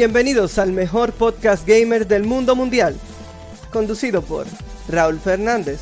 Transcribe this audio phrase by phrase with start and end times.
[0.00, 2.96] Bienvenidos al mejor podcast gamer del mundo mundial,
[3.70, 4.46] conducido por
[4.88, 5.78] Raúl Fernández,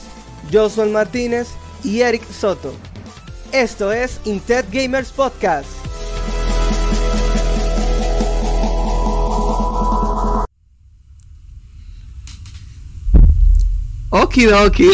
[0.52, 1.46] Josué Martínez
[1.84, 2.74] y Eric Soto.
[3.52, 5.68] Esto es Intet Gamers Podcast.
[14.10, 14.88] Okidoki.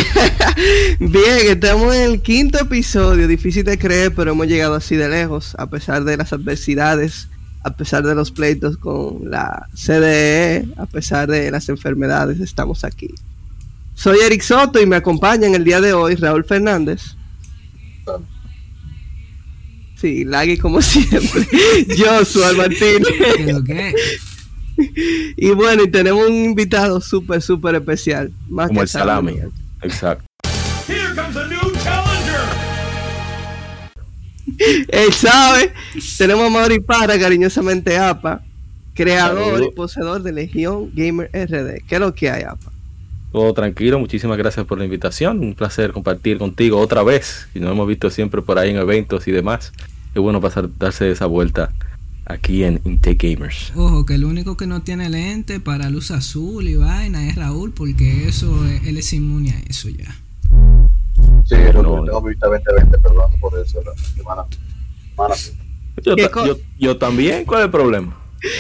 [1.01, 3.27] Bien, estamos en el quinto episodio.
[3.27, 7.29] Difícil de creer, pero hemos llegado así de lejos, a pesar de las adversidades,
[7.65, 13.09] a pesar de los pleitos con la CDE, a pesar de las enfermedades, estamos aquí.
[13.95, 17.17] Soy Eric Soto y me acompaña en el día de hoy Raúl Fernández.
[19.97, 21.47] Sí, lagui como siempre.
[21.97, 23.09] Joshua Martínez.
[23.67, 23.95] qué?
[25.37, 28.33] Y bueno, y tenemos un invitado súper, súper especial.
[28.49, 29.33] Más Como que el salami.
[29.37, 29.53] salami.
[29.83, 30.25] Exacto.
[34.89, 35.73] Él sabe.
[36.19, 38.43] Tenemos a Mauri Para, cariñosamente APA,
[38.95, 41.85] creador y poseedor de Legión Gamer RD.
[41.87, 42.73] ¿Qué es lo que hay, APA?
[43.33, 45.41] Todo tranquilo, muchísimas gracias por la invitación.
[45.41, 47.49] Un placer compartir contigo otra vez.
[47.55, 49.73] Y nos hemos visto siempre por ahí en eventos y demás.
[50.13, 51.73] Qué bueno pasar, darse esa vuelta
[52.27, 53.73] aquí en Intake Gamers.
[53.75, 57.73] Ojo, que el único que no tiene lente para luz azul y vaina es Raúl,
[57.73, 60.17] porque eso, él es inmune a eso ya.
[61.47, 63.81] Sí, No, no, tengo vista 2020, perdón por eso.
[63.83, 64.45] La semana,
[65.11, 65.35] semana
[66.03, 68.17] Yo, ¿Qué ta- co- yo, yo también, ¿cuál es el problema?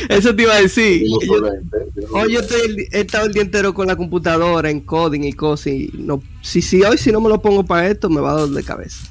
[0.08, 1.02] Eso te iba a decir.
[1.20, 3.86] tengo Yo- 20, yo no- Hoy yo estoy el- he estado el día entero con
[3.86, 5.66] la computadora en coding y cosas.
[5.68, 8.40] Y no, si, si hoy si no me lo pongo para esto, me va a
[8.40, 9.06] doler de cabeza.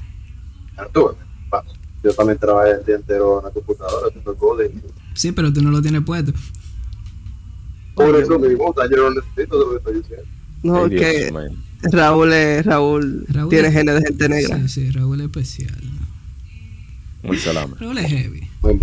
[1.50, 1.74] Paso.
[2.04, 4.70] Yo también trabajé el día entero en la computadora, haciendo coding.
[5.14, 6.34] Sí, pero tú no lo tienes puesto.
[7.96, 10.26] Por eso mismo, yo no necesito de lo que estoy diciendo.
[10.64, 11.32] No, que.
[11.92, 14.58] Raúl, es- Raúl, Raúl tiene es- genes de gente negra.
[14.62, 15.76] Sí, sí, Raúl es especial.
[17.22, 17.74] Como el salami.
[17.80, 18.48] Raúl es heavy.
[18.62, 18.80] Muy.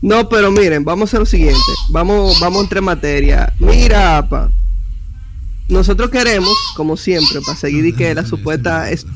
[0.00, 1.60] No, pero miren, vamos a hacer lo siguiente.
[1.90, 3.52] Vamos, vamos a entrar en materia.
[3.60, 4.50] Mira, apa.
[5.68, 9.06] Nosotros queremos, como siempre, para seguir y que la supuesta es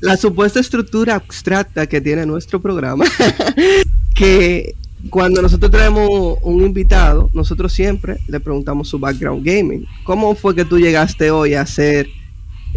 [0.00, 3.04] la supuesta estructura abstracta que tiene nuestro programa,
[4.14, 4.76] que
[5.10, 9.86] cuando nosotros traemos un invitado, nosotros siempre le preguntamos su background gaming.
[10.04, 12.08] ¿Cómo fue que tú llegaste hoy a ser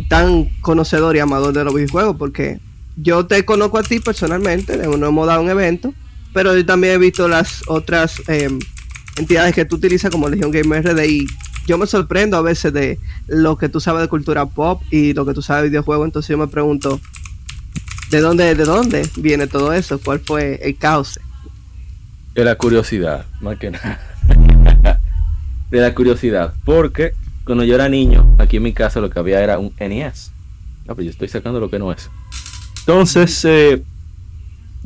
[0.08, 2.16] tan conocedor y amador de los videojuegos?
[2.18, 2.60] Porque
[2.96, 5.94] yo te conozco a ti personalmente, no hemos dado un evento,
[6.34, 8.50] pero yo también he visto las otras eh,
[9.18, 11.26] entidades que tú utilizas como Legion Gamer RD y
[11.68, 15.26] yo me sorprendo a veces de lo que tú sabes de cultura pop y lo
[15.26, 17.00] que tú sabes de videojuegos, entonces yo me pregunto,
[18.12, 20.00] ¿de dónde, de dónde viene todo eso?
[20.00, 21.20] ¿Cuál fue el caos?
[22.34, 24.00] De la curiosidad, más que nada.
[25.70, 26.54] de la curiosidad.
[26.64, 27.14] Porque
[27.46, 30.32] cuando yo era niño, aquí en mi casa lo que había era un NES.
[30.86, 32.10] No, pero yo estoy sacando lo que no es.
[32.80, 33.84] Entonces, eh,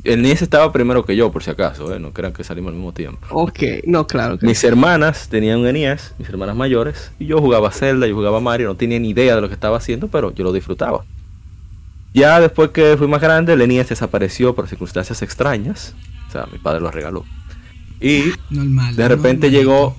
[0.04, 2.00] el NES estaba primero que yo, por si acaso, ¿eh?
[2.00, 3.26] no crean que salimos al mismo tiempo.
[3.30, 7.72] Ok, no, claro que Mis hermanas tenían un NES, mis hermanas mayores, y yo jugaba
[7.72, 10.44] Zelda, yo jugaba Mario, no tenía ni idea de lo que estaba haciendo, pero yo
[10.44, 11.04] lo disfrutaba.
[12.16, 15.94] Ya después que fui más grande, NES desapareció por circunstancias extrañas.
[16.30, 17.26] O sea, mi padre lo regaló.
[18.00, 18.96] Y Normal.
[18.96, 19.52] de repente normal.
[19.52, 19.98] llegó,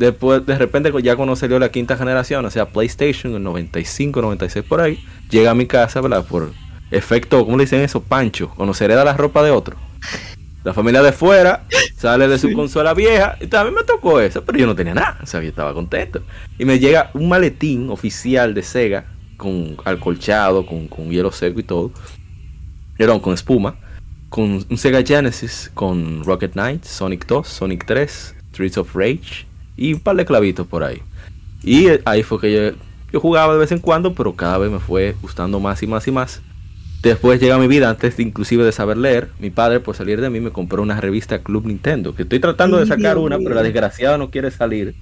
[0.00, 4.64] después, de repente ya cuando salió la quinta generación, o sea, PlayStation, en 95, 96
[4.64, 4.98] por ahí,
[5.30, 6.26] llega a mi casa, ¿verdad?
[6.26, 6.50] Por
[6.90, 8.02] efecto, ¿cómo le dicen eso?
[8.02, 9.76] Pancho, cuando se hereda la ropa de otro.
[10.64, 11.66] La familia de fuera
[11.96, 15.18] sale de su consola vieja y también me tocó eso, pero yo no tenía nada,
[15.22, 16.20] o sea, yo estaba contento.
[16.58, 19.04] Y me llega un maletín oficial de Sega
[19.38, 21.90] con alcolchado, con, con hielo seco y todo,
[22.98, 23.76] perdón, con espuma,
[24.28, 29.46] con un Sega Genesis, con Rocket Knight, Sonic 2, Sonic 3, Streets of Rage
[29.76, 31.00] y un par de clavitos por ahí.
[31.62, 32.76] Y ahí fue que yo,
[33.12, 36.06] yo jugaba de vez en cuando, pero cada vez me fue gustando más y más
[36.06, 36.42] y más.
[37.02, 40.30] Después llega mi vida, antes de, inclusive de saber leer, mi padre por salir de
[40.30, 43.62] mí me compró una revista Club Nintendo, que estoy tratando de sacar una, pero la
[43.62, 44.96] desgraciada no quiere salir.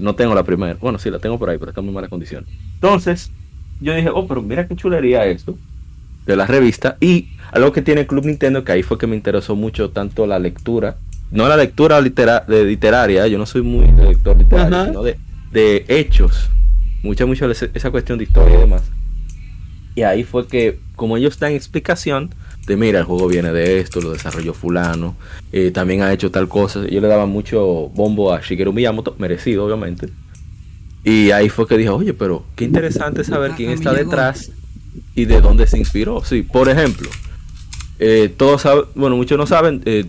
[0.00, 0.76] No tengo la primera.
[0.80, 2.44] Bueno, sí, la tengo por ahí, pero está en muy mala condición.
[2.74, 3.30] Entonces,
[3.80, 5.56] yo dije, oh, pero mira qué chulería esto
[6.26, 6.96] de la revista.
[7.00, 10.38] Y algo que tiene Club Nintendo, que ahí fue que me interesó mucho tanto la
[10.38, 10.96] lectura,
[11.30, 14.86] no la lectura litera- de literaria, yo no soy muy de lector literario, Ajá.
[14.86, 15.16] sino de,
[15.52, 16.48] de hechos.
[17.02, 18.82] Mucha, mucho ese- esa cuestión de historia y demás.
[19.94, 22.30] Y ahí fue que, como ellos dan explicación,
[22.68, 25.16] de mira, el juego viene de esto, lo desarrolló fulano,
[25.52, 26.86] eh, también ha hecho tal cosa.
[26.86, 30.08] Yo le daba mucho bombo a Shigeru Miyamoto, merecido obviamente.
[31.02, 34.52] Y ahí fue que dije, oye, pero qué interesante saber quién está detrás
[35.14, 36.22] y de dónde se inspiró.
[36.22, 37.08] Sí, por ejemplo,
[37.98, 40.04] eh, todos saben, bueno, muchos no saben, eh,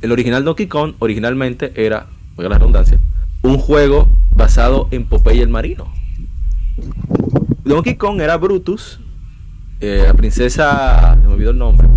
[0.00, 2.06] el original Donkey Kong originalmente era,
[2.36, 2.98] oiga la redundancia,
[3.42, 5.92] un juego basado en Popeye el Marino.
[7.64, 8.98] Donkey Kong era Brutus,
[9.82, 11.88] eh, la princesa, me olvidó el nombre,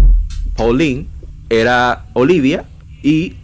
[0.57, 1.07] Pauline,
[1.49, 2.65] era Olivia
[3.03, 3.35] y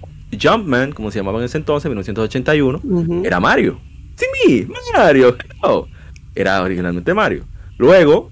[0.42, 3.22] Jumpman, como se llamaba en ese entonces, 1981, Ujú.
[3.24, 3.80] era Mario.
[4.16, 4.68] Sí, mi,
[4.98, 5.38] Mario.
[5.64, 5.88] No,
[6.36, 7.44] era originalmente Mario.
[7.78, 8.32] Luego,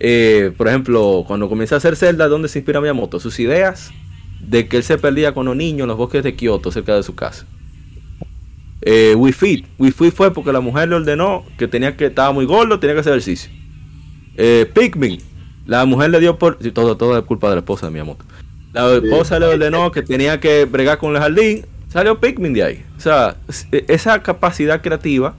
[0.00, 3.20] eh, por ejemplo, cuando comienza a hacer Zelda, ¿dónde se inspira Miyamoto?
[3.20, 3.90] Sus ideas
[4.40, 7.02] de que él se perdía con los niños en los bosques de Kioto, cerca de
[7.02, 7.46] su casa.
[8.82, 9.66] Eh, Wii Fit.
[9.78, 12.94] Wii Fit fue porque la mujer le ordenó que tenía que estaba muy gordo, tenía
[12.94, 13.50] que hacer ejercicio.
[14.38, 15.20] Eh, Pikmin.
[15.66, 16.56] La mujer le dio por...
[16.72, 18.24] todo, todo es culpa de la esposa de Miyamoto.
[18.72, 21.66] La esposa le ordenó que tenía que bregar con el jardín.
[21.92, 22.84] Salió Pikmin de ahí.
[22.96, 25.34] O sea, es- esa capacidad creativa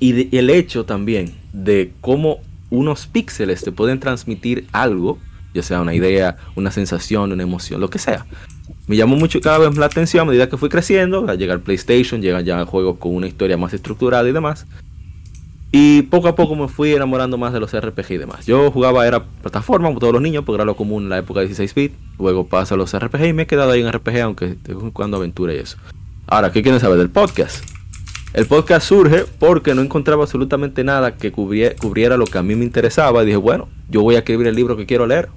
[0.00, 2.38] y, de- y el hecho también de cómo
[2.70, 5.18] unos píxeles te pueden transmitir algo,
[5.54, 8.26] ya sea una idea, una sensación, una emoción, lo que sea.
[8.86, 12.22] Me llamó mucho cada vez la atención a medida que fui creciendo, al llegar PlayStation,
[12.22, 14.66] llegan ya juegos con una historia más estructurada y demás.
[15.70, 18.46] Y poco a poco me fui enamorando más de los RPG y demás.
[18.46, 21.40] Yo jugaba, era plataforma, como todos los niños, porque era lo común en la época
[21.40, 21.92] de 16 bit.
[22.18, 24.82] Luego paso a los RPG y me he quedado ahí en RPG, aunque de vez
[24.82, 25.76] en cuando aventura y eso.
[26.26, 27.62] Ahora, ¿qué quieren saber del podcast?
[28.32, 32.54] El podcast surge porque no encontraba absolutamente nada que cubrie- cubriera lo que a mí
[32.56, 33.22] me interesaba.
[33.22, 35.28] Y dije, bueno, yo voy a escribir el libro que quiero leer.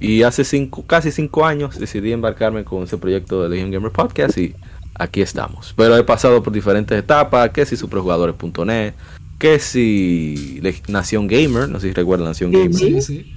[0.00, 4.36] Y hace cinco, casi cinco años decidí embarcarme con ese proyecto de Legion Gamer Podcast
[4.38, 4.54] y
[4.96, 5.72] aquí estamos.
[5.76, 8.94] Pero he pasado por diferentes etapas, que si superjugadores.net,
[9.38, 12.74] que si Le- Nación Gamer, no sé si recuerdan Nación Sí, Gamer.
[12.74, 13.34] Sí, sí.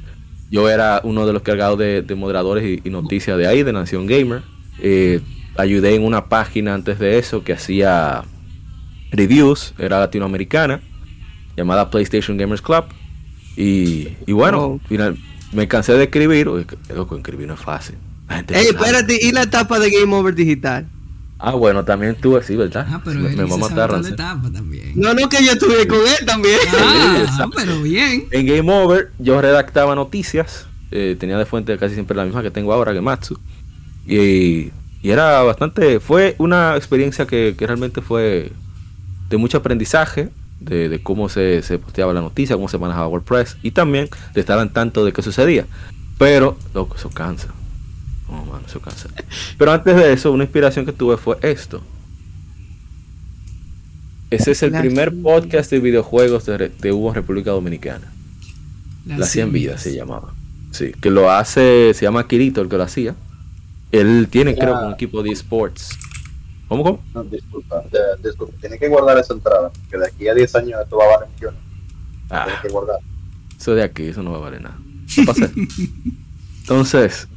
[0.50, 3.74] Yo era uno de los cargados de, de moderadores y, y noticias de ahí, de
[3.74, 4.42] Nación Gamer.
[4.80, 5.20] Eh,
[5.58, 8.24] ayudé en una página antes de eso que hacía
[9.12, 10.82] reviews, era latinoamericana,
[11.56, 12.86] llamada PlayStation Gamers Club.
[13.56, 14.80] Y, y bueno, Oh.
[14.88, 15.18] final-
[15.52, 16.48] me cansé de escribir.
[16.50, 17.96] Uy, que- loco, escribir no es fácil.
[18.50, 20.86] Ey, espérate, ¿y la etapa de Game Over Digital?
[21.40, 22.88] Ah, bueno, también tú así, ¿verdad?
[22.90, 24.94] Ah, pero me, me va a etapa también.
[24.96, 26.58] No, no, que yo estuve con él también.
[26.80, 27.52] Ah, exacto.
[27.56, 28.26] pero bien.
[28.32, 32.50] En Game Over yo redactaba noticias, eh, tenía de fuente casi siempre la misma que
[32.50, 33.40] tengo ahora, Gematsu.
[34.08, 34.72] Y,
[35.04, 38.52] y era bastante, fue una experiencia que, que realmente fue
[39.30, 40.30] de mucho aprendizaje,
[40.60, 44.42] de, de cómo se, se posteaba la noticia, cómo se manejaba WordPress y también de
[44.42, 45.68] estar al tanto de qué sucedía.
[46.18, 47.50] Pero, loco, eso cansa.
[48.30, 49.10] Oh, mano, eso cansa.
[49.58, 51.82] Pero antes de eso, una inspiración que tuve fue esto.
[54.30, 58.12] Ese es el La primer cien podcast de videojuegos de, de Hugo en República Dominicana.
[59.06, 60.34] Las 100 vidas se llamaba.
[60.72, 63.16] Sí, que lo hace, se llama Kirito el que lo hacía.
[63.94, 64.60] Él tiene, Ya.
[64.60, 65.98] creo, un equipo de esports.
[66.68, 67.02] ¿Cómo, cómo?
[67.14, 68.54] No, disculpa, de- disculpa.
[68.60, 71.30] Tienes que guardar esa entrada, que de aquí a 10 años esto va a valer
[71.36, 71.60] millones.
[72.30, 72.98] Ah, Tienes que guardar.
[73.58, 74.78] eso de aquí, eso no va a valer nada.
[75.18, 75.50] No pasa.
[76.60, 77.30] Entonces,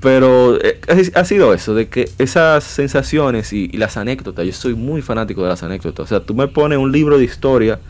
[0.00, 0.80] pero eh,
[1.14, 5.48] ha sido eso, de que esas sensaciones y, las anécdotas, yo soy muy fanático de
[5.48, 6.04] las anécdotas.
[6.04, 7.80] O sea, tú me pones un libro de historia,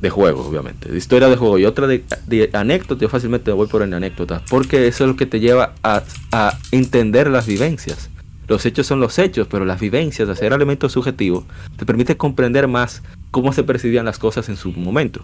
[0.00, 3.56] de juego, obviamente, de historia de juego y otra de, de anécdotas, yo fácilmente me
[3.56, 7.46] voy por en anécdotas, porque eso es lo que te lleva a, a entender las
[7.46, 8.10] vivencias.
[8.46, 11.44] Los hechos son los hechos, pero las vivencias, hacer elementos subjetivos,
[11.76, 15.22] te permite comprender más cómo se percibían las cosas en su momento.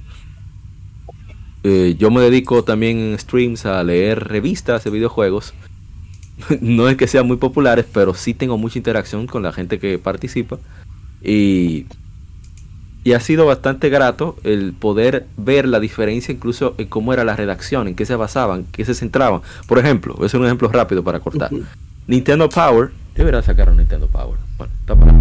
[1.63, 5.55] Eh, yo me dedico también en streams a leer revistas de videojuegos.
[6.61, 9.99] no es que sean muy populares, pero sí tengo mucha interacción con la gente que
[9.99, 10.59] participa.
[11.23, 11.87] Y,
[13.05, 17.37] y ha sido bastante grato el poder ver la diferencia incluso en cómo era la
[17.37, 19.43] redacción, en qué se basaban, en qué se centraban.
[19.67, 21.51] Por ejemplo, hacer un ejemplo rápido para cortar.
[22.07, 24.39] Nintendo Power, debería sacar un Nintendo Power.
[24.59, 25.15] Bueno, está para.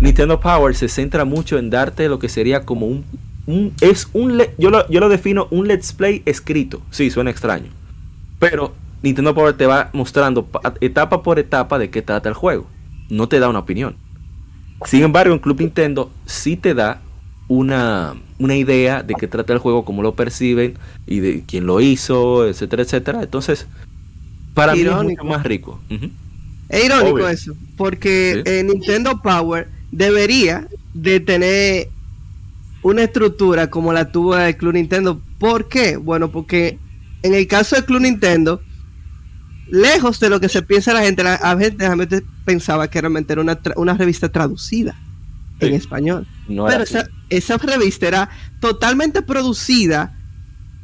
[0.00, 3.04] Nintendo Power se centra mucho en darte lo que sería como un,
[3.46, 6.82] un es un yo lo, yo lo defino un let's play escrito.
[6.90, 7.70] Sí, suena extraño.
[8.38, 12.66] Pero Nintendo Power te va mostrando pa- etapa por etapa de qué trata el juego.
[13.10, 13.96] No te da una opinión.
[14.84, 17.00] Sin embargo, en Club Nintendo sí te da
[17.48, 20.74] una, una idea de qué trata el juego, cómo lo perciben
[21.06, 23.22] y de quién lo hizo, etcétera, etcétera.
[23.22, 23.66] Entonces,
[24.54, 25.24] para mí es Irónico.
[25.24, 25.80] mucho más rico.
[26.68, 27.28] Es irónico Obvio.
[27.28, 28.50] eso, porque Sí.
[28.50, 31.88] eh, Nintendo Power debería de tener
[32.82, 35.20] una estructura como la tuvo el Club Nintendo.
[35.38, 35.96] ¿Por qué?
[35.96, 36.78] Bueno, porque
[37.22, 38.60] en el caso del Club Nintendo,
[39.70, 43.32] lejos de lo que se piensa la gente, la, a gente realmente pensaba que realmente
[43.32, 44.96] era una, tra- una revista traducida
[45.60, 46.26] en español.
[46.48, 50.14] No Pero esa, esa revista era totalmente producida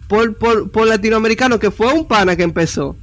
[0.09, 2.97] por, por, por latinoamericanos, que fue un pana que empezó.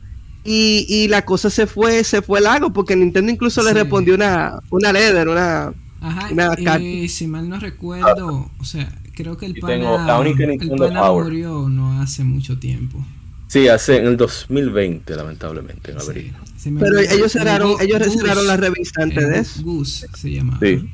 [0.43, 3.75] Y, y la cosa se fue, se fue largo, porque Nintendo incluso le Sí.
[3.75, 5.71] respondió una, una letter, una
[6.01, 6.79] Ajá, Una carta.
[6.79, 10.57] y si mal no recuerdo, o sea, creo que el pana, tengo la única el
[10.77, 13.05] pana murió no hace mucho tiempo.
[13.51, 16.33] Sí, hace en el 2020, lamentablemente, en abril.
[16.57, 19.61] Sí, pero ellos cerraron, ellos Gus, cerraron la revista antes de eso.
[19.61, 20.59] Gus se llamaba.
[20.61, 20.89] Sí.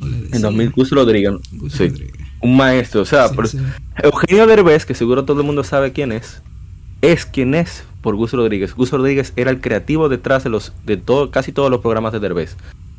[0.00, 0.42] O le En decían.
[0.42, 1.32] 2000, Gus Rodríguez.
[1.52, 1.88] Gus Sí.
[1.88, 2.12] Rodríguez.
[2.40, 3.58] Un maestro, o sea, Sí, por- sí.
[4.02, 6.42] Eugenio Derbez, que seguro todo el mundo sabe quién es,
[7.00, 8.74] es quien es por Gus Rodríguez.
[8.74, 12.20] Gus Rodríguez era el creativo detrás de los de todo, casi todos los programas de
[12.20, 12.56] Derbez.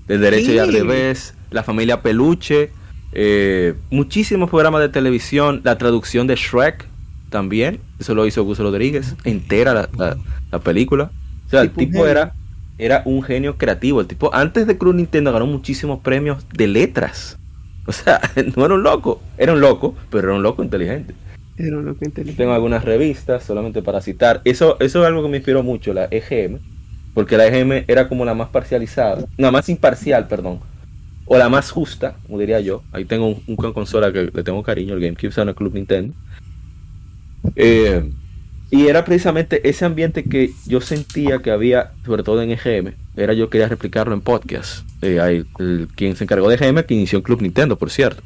[0.07, 0.73] De Derecho y al.
[0.73, 2.71] Revés, La Familia Peluche,
[3.11, 6.87] eh, muchísimos programas de televisión, la traducción de Shrek
[7.35, 10.15] también, eso lo hizo Gus Rodríguez, entera la, la-
[10.53, 11.11] la película.
[11.47, 12.31] O sea, el tipo era,
[12.77, 13.99] era un genio creativo.
[13.99, 17.37] El tipo, antes de Club Nintendo, ganó muchísimos premios de letras.
[17.85, 18.21] O sea,
[18.55, 21.13] no era un loco, era un loco, pero era un loco inteligente.
[21.57, 22.41] Era un loco inteligente.
[22.41, 24.39] Tengo algunas revistas solamente para citar.
[24.45, 26.59] Eso, eso es algo que me inspiró mucho, la EGM.
[27.13, 29.25] Porque la EGM era como la más parcializada.
[29.37, 30.61] No, más imparcial, perdón.
[31.25, 32.81] O la más justa, como diría yo.
[32.93, 36.13] Ahí tengo un, un consola que le tengo cariño, el GameCube Sona Club Nintendo.
[37.55, 38.09] Eh,
[38.71, 42.93] y era precisamente ese ambiente que yo sentía que había, sobre todo en EGM.
[43.15, 44.85] Era yo quería replicarlo en podcast.
[45.01, 48.21] Eh, hay el- quien se encargó de EGM, que inició Club Nintendo, por cierto.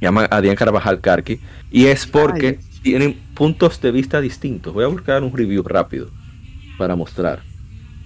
[0.00, 1.40] Llama Adrián Carvajal Carqui.
[1.70, 2.80] Y es porque Ay.
[2.82, 4.74] tienen puntos de vista distintos.
[4.74, 6.08] Voy a buscar un review rápido
[6.78, 7.42] para mostrar.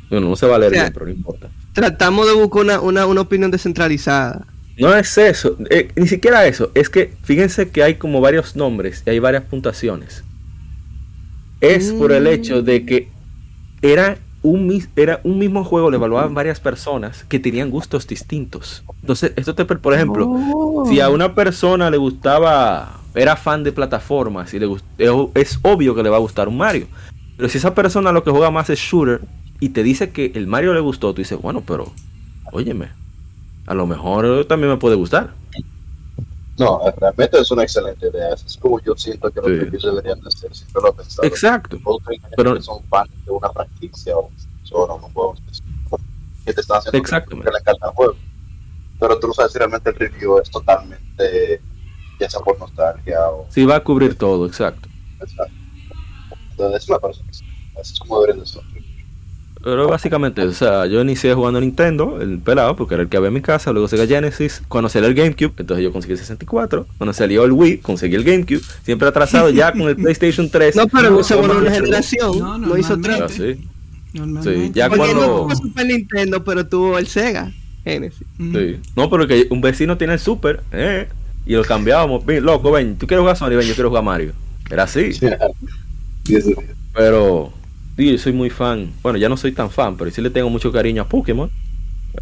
[0.09, 1.49] Bueno, no se va a leer O sea, bien, pero no importa.
[1.73, 4.47] Tratamos de buscar una, una, una opinión descentralizada.
[4.81, 6.71] No es eso, eh, ni siquiera eso.
[6.75, 10.25] Es que fíjense que hay como varios nombres y hay varias puntuaciones.
[11.61, 13.09] Es por el hecho de que
[13.83, 18.83] era un, mis- era un mismo juego, le evaluaban varias personas que tenían gustos distintos.
[19.03, 20.87] Entonces, esto te, por ejemplo, Oh.
[20.89, 24.85] si a una persona le gustaba, era fan de plataformas y le gust-
[25.35, 26.87] es obvio que le va a gustar un Mario.
[27.37, 29.21] Pero si esa persona lo que juega más es shooter
[29.61, 31.93] y te dice que el Mario le gustó, tú dices, bueno, pero,
[32.53, 32.89] óyeme,
[33.71, 35.33] a lo mejor también me puede gustar.
[36.59, 38.35] No, realmente es una excelente idea.
[38.35, 39.57] Es como yo siento que los Sí.
[39.61, 40.53] reviews deberían de ser.
[40.53, 41.29] Siempre lo he pensado.
[41.29, 41.79] Exacto.
[42.37, 44.29] Pero- son fans de una franquicia o
[44.65, 45.37] son un juego
[46.45, 47.49] que te están haciendo Exactamente.
[47.49, 48.17] encanta el juego.
[48.99, 51.61] Pero tú no sabes si realmente el review es totalmente,
[52.19, 53.47] ya sea por nostalgia o.
[53.51, 54.89] Sí, va a cubrir todo, exacto.
[55.21, 55.55] Exacto.
[56.51, 58.63] Entonces, me parece que es como deberían de ser.
[59.63, 63.29] Pero básicamente, o sea, yo inicié jugando Nintendo, el pelado, porque era el que había
[63.29, 66.87] en mi casa, luego Sega Genesis, cuando salió el GameCube, entonces yo conseguí el 64,
[66.97, 70.77] cuando salió el Wii, conseguí el GameCube, siempre atrasado ya con el PlayStation 3.
[70.77, 72.39] No, pero no se una generación.
[72.39, 73.25] No, No, hizo normalmente.
[73.25, 73.57] Ah, tres.
[73.59, 73.69] sí,
[74.15, 74.67] Normalmente.
[74.67, 77.53] Sí, ya Porque cuando- no tuvo Super Nintendo, pero tuvo el Sega
[77.85, 78.27] Genesis.
[78.39, 78.77] Sí.
[78.97, 81.07] No, pero que un vecino tiene el Super, eh,
[81.45, 84.33] y lo cambiábamos, ven, loco, ven, tú quieres jugar Sonic, ven, yo quiero jugar Mario.
[84.71, 85.11] Era así.
[86.95, 87.53] Pero
[88.01, 88.91] sí, yo soy muy fan.
[89.03, 91.51] Bueno, ya no soy tan fan, pero sí le tengo mucho cariño a Pokémon.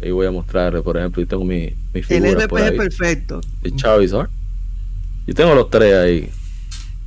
[0.01, 2.77] Ahí voy a mostrar, por ejemplo, yo tengo mi, mi El figura por RPG ahí,
[2.77, 3.41] perfecto.
[3.63, 4.29] de Charizard.
[5.25, 6.29] Yo tengo los tres ahí.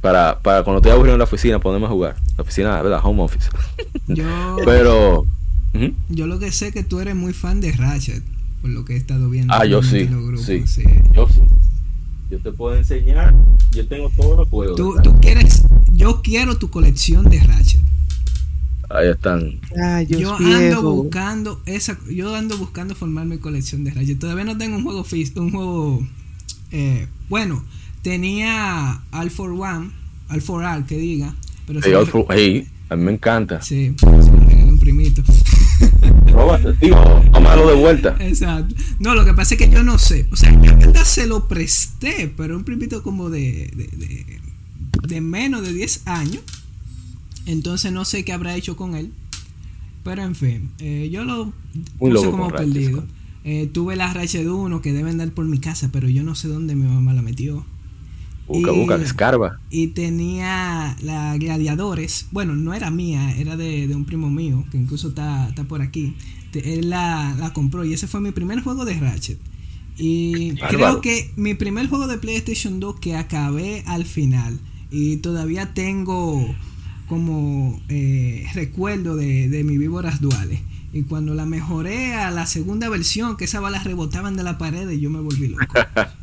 [0.01, 2.17] Para, para cuando estoy aburrido en la oficina, ponerme a jugar.
[2.37, 3.01] La oficina, ¿verdad?
[3.05, 3.51] Home office.
[4.09, 5.25] Yo, Pero.
[6.09, 8.23] yo lo que sé es que tú eres muy fan de Ratchet,
[8.63, 9.53] por lo que he estado viendo.
[9.55, 10.65] Ah, yo en sí, los grupos, sí.
[10.67, 10.83] sí.
[11.13, 11.41] Yo sí.
[12.31, 13.35] Yo te puedo enseñar.
[13.73, 14.77] Yo tengo todos los juegos.
[14.77, 15.63] Tú, tú quieres,
[15.93, 17.81] yo quiero tu colección de Ratchet.
[18.95, 19.59] Ahí están.
[20.09, 20.93] Yo ando viejo.
[20.93, 24.19] buscando esa, yo ando buscando formar mi colección de Ratchet.
[24.19, 25.05] Todavía no tengo un juego
[25.37, 26.07] un juego
[26.71, 27.65] eh, bueno,
[28.03, 29.91] tenía All for One,
[30.29, 31.35] All for All que diga,
[31.67, 33.63] pero Hey, lo all re- for- hey, a mí me encanta.
[33.63, 35.23] sí, se lo regalé a un primito.
[36.31, 36.97] Róbate, tío.
[37.33, 38.17] Tómalo de vuelta.
[38.21, 38.75] Exacto.
[38.99, 40.27] No, lo que pasa es que yo no sé.
[40.33, 44.41] O sea, yo en verdad se lo presté, pero un primito como de, de, de-
[45.09, 46.43] de menos de 10 años.
[47.47, 49.13] Entonces no sé qué habrá hecho con él.
[50.05, 51.53] Pero en fin, eh, yo lo
[51.99, 53.05] puse como perdido.
[53.45, 56.49] Eh, tuve la Ratchet 1 que deben dar por mi casa, pero yo no sé
[56.49, 57.65] dónde mi mamá la metió.
[58.49, 59.61] Busca, Y- busca, escarba.
[59.71, 62.27] Y tenía la Gladiadores.
[62.33, 65.83] Bueno, no era mía, era de, de un primo mío, que incluso está, está por
[65.83, 66.15] aquí.
[66.51, 69.39] Te- él la, la compró y ese fue mi primer juego de Ratchet.
[69.97, 74.59] Y creo que mi primer juego de PlayStation 2 que acabé al final.
[74.91, 76.45] Y todavía tengo
[77.13, 80.61] como eh, recuerdo de, de mis víboras duales.
[80.95, 84.89] Y cuando la mejoré a la segunda versión, que esas balas rebotaban de la pared,
[84.89, 85.67] y yo me volví loco.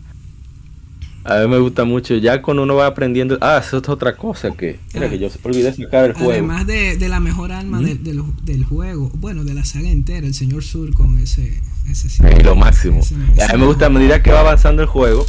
[1.25, 2.15] A mí me gusta mucho.
[2.15, 3.37] Ya cuando uno va aprendiendo.
[3.41, 4.79] Ah, eso es otra cosa que.
[4.95, 6.31] Mira, que yo olvidé sacar el juego.
[6.31, 7.87] Además de, de la mejor alma Ujú.
[7.87, 11.61] del- del, del juego, bueno, de la saga entera, el señor Sur con ese.
[11.87, 12.23] ese sí.
[12.43, 12.99] Lo máximo.
[13.01, 15.23] Ese- a mí me gusta a medida que va avanzando el juego.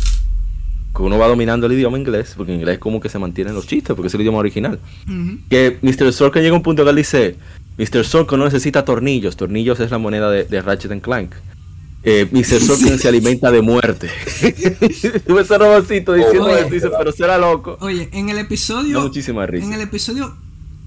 [0.94, 2.35] Que uno va dominando el idioma inglés.
[2.37, 3.94] Porque en inglés como que se mantienen los chistes.
[3.94, 4.78] Porque es el idioma original.
[5.49, 6.12] Que Mr.
[6.12, 7.37] Sorkin llega a un punto que él dice.
[7.78, 8.04] Mr.
[8.04, 9.37] Sorkin no necesita tornillos.
[9.37, 11.32] Tornillos es la moneda de, de Ratchet and Clank.
[12.02, 12.61] Eh, Mr.
[12.66, 14.09] Sorkin se alimenta de muerte.
[15.26, 16.61] Tuve ese robocito diciendo Oye.
[16.61, 16.70] eso.
[16.70, 17.76] Dice, pero será loco.
[17.80, 19.00] Oye, en el episodio.
[19.02, 19.66] muchísima risa.
[19.66, 20.35] En el episodio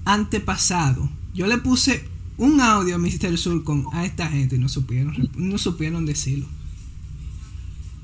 [0.04, 2.04] antepasado, yo le puse
[2.36, 3.38] un audio a Mr.
[3.38, 6.46] Sur con a esta gente y no supieron, no supieron decirlo.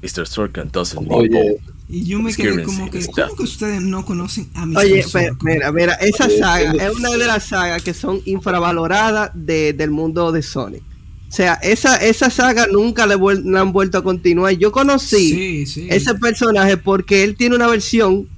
[0.03, 0.27] Mr.
[0.27, 1.61] Sorkin doesn't need Oye,
[1.93, 3.05] Y yo me quedé como que.
[3.07, 4.79] ¿cómo que ustedes no conocen a Mr.
[4.79, 9.73] Oye, pero, mira, mira, esa saga es una de las sagas que son infravaloradas de-
[9.73, 10.83] del mundo de Sonic.
[11.29, 14.53] O sea, esa, esa saga nunca le, la han vuelto a continuar.
[14.55, 15.87] Yo conocí Sí, sí.
[15.91, 18.29] ese personaje porque él tiene una versión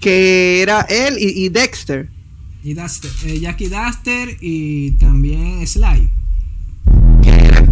[0.00, 2.08] que era él y, y Dexter.
[2.62, 6.10] Y Duster, eh, Jackie Duster y también Sly.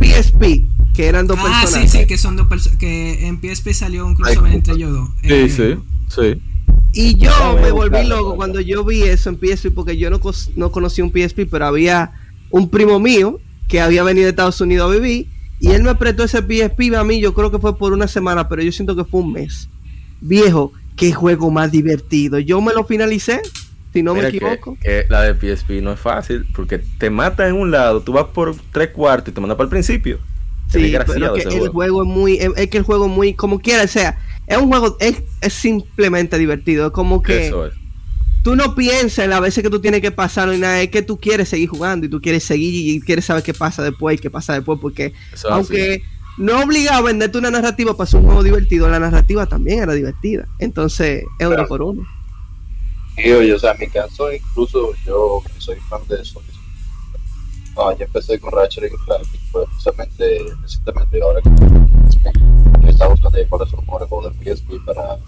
[0.03, 2.79] PSP, que eran dos Ah, sí, sí, que son dos personas.
[2.79, 5.09] Que en PSP salió un crossover Ay, entre ellos dos.
[5.23, 5.75] Sí, Eh, sí,
[6.09, 6.43] sí.
[6.95, 7.31] Y yo
[7.61, 10.21] me volví loco cuando yo vi eso en PSP porque yo no,
[10.57, 12.13] no conocí un PSP, pero había
[12.51, 15.29] un primo mío que había venido de Estados Unidos a vivir
[15.59, 18.49] y él me prestó ese PSP a mí, yo creo que fue por una semana,
[18.49, 19.69] pero yo siento que fue un mes.
[20.21, 22.39] Viejo, qué juego más divertido.
[22.41, 23.41] Yo me lo finalicé,
[23.93, 24.79] si no Mira me que- equivoco.
[24.81, 28.27] Que, la de PSP no es fácil porque te mata en un lado, tú vas
[28.27, 30.19] por tres cuartos y te manda para el principio.
[30.69, 31.73] Es Sí, pero que ese el juego.
[31.73, 34.57] juego es muy, es, es que el juego es muy, como quiera, o sea, es
[34.57, 37.49] un juego, es, es simplemente divertido, es como que...
[37.49, 37.75] Eso es.
[38.43, 41.03] tú no piensas en las veces que tú tienes que pasar ni nada, es que
[41.03, 44.19] tú quieres seguir jugando y tú quieres seguir y quieres saber qué pasa después y
[44.19, 46.03] qué pasa después, porque Eso es aunque
[46.39, 49.93] no obligaba a venderte una narrativa para hacer un juego divertido, la narrativa también era
[49.93, 50.47] divertida.
[50.59, 51.69] Entonces, es uno Claro.
[51.69, 52.03] por uno.
[53.17, 56.51] Y oye, o sea, en mi caso, incluso yo que soy fan de Sonic.
[57.77, 61.51] No, yo empecé con Ratchet y Clank, fue precisamente, recientemente, ahora que
[62.83, 65.19] yo estaba buscando ahí cuáles son los mejores juegos de PSP para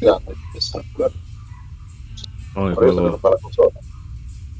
[0.00, 1.10] empezar a jugar.
[2.54, 3.80] Oh, eso no para consola.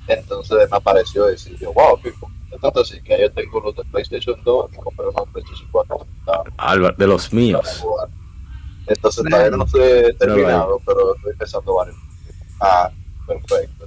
[0.09, 2.31] Entonces me apareció decir, yo, wow, pico.
[2.61, 6.43] Tanto así que yo tengo los de PlayStation 2 y compré una PlayStation 4 para
[6.57, 7.85] Álvaro, de los míos.
[8.87, 11.97] Entonces todavía no he terminado, pero estoy empezando varios.
[12.61, 12.91] Ah,
[13.27, 13.87] perfecto.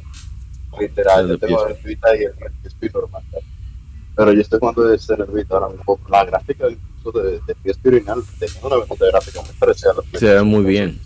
[0.79, 3.21] Literal, yo tengo el Vita y el PSP normal.
[4.15, 5.99] Pero yo estoy jugando desde el Vita ahora mismo.
[6.09, 10.19] La gráfica incluso de, de PSP original tenía una ventaja gráfica muy parecida a la
[10.19, 10.99] Se ve muy bien.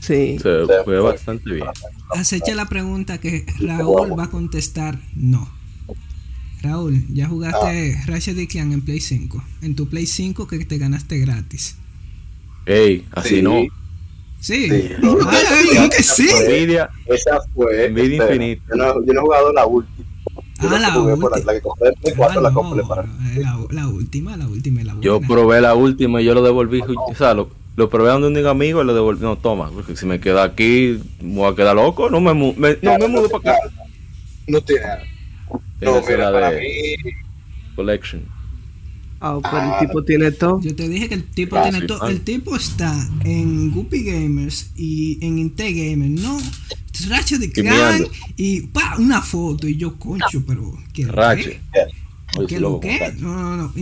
[0.00, 0.38] Sí.
[0.38, 1.66] Se ve bastante bien.
[2.10, 5.48] Acecha la pregunta que Raúl va a contestar no.
[6.62, 9.42] Raúl, ya jugaste Ratchet y Clank en Play 5.
[9.62, 11.76] En tu Play 5 que te ganaste gratis.
[12.66, 13.42] Ey, así Sí.
[13.42, 13.64] no.
[14.40, 14.68] Sí.
[14.70, 14.88] Sí.
[15.00, 16.28] Dijo que sí.
[16.30, 16.90] Envidia.
[17.06, 17.86] Esa fue.
[17.86, 18.62] Envidia espera, infinita.
[18.70, 20.06] Yo no, yo no he jugado la última.
[20.62, 21.52] Yo Ah, no la jugué por la, última.
[21.52, 23.02] la que compré Play 4 Ah, la no, compré para.
[23.02, 25.28] eh, la, la última, la última, la Yo buena.
[25.28, 26.80] probé la última y yo lo devolví.
[26.82, 29.20] O sea, lo, lo probé donde un amigo y lo devolví.
[29.20, 32.08] No, toma, porque si me queda aquí, me voy a quedar loco.
[32.08, 33.68] No me, me- no me mudo para acá.
[34.46, 34.84] No tiene.
[35.80, 37.12] No, es mira, la para de mí.
[37.74, 38.22] Collection.
[39.20, 40.60] Ah, pero el tipo tiene todo.
[40.60, 42.02] Yo te dije que el tipo Ah, tiene todo.
[42.02, 42.10] ah.
[42.10, 46.38] El tipo está en Guppy Gamers y en Inte Gamers, no.
[47.08, 48.10] Ratchet y Clank Quimiando.
[48.36, 49.66] y pa, una foto.
[49.68, 50.76] Y yo, concho, pero.
[50.92, 51.06] ¿qué?
[51.06, 53.14] Oye, ¿Qué lo que?
[53.18, 53.72] No, no, no.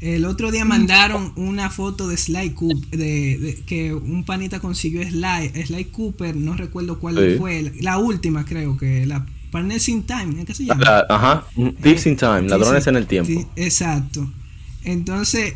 [0.00, 5.02] El otro día mandaron una foto de Sly Cooper, de, de- que un panita consiguió
[5.02, 7.36] Sly, Sly Cooper, no recuerdo cuál Sí.
[7.38, 10.82] fue, la, la última creo que, la Partners in Time, ¿es que se llama?
[10.82, 11.46] La- ajá,
[11.82, 13.30] Thieves in Time, Sí, ladrones sí, en el tiempo.
[13.30, 14.30] sí, exacto.
[14.84, 15.54] Entonces,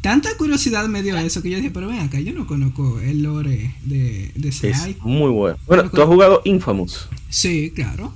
[0.00, 3.22] tanta curiosidad me dio eso que yo dije, pero ven acá, yo no conozco el
[3.22, 4.96] lore de, de Es Sly.
[5.02, 5.56] muy bueno.
[5.66, 7.08] Bueno, tú has jugado Infamous.
[7.28, 8.12] Sí, claro.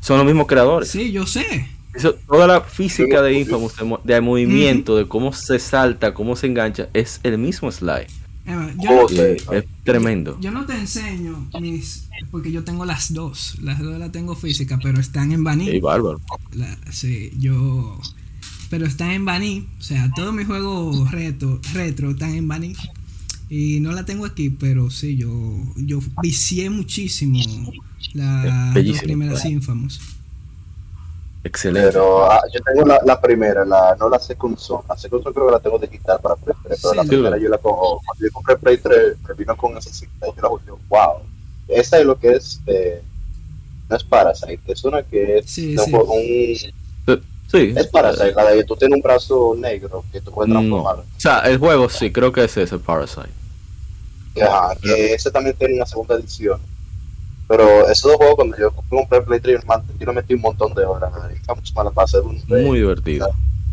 [0.00, 0.90] Son los mismos creadores.
[0.90, 1.68] Sí, yo sé.
[1.94, 6.34] Eso- toda la física de Infamous, de, mo- de movimiento, de cómo se salta, cómo
[6.36, 7.70] se engancha, es el mismo.
[8.44, 9.20] Emma, yo, Oh, sí.
[9.52, 10.36] es tremendo.
[10.40, 12.08] yo no te enseño mis.
[12.32, 13.56] Porque yo tengo las dos.
[13.62, 15.68] Las dos las tengo físicas, pero están en Baní.
[15.68, 16.20] Ey, bárbaro.
[16.52, 18.00] La- sí, yo.
[18.72, 19.68] Pero están en Baní.
[19.78, 22.74] O sea, todos mis juegos retro, retro están en Baní.
[23.50, 25.28] Y no la tengo aquí, pero sí, yo,
[25.76, 27.38] yo vicié muchísimo
[28.14, 29.44] las dos primeras.
[29.44, 30.00] Infamous.
[31.44, 31.88] Excelente.
[31.88, 34.80] Pero ah, yo tengo la, la primera, la, no la Second Son.
[34.88, 37.36] La Second Son creo que la tengo digital para Play 3, pero Sí, la primera
[37.38, 38.00] yo la cojo.
[38.06, 40.28] Cuando yo compré Play 3, me vino con esa cinta.
[40.34, 41.16] Yo la jugué, wow.
[41.68, 43.02] Esa es lo que es, eh,
[43.90, 45.92] no es Parasite, es una que es Sí, sí.
[45.92, 46.81] un-
[47.52, 47.72] sí.
[47.76, 50.58] es Parasite, la de que tú tienes un brazo negro que tú puedes No.
[50.60, 50.96] transformar.
[50.96, 53.28] O sea, el juego sí, creo que es ese Parasite.
[54.42, 56.58] Ajá, que ese también tiene una segunda edición.
[57.48, 59.62] Pero esos dos juegos, cuando yo compré Play 3,
[59.98, 61.12] yo le metí un montón de horas.
[61.34, 63.28] Estamos para hacer un Muy divertido.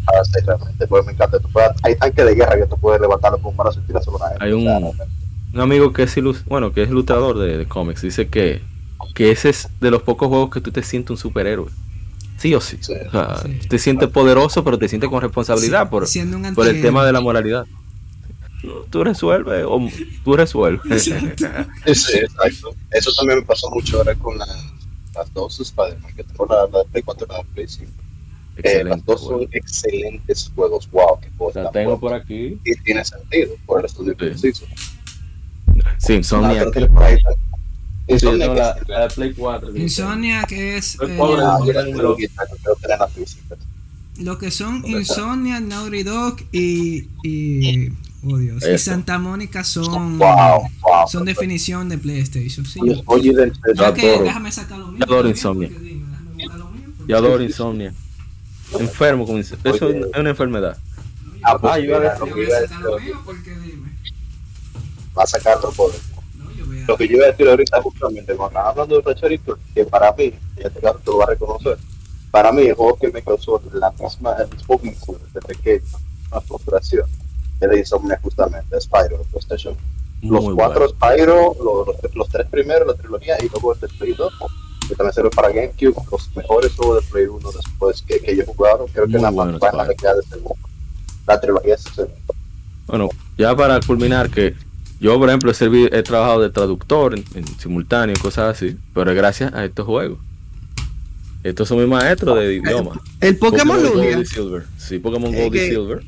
[0.06, 1.40] para hacer realmente, porque me encanta.
[1.40, 4.02] Tú puedes- hay tanques de guerra que tú puedes levantarlo con un brazo y una
[4.02, 4.44] gente.
[4.44, 5.04] Hay un- O sea, realmente.
[5.54, 8.62] Un amigo que es ilus- bueno, que es ilustrador de, de cómics, dice que,
[9.16, 11.70] que ese es de los pocos juegos que tú te sientes un superhéroe.
[12.40, 12.78] Sí o sí.
[12.82, 12.94] Sí.
[13.08, 13.60] O sea, Sí.
[13.68, 17.22] te sientes poderoso, pero te sientes con responsabilidad Sí, por, por el tema de la
[17.22, 17.66] moralidad.
[18.90, 19.88] Tú resuelves o
[20.24, 21.04] tú resuelves.
[21.04, 21.12] Sí,
[22.16, 22.76] exacto.
[22.92, 24.50] Eso también me pasó mucho ahora con las,
[25.16, 27.92] las dos Spider-Man, que tengo la, la de Play 4 y la Play 5.
[28.62, 29.42] Eh, las dos juego.
[29.44, 30.90] son excelentes juegos.
[30.92, 32.58] Wow, qué sea, tan tengo por aquí.
[32.66, 34.66] Y tiene sentido por el estudio que hizo.
[35.98, 37.16] Sí, Ah,
[38.10, 38.50] Insomniac.
[38.50, 39.76] Insomniac no, es- la de Play 4.
[39.78, 42.28] Insomniac es Soy eh, Ah, yo creo que
[42.64, 43.58] creo que eran las físicas.
[44.20, 44.86] lo que son.
[44.86, 47.90] Insomniac, Naughty Dog y, y
[48.28, 48.78] oh Dios, y.
[48.78, 51.08] Santa Mónica son Wow, wow.
[51.08, 52.66] son definición de PlayStation.
[52.66, 52.80] Sí.
[53.06, 54.24] Oye, del adoro.
[54.24, 54.98] déjame sacar lo mío.
[55.00, 55.72] Yo adoro Insomniac.
[57.08, 57.94] Yo adoro Insomnia.
[58.80, 60.00] Enfermo con ins- Eso Oye.
[60.14, 60.78] es una enfermedad.
[61.42, 62.12] Ah, pues, Ah, yo voy a
[62.68, 63.90] sacar lo mío porque dime.
[65.18, 66.09] va a yo voy a-
[66.90, 70.34] lo que yo iba a decir ahorita justamente cuando hablando de Clank, que para mí,
[70.58, 71.78] en este caso te lo va a reconocer,
[72.32, 75.86] para mí el juego que me causó la misma, el mismo vínculo de pequeño,
[76.32, 77.06] una frustración,
[77.60, 79.76] de Insomnia justamente, Spyro, PlayStation.
[80.22, 80.96] Los Muy cuatro bueno.
[80.96, 84.34] Spyro, los, los, los tres primeros, la trilogía, y luego el de Play 2,
[84.88, 88.48] que también sirve para GameCube, los mejores juegos de Play 1 después que, que ellos
[88.48, 89.90] jugaron, creo que Muy la bueno, más buena Spyro.
[89.90, 90.68] me queda de segundo.
[91.28, 92.34] La trilogía es excelente.
[92.88, 94.56] Bueno, ya para culminar que
[95.00, 99.18] yo, por ejemplo, he, trabajado de traductor en, en simultáneo y cosas así, pero es
[99.18, 100.20] gracias a estos juegos.
[101.44, 103.00] Estos son mis maestros de idioma.
[103.22, 104.66] El Pokémon Gold y Silver.
[104.78, 106.04] Sí, Pokémon Eh, Gold y Silver.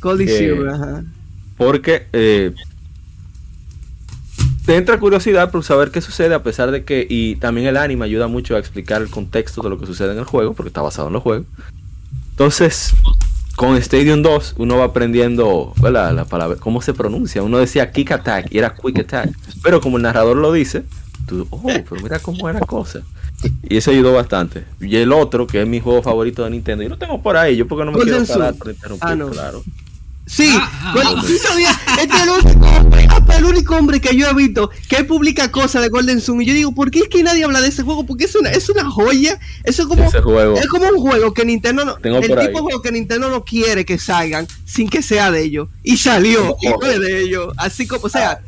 [0.00, 1.04] Gold y Eh, Silver, ajá.
[1.56, 2.52] Porque eh,
[4.66, 8.04] te entra curiosidad por saber qué sucede a pesar de que, y también el anime
[8.04, 10.82] ayuda mucho a explicar el contexto de lo que sucede en el juego, porque está
[10.82, 11.46] basado en los juegos.
[12.32, 12.92] Entonces,
[13.56, 16.12] con Stadium 2 uno va aprendiendo ¿verdad?
[16.14, 17.42] la palabra, cómo se pronuncia.
[17.42, 19.30] Uno decía Kick Attack y era Quick Attack,
[19.62, 20.84] pero como el narrador lo dice,
[21.26, 23.00] tú, oh, pero mira cómo era cosa.
[23.68, 24.64] Y eso ayudó bastante.
[24.80, 27.56] Y el otro, que es mi juego favorito de Nintendo, yo lo tengo por ahí,
[27.56, 29.28] yo porque no me quiero parar interrumpir, Ah, no.
[29.30, 29.62] claro.
[30.28, 31.98] Sí, Ah, ah, ah.
[32.02, 35.52] este es el único hombre, hasta el único hombre que yo he visto que publica
[35.52, 37.84] cosas de Golden Sun y yo digo, ¿por qué es que nadie habla de ese
[37.84, 38.04] juego?
[38.04, 40.56] Porque es una, es una joya, eso es como, juego.
[40.56, 42.46] es como un juego que Nintendo no, Tengo el tipo ahí.
[42.48, 46.56] de juego que Nintendo no quiere que salgan sin que sea de ellos y salió
[46.60, 48.40] y fue de ellos, así como, o sea,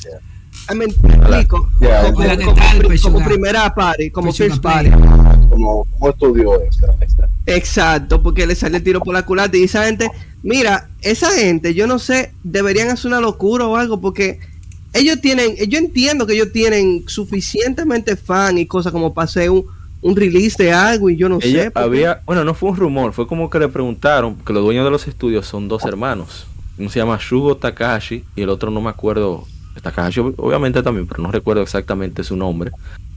[0.74, 4.90] me explico, Ya, como, como- Tal, como primera party, como Pechuga first Play.
[4.90, 5.48] party.
[5.48, 7.28] Como, como estudio extra, extra.
[7.46, 10.10] Exacto, porque le sale el tiro por la culata y esa gente,
[10.42, 14.38] mira, esa gente, yo no sé, deberían hacer una locura o algo porque
[14.92, 19.64] ellos tienen, yo entiendo que ellos tienen suficientemente fan y cosas como para hacer un,
[20.00, 21.70] un release de algo y yo no Ella sé.
[21.70, 24.84] porque- había, bueno, no fue un rumor, fue como que le preguntaron, que los dueños
[24.84, 26.46] de los estudios son dos hermanos.
[26.78, 29.46] Uno se llama Shugo Takahashi y el otro no me acuerdo,
[29.82, 32.70] Takahashi ob- obviamente también, pero no recuerdo exactamente su nombre.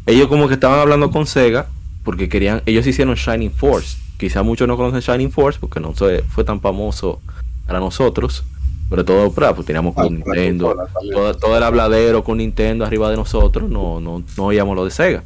[0.08, 1.68] Ellos como que estaban hablando con Sega
[2.04, 3.98] porque querían, ellos hicieron Shining Force.
[4.22, 7.20] Quizá muchos no conocen Shining Force porque no fue, fue tan famoso
[7.66, 8.44] para nosotros,
[8.88, 10.76] sobre todo para, pues teníamos Ah, con Nintendo,
[11.12, 14.92] todo, todo el habladero con Nintendo arriba de nosotros, no, no, no oíamos lo de
[14.92, 15.24] Sega.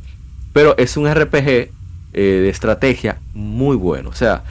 [0.54, 1.70] Pero es un RPG eh,
[2.14, 4.10] de estrategia muy bueno.
[4.10, 4.44] O sea,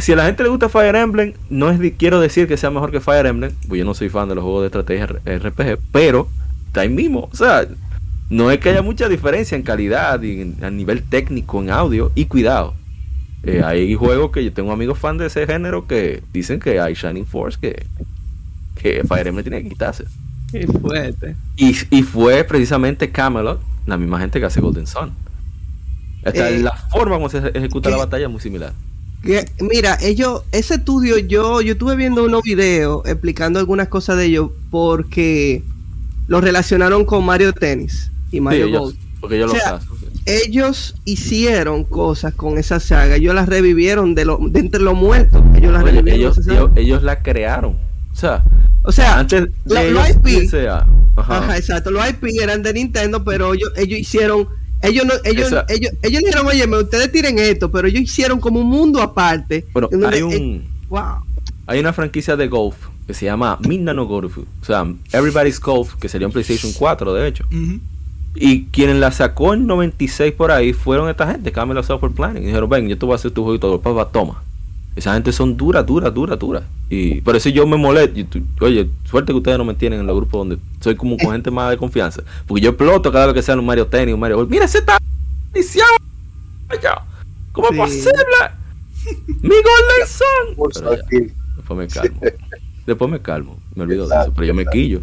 [0.00, 2.90] si a la gente le gusta Fire Emblem, no es quiero decir que sea mejor
[2.90, 6.28] que Fire Emblem, pues yo no soy fan de los juegos de estrategia RPG, pero
[6.66, 7.30] está ahí mismo.
[7.32, 7.66] O sea,
[8.28, 12.12] no es que haya mucha diferencia en calidad y en- a nivel técnico, en audio
[12.14, 12.74] y cuidado.
[13.42, 16.94] Eh, hay juegos que yo tengo amigos fan de ese género que dicen que hay
[16.94, 17.86] Shining Force que,
[18.74, 20.04] que Fire Emblem tiene que quitarse.
[20.52, 21.36] Qué fuerte.
[21.56, 25.12] Y, y fue precisamente Camelot, la misma gente que hace Golden Sun.
[26.24, 28.72] Hasta Eh, la forma como se ejecuta la batalla es muy similar.
[29.22, 34.26] Que, mira, ellos, ese estudio, yo, yo estuve viendo unos videos explicando algunas cosas de
[34.26, 35.62] ellos porque
[36.26, 38.96] lo relacionaron con Mario Tennis y Sí, Mario ellos- Golf.
[39.20, 39.80] porque yo O lo sea.
[40.26, 45.42] Ellos hicieron cosas con esa saga, ellos las revivieron de, lo, de entre los muertos,
[45.56, 46.20] ellos las Oye, revivieron.
[46.20, 46.58] ellos, esa saga.
[46.60, 47.76] ellos, ellos la crearon.
[48.12, 48.42] O sea,
[48.82, 50.26] o sea, antes de lo- ellos lo IP.
[50.44, 51.38] irse a- ajá.
[51.38, 54.48] ajá, exacto, los IP eran de Nintendo, pero ellos, ellos hicieron,
[54.82, 58.60] ellos no, ellos, Esa- ellos, ellos dijeron, oye, ustedes tiren esto, pero ellos hicieron como
[58.60, 59.66] un mundo aparte.
[59.72, 61.02] Bueno, en donde- hay un eh, wow.
[61.66, 64.38] hay una franquicia de golf que se llama Minna no Golf.
[64.38, 67.44] O sea, Everybody's Golf, que sería un PlayStation 4, de hecho.
[67.50, 67.80] Ujú.
[68.34, 72.42] Y quien la sacó en 96 por ahí fueron esta gente, Camelot Software Planning.
[72.44, 73.80] Y dijeron, ven, yo te voy a hacer tu juego y todo.
[73.80, 74.42] Papá, toma.
[74.96, 76.62] Esa gente son duras, duras, duras, duras.
[76.88, 78.38] Y por eso yo me molesto.
[78.60, 81.50] Oye, suerte que ustedes no me tienen en los grupos donde soy como con gente
[81.50, 82.22] más de confianza.
[82.46, 84.50] Porque yo exploto cada vez que sea un Mario Tennis, un Mario Golf.
[84.50, 84.98] Mira, ese está
[85.54, 85.90] iniciado.
[87.52, 87.74] ¿Cómo Sí.
[87.74, 88.12] es posible?
[89.42, 91.32] Mi Golden Sun.
[91.56, 92.20] Después me calmo.
[92.86, 93.58] Después me calmo.
[93.74, 94.32] Me olvido de eso.
[94.34, 95.02] Pero yo me quillo.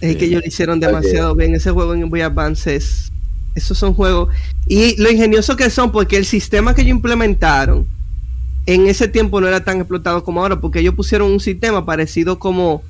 [0.00, 1.54] Es que ellos lo hicieron demasiado bien.
[1.54, 3.12] Ese juego en Boy Advance es.
[3.54, 4.34] Esos son juegos.
[4.66, 7.86] Y lo ingenioso que son, porque el sistema que ellos implementaron
[8.66, 12.38] en ese tiempo no era tan explotado como ahora, porque ellos pusieron un sistema parecido
[12.38, 12.82] como.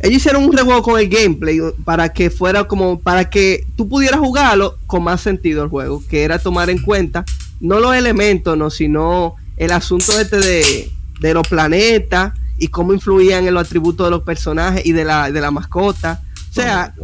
[0.00, 2.98] Ellos hicieron un rejuego con el gameplay para que fuera como.
[3.00, 7.24] Para que tú pudieras jugarlo con más sentido el juego, que era tomar en cuenta
[7.62, 10.90] no los elementos, no, sino el asunto este de,
[11.20, 15.30] de los planetas y cómo influían en los atributos de los personajes y de la,
[15.32, 16.22] de la mascota.
[16.50, 16.94] O sea,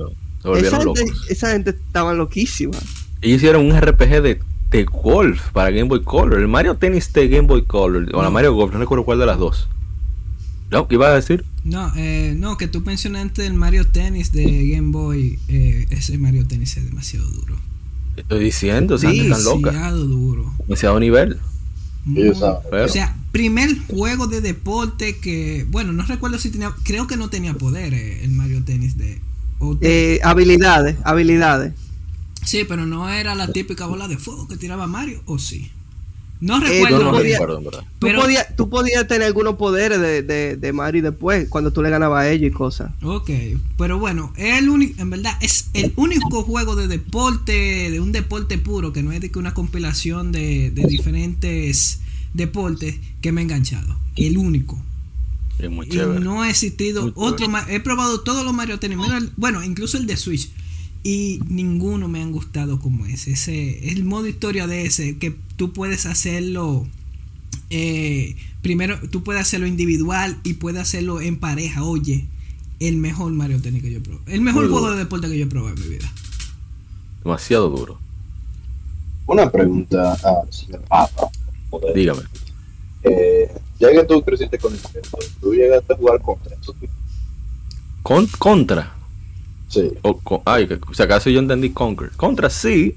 [0.44, 2.78] No, se esa gente, esa gente estaba loquísima.
[3.20, 4.40] Ellos hicieron un RPG de,
[4.70, 6.38] de golf para Game Boy Color.
[6.38, 8.08] El Mario Tennis de Game Boy Color.
[8.14, 8.30] O la.
[8.30, 9.68] Mario Golf, no recuerdo cuál de las dos.
[10.70, 11.44] No, ¿qué ibas a decir?
[11.64, 15.38] No, eh, no, que tú mencionaste el Mario Tennis de Game Boy.
[15.48, 17.56] eh, ese Mario Tennis es demasiado duro.
[18.16, 19.70] Estoy diciendo, esa Sí, gente tan loca.
[19.70, 20.52] Demasiado duro.
[20.66, 21.38] Demasiado nivel.
[22.70, 27.16] Pero- o sea, primer juego de deporte que, bueno, no recuerdo si tenía, creo que
[27.16, 29.20] no tenía poder eh, el Mario Tennis de.
[29.80, 31.72] Eh, habilidades, habilidades.
[32.44, 35.70] sí, pero no era la típica bola de fuego que tiraba Mario, o sí.
[36.40, 37.04] No Eh, recuerdo.
[37.04, 37.80] no podía- recuerdo, en verdad.
[37.98, 41.82] Tú, Pero- podías, tú podías tener algunos poderes de, de, de Mario después, cuando tú
[41.82, 42.92] le ganabas a ellos y cosas.
[43.02, 43.30] Ok,
[43.76, 48.12] pero bueno, es el único, en verdad es el único juego de deporte, de un
[48.12, 52.00] deporte puro, que no es de que una compilación de, de diferentes
[52.34, 53.96] deportes que me ha enganchado.
[54.16, 54.80] El único.
[55.58, 56.20] Es muy Y chévere.
[56.20, 58.98] no ha existido Muy otro He probado todos los Mario Tennis,
[59.36, 60.50] bueno, incluso el de Switch.
[61.10, 63.30] Y ninguno me han gustado como ese.
[63.30, 66.86] Ese el modo historia de ese, que tú puedes hacerlo.
[67.70, 71.82] eh, primero, tú puedes hacerlo individual y puedes hacerlo en pareja.
[71.82, 72.26] Oye,
[72.78, 74.24] el mejor Mario Tennis que yo he probado.
[74.26, 74.98] El mejor Muy juego duro.
[74.98, 76.12] de deporte que yo he probado en mi vida.
[77.24, 77.98] Demasiado duro.
[79.26, 81.30] Una pregunta al señor Papa.
[81.94, 82.20] Dígame.
[83.04, 85.08] Eh, ya que tú creciste con Nintendo,
[85.40, 86.74] tú llegaste a jugar contra eso.
[88.02, 88.94] Con, contra.
[89.68, 89.90] Sí.
[90.02, 92.10] O, con- ay, si acaso yo entendí Conquer.
[92.16, 92.96] Contra sí.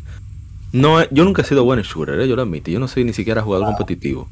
[0.73, 2.71] No, yo nunca he sido buen en shooter, eh, yo lo admito.
[2.71, 4.29] Yo no soy ni siquiera jugador competitivo.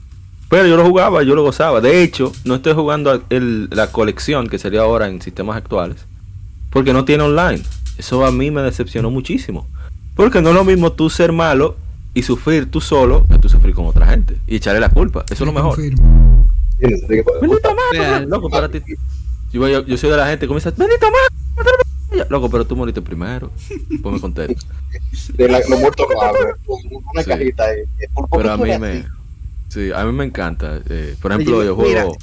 [0.50, 1.82] Pero yo lo jugaba, yo lo gozaba.
[1.82, 5.98] De hecho, no estoy jugando el- la colección, que sería ahora en sistemas actuales,
[6.72, 7.62] porque no tiene online.
[7.98, 9.68] Eso a mí me decepcionó muchísimo.
[10.16, 11.76] Porque no es lo mismo tú ser malo
[12.14, 15.24] y sufrir tú solo que tú sufrir con otra gente y echarle la culpa.
[15.30, 15.78] Eso es lo Me mejor.
[17.76, 18.30] más, Real.
[18.30, 18.82] loco, para ti.
[19.52, 21.08] Yo, soy de la gente que comienza, Benito
[22.30, 23.52] loco, pero tú moriste primero.
[24.02, 24.66] Pues me contento.
[25.34, 26.38] de la- los muertos magos,
[27.14, 27.30] una Sí.
[27.30, 27.80] cajita ahí.
[28.00, 28.88] Eh, Pero a mí me.
[28.92, 29.04] así.
[29.70, 30.82] Sí, a mí me encanta.
[30.90, 32.18] eh, por ejemplo, Oye, yo mira, juego.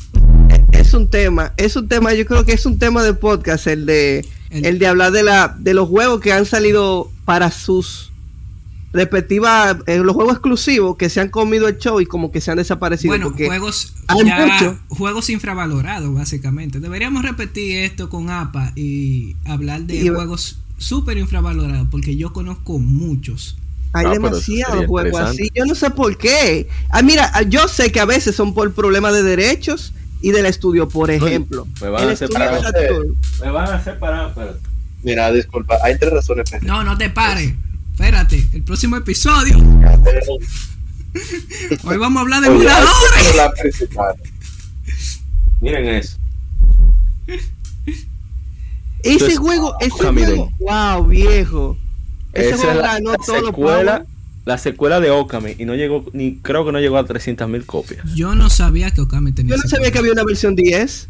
[0.72, 3.86] Es un tema, es un tema, yo creo que es un tema de podcast, el
[3.86, 8.12] de El- el de hablar de la de los juegos que han salido para sus
[8.96, 12.50] respectivas eh, los juegos exclusivos que se han comido el show y como que se
[12.50, 13.92] han desaparecido Bueno, porque juegos
[14.24, 16.80] ya, juegos infravalorados básicamente.
[16.80, 22.78] Deberíamos repetir esto con APA y hablar de Y- juegos súper infravalorados porque yo conozco
[22.78, 23.56] muchos.
[23.92, 26.68] hay Ah, demasiados juegos así, yo no sé por qué.
[26.90, 30.44] Ah, mira, ah, yo sé que a veces son por problemas de derechos y del
[30.46, 31.66] estudio, por ejemplo.
[31.80, 32.60] me van a separar.
[33.42, 34.54] Me van a separar, pero.
[35.02, 37.54] Mira, disculpa, hay tres razones No, no te pares.
[37.98, 39.56] Espérate, el próximo episodio.
[41.84, 42.50] Hoy vamos a hablar de
[43.58, 44.14] principal.
[45.62, 46.18] Miren eso.
[47.26, 47.46] Ese
[49.02, 51.78] Entonces, juego, ese juego, wow, viejo.
[52.34, 54.06] Ese Esa juego es la, ganó la todo secuela, Power.
[54.44, 55.54] la secuela de Okami.
[55.58, 58.04] Y no llegó, ni creo que no llegó a 300 mil copias.
[58.14, 61.08] Yo no sabía que Okami tenía Yo no sabía que había una versión 10.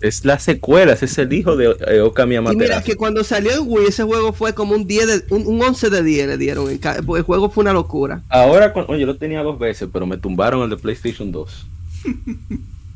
[0.00, 2.84] Es la secuela, ese es el hijo de eh, Okami Y mira Amaterasu.
[2.84, 5.88] que cuando salió en Wii, ese juego fue como un 10 de, un, un 11
[5.90, 6.64] de 10 le dieron.
[7.06, 8.22] porque el juego fue una locura.
[8.28, 11.66] Ahora, con- oye, yo lo tenía dos veces, pero me tumbaron el de PlayStation 2.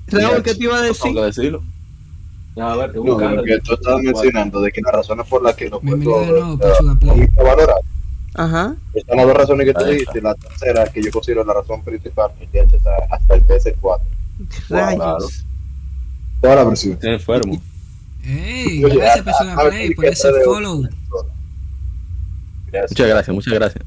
[0.08, 1.14] Raúl, ¿qué te iba a decir?
[1.14, 1.62] Que decirlo.
[2.56, 5.68] A ver, No, lo que tú estabas mencionando de que las razones por las que
[5.70, 6.72] los juegos Play.
[7.08, 7.84] son infravalorados.
[8.34, 8.74] Ajá.
[8.94, 10.20] Están las dos razones que tú dijiste.
[10.20, 14.00] La tercera, que yo considero la razón principal, que hasta el PS4.
[14.68, 15.44] Rayos.
[16.40, 16.92] Toda la versión.
[16.94, 17.60] Estoy enfermo.
[18.24, 20.82] Ey, Oye, gracias a- Pachuga a ver, Play ¿qué por ese follow.
[22.70, 22.90] Gracias.
[22.92, 23.84] Muchas gracias, muchas gracias.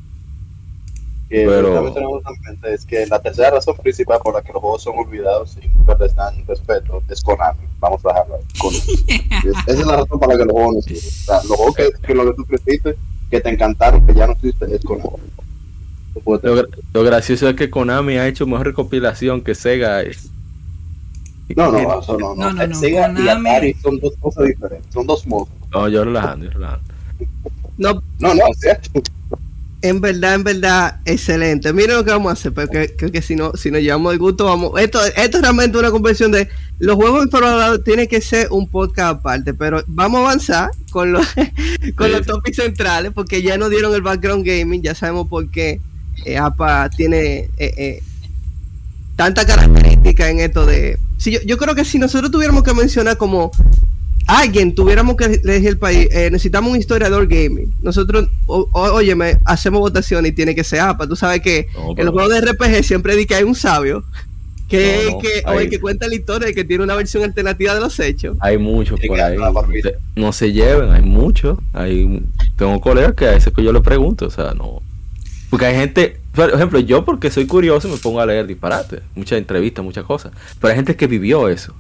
[1.29, 4.51] Que Pero- también tenemos en mente es que la tercera razón principal por la que
[4.53, 7.59] los juegos son olvidados y nunca les dan respeto es Konami.
[7.79, 8.43] Vamos a dejarlo ahí.
[8.59, 8.83] Konami.
[9.49, 10.97] Es- Esa es la razón para la que los juegos no sirven.
[11.07, 12.95] O sea, los juegos que, que lo que tú creciste,
[13.31, 15.09] que te encantaron, que ya no existen, es Konami.
[16.25, 20.01] Lo, lo gracioso es que Konami ha hecho mejor recopilación que Sega.
[21.55, 22.35] No, no, eso no.
[22.35, 25.49] No, no, no, no, Sega y Atari son dos cosas diferentes, son dos modos.
[25.71, 26.93] No, yo relajando, yo relajando.
[27.77, 29.01] No, No, no, es cierto.
[29.81, 31.73] en verdad, en verdad, excelente.
[31.73, 34.19] Miren lo que vamos a hacer, porque creo que si no, si nos llevamos el
[34.19, 34.79] gusto, vamos.
[34.79, 36.47] Esto, esto es realmente una conversión de
[36.79, 41.25] los juegos infravalorados tiene que ser un podcast aparte, pero vamos a avanzar con los
[41.95, 45.49] con Sí, los topics centrales, porque ya nos dieron el background gaming, ya sabemos por
[45.51, 45.81] qué
[46.25, 48.03] eh, APA tiene eh, eh,
[49.15, 50.97] tanta característica en esto de.
[51.23, 53.51] Si yo, yo creo que si nosotros tuviéramos que mencionar como
[54.27, 57.73] alguien tuviéramos que elegir el país, eh, necesitamos un historiador gaming.
[57.81, 61.07] Nosotros, o- o- óyeme, hacemos votación y tiene que ser APA.
[61.07, 64.03] Tú sabes que No, en los juegos de RPG siempre di que hay un sabio.
[64.69, 67.23] Que, No, no, que, o el que cuenta la historia de que tiene una versión
[67.23, 68.35] alternativa de los hechos.
[68.39, 69.37] Hay muchos por ahí.
[70.15, 71.57] No se lleven, hay muchos.
[71.73, 72.21] Hay,
[72.57, 74.81] tengo colegas que a veces que yo le pregunto, o sea, no.
[75.49, 79.37] Porque hay gente, por ejemplo, yo porque soy curioso me pongo a leer disparate, muchas
[79.37, 80.31] entrevistas, muchas cosas.
[80.59, 81.73] Pero hay gente que vivió eso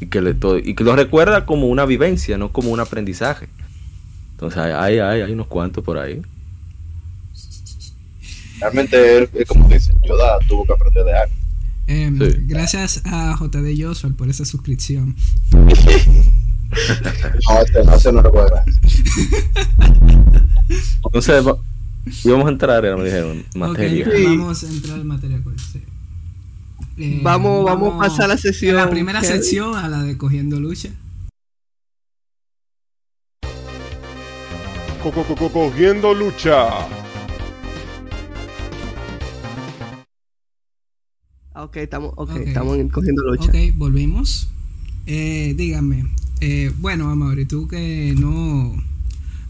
[0.00, 3.48] y que, le y que lo recuerda como una vivencia, no como un aprendizaje.
[4.32, 6.20] Entonces hay, hay, hay, hay unos cuantos por ahí.
[8.60, 11.34] Realmente es, es como dicen, Yoda tuvo que aprender de algo.
[11.86, 12.36] Em, Sí.
[12.46, 15.16] Gracias a JD Joshua por esa suscripción.
[17.48, 18.64] No, este no, ese no recuerda.
[21.04, 21.44] Entonces
[22.06, 24.06] va- íbamos a entrar, me dijeron, materia.
[24.06, 24.24] Ok, Sí.
[24.36, 25.40] vamos a entrar en materia.
[25.42, 25.82] pues, sí.
[26.96, 30.60] Eh, Vamos- vamos a pasar a la sección, La primera sección a la de Cogiendo
[30.60, 30.90] Lucha.
[35.02, 36.68] Co- co- co- co- Cogiendo lucha.
[41.56, 42.46] Ok, estamos, okay, Ok.
[42.48, 43.48] estamos cogiendo lucha.
[43.48, 44.48] Ok, volvimos.
[45.06, 46.06] Eh, dígame,
[46.40, 48.74] eh, bueno, Amaury, tú que no,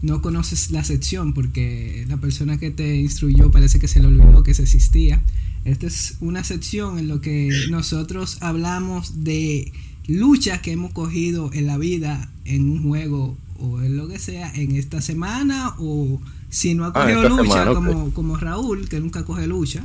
[0.05, 4.43] no conoces la sección porque la persona que te instruyó parece que se le olvidó
[4.43, 5.21] que se existía.
[5.65, 9.71] Esta es una sección en lo que nosotros hablamos de
[10.07, 14.51] luchas que hemos cogido en la vida, en un juego o en lo que sea,
[14.53, 18.99] en esta semana o si no ha Ah, cogido lucha semana, como, como Raúl, que
[18.99, 19.83] nunca coge lucha.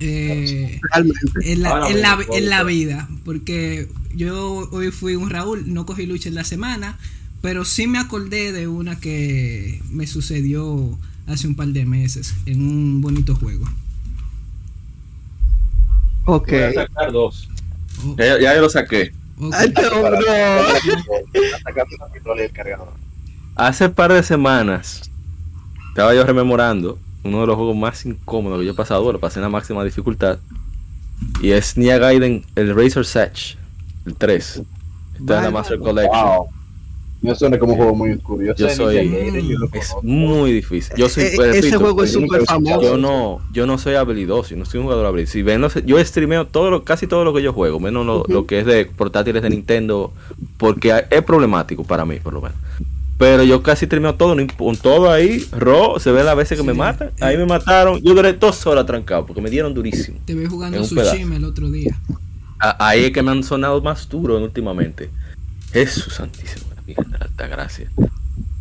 [0.00, 1.52] Eh, Realmente.
[1.52, 3.08] en la, Ahora en, la, en la vida.
[3.24, 6.98] Porque yo hoy fui un Raúl, no cogí lucha en la semana,
[7.40, 12.62] pero sí me acordé de una que me sucedió hace un par de meses en
[12.62, 13.66] un bonito juego.
[16.24, 16.50] Ok.
[16.50, 17.48] Voy a sacar dos.
[18.04, 19.12] Oh, Ya, ya yo lo saqué.
[19.40, 19.54] ok.
[19.54, 20.18] Ay, qué hombre.
[21.62, 22.92] Sacando la pistola y el cargador.
[23.54, 25.10] Hace par de semanas
[25.88, 29.38] estaba yo rememorando uno de los juegos más incómodos que yo he pasado, lo pasé
[29.40, 30.38] en la máxima dificultad.
[31.42, 33.56] Y es Nia Gaiden, el Razor's Edge,
[34.06, 34.62] el 3.
[35.18, 35.50] Está en la.
[35.50, 36.24] Master Collection.
[36.24, 36.48] Wow.
[37.20, 38.44] No suena como un juego muy oscuro.
[38.56, 40.94] Yo, soy- yo Es muy difícil.
[40.96, 42.80] Yo soy, pues, ese juego es súper famoso.
[42.82, 45.32] yo no, yo no soy habilidoso, yo no soy un jugador habilidoso.
[45.32, 48.46] Si ven, los- yo streameo todo lo, casi todo lo que yo juego, menos lo,
[48.46, 50.12] que es de portátiles de Nintendo,
[50.58, 52.56] porque es problemático para mí, por lo menos.
[53.18, 56.72] Pero yo casi streameo todo, con todo ahí, ro, se ve las veces que me
[56.72, 57.10] matan.
[57.20, 60.20] Ahí me mataron, yo duré dos horas trancado, porque me dieron durísimo.
[60.24, 60.84] Te vi jugando en.
[60.84, 61.98] Tsushima el otro día.
[62.60, 65.10] A- ahí es que me han sonado más duro últimamente.
[65.72, 67.90] Jesús santísimo, Virgen de la Alta Gracia.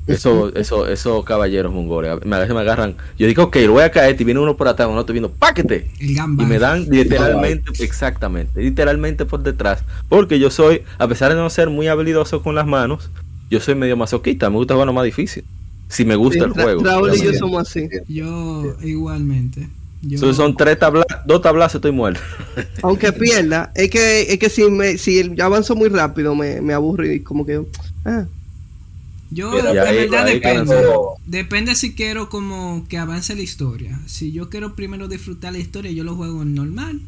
[0.05, 2.95] Eso, eso, esos caballeros mongoles, a veces me agarran.
[3.19, 5.31] Yo digo, ok, lo voy a caer, y viene uno por atrás, uno estoy viendo,
[5.31, 5.89] ¡páquete!
[5.99, 9.83] Y me dan literalmente, exactamente, literalmente por detrás.
[10.07, 13.09] Porque yo soy, a pesar de no ser muy habilidoso con las manos,
[13.49, 15.43] yo soy medio masoquista, me gusta jugar lo más difícil.
[15.89, 16.83] Si me gusta el juego.
[16.83, 17.39] Raúl y yo obviamente.
[17.39, 17.89] somos así.
[18.07, 19.69] Yo igualmente.
[20.01, 22.21] Yo, Entonces son tres tablas, dos tablazos, estoy muerto.
[22.83, 26.73] Aunque pierda, es que, es que si me, si yo avanzo muy rápido me, me
[26.73, 27.61] aburro y como que
[29.31, 29.51] yo
[29.89, 30.75] ahí- verdad depende.
[31.25, 33.99] Depende si quiero como que avance la historia.
[34.05, 37.01] Si yo quiero primero disfrutar la historia, yo lo juego en normal.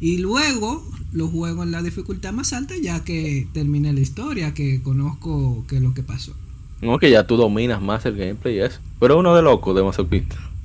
[0.00, 4.82] Y luego lo juego en la dificultad más alta ya que termine la historia, que
[4.82, 6.34] conozco qué es lo que pasó.
[6.80, 8.80] No, que ya tú dominas más el gameplay y eso.
[8.98, 10.36] Pero uno de loco de masoquista.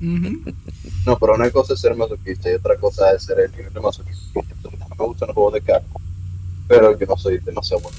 [1.06, 3.80] No, pero una cosa es ser masoquista y otra cosa es ser el nivel de
[3.80, 4.40] masoquista.
[4.98, 5.86] Me gustan los juegos de carro,
[6.66, 7.96] pero yo no soy demasiado bueno.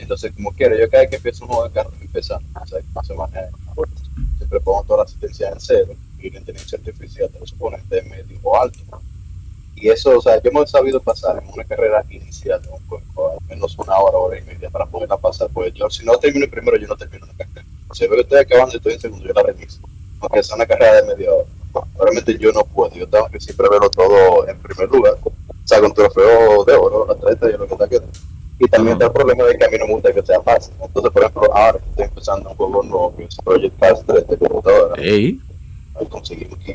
[0.00, 2.80] Entonces, como quiero, yo cada vez que empiezo un juego de carro, empezando, o sea,
[2.94, 3.48] no se maneja
[4.36, 8.38] siempre pongo toda la asistencia en cero y la inteligencia artificial de los oponentes medio
[8.42, 8.78] o alto.
[9.76, 12.78] Y eso, o sea, yo me he sabido pasar en una carrera inicial de un
[12.86, 16.18] juego, al menos una hora, hora y media para poderla pasar, pues yo, si no
[16.18, 17.66] termino primero, yo no termino la carrera.
[17.92, 19.80] Si veo que estoy acabando y estoy en segundo, yo la reinicio
[20.20, 21.46] aunque sea una carrera de media hora.
[21.72, 25.16] Probablemente yo no puedo, yo tengo que siempre verlo todo en primer lugar.
[25.24, 25.32] O
[25.64, 28.10] sea, con trofeo de oro, atleta y lo que está quedando.
[28.62, 30.74] Y también está el problema de que a mí no me gusta que sea fácil.
[30.82, 34.28] Entonces, por ejemplo, ahora que estoy empezando un juego nuevo, que es Project Cast 3
[34.28, 35.40] de computadora, Ey,
[35.98, 36.74] ahí conseguimos aquí.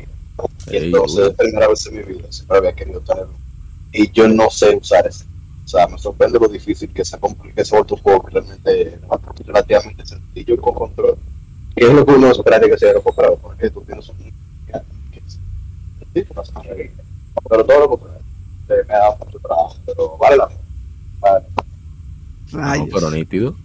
[0.66, 3.32] Y Ey, entonces, es primera vez en mi vida, siempre había querido tenerlo.
[3.92, 5.24] Y yo no sé usar ese.
[5.64, 8.22] O sea, me sorprende lo difícil que se, compl- que se ha vuelto un juego
[8.24, 8.98] que realmente
[9.46, 11.16] relativamente sencillo con control.
[11.76, 14.16] Y es lo que uno esperaría que se hubiera comprado, porque tú tienes un.
[14.16, 15.38] que es-.
[17.48, 18.20] Pero todo lo contrario.
[18.68, 20.60] Eh, Me da mucho trabajo, pero vale la pena.
[21.20, 21.44] Vale.
[22.52, 23.56] No, pero nítido.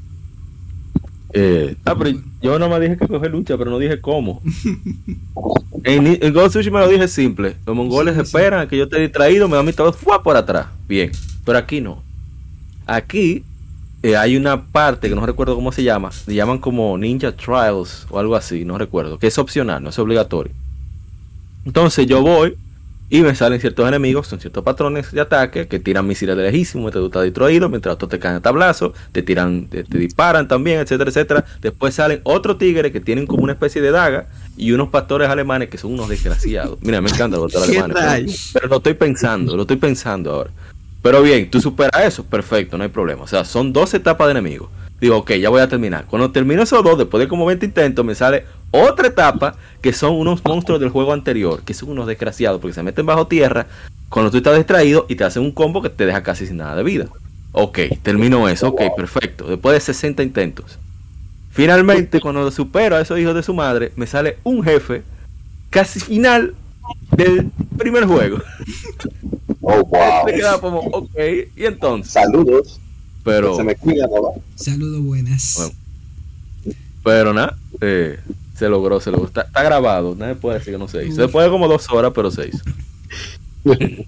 [1.34, 4.42] Eh, ah, pero yo no me dije que coger lucha, pero no dije cómo.
[5.84, 7.56] En, en Ghost Tsushima lo dije simple.
[7.66, 8.26] Los mongoles Sí, sí.
[8.26, 10.68] esperan a que yo esté distraído, me dan mi todo fue por atrás.
[10.88, 11.12] Bien.
[11.44, 12.04] Pero aquí no.
[12.86, 13.44] Aquí
[14.04, 16.12] eh, hay una parte que no recuerdo cómo se llama.
[16.28, 19.18] Le llaman como Ninja Trials o algo así, no recuerdo.
[19.18, 20.54] Que es opcional, no es obligatorio.
[21.66, 22.56] Entonces yo voy
[23.14, 26.84] Y me salen ciertos enemigos, son ciertos patrones de ataque que tiran misiles de lejísimo
[26.84, 30.48] mientras tú estás distraído, mientras otros te caen a tablazo, te tiran, te, te disparan
[30.48, 31.46] también, etcétera, etcétera.
[31.62, 35.68] Después salen otros tigres que tienen como una especie de daga y unos pastores alemanes
[35.68, 36.80] que son unos desgraciados.
[36.84, 38.52] Mira, me encanta los pastores ¿Qué alemanes.
[38.54, 40.52] pero lo estoy pensando, lo estoy pensando ahora.
[41.02, 43.24] Pero bien, tú superas eso, perfecto, no hay problema.
[43.24, 44.70] O sea, son dos etapas de enemigos.
[45.00, 46.06] Digo, ok, ya voy a terminar.
[46.06, 50.14] Cuando termino esos dos, después de como 20 intentos, me sale otra etapa que son
[50.14, 53.66] unos monstruos del juego anterior, que son unos desgraciados, porque se meten bajo tierra
[54.10, 56.76] cuando tú estás distraído y te hacen un combo que te deja casi sin nada
[56.76, 57.08] de vida.
[57.52, 59.46] Ok, termino eso, ok, perfecto.
[59.48, 60.78] Después de 60 intentos.
[61.50, 65.04] Finalmente, cuando supero a esos hijos de su madre, me sale un jefe
[65.70, 66.54] casi final
[67.18, 68.38] del primer juego.
[69.62, 70.26] Oh, wow.
[70.26, 71.12] Me quedaba como, ok,
[71.56, 72.80] y entonces, Saludos.
[73.24, 74.42] pero, Se me cuida, ¿no?
[74.56, 75.56] Saludos buenas.
[75.58, 76.76] Bueno.
[77.04, 78.20] pero nada, eh,
[78.58, 79.28] se logró, se logró.
[79.28, 81.16] Está, está grabado, nadie puede decir que no se hizo.
[81.16, 82.64] Se puede como dos horas, pero se hizo.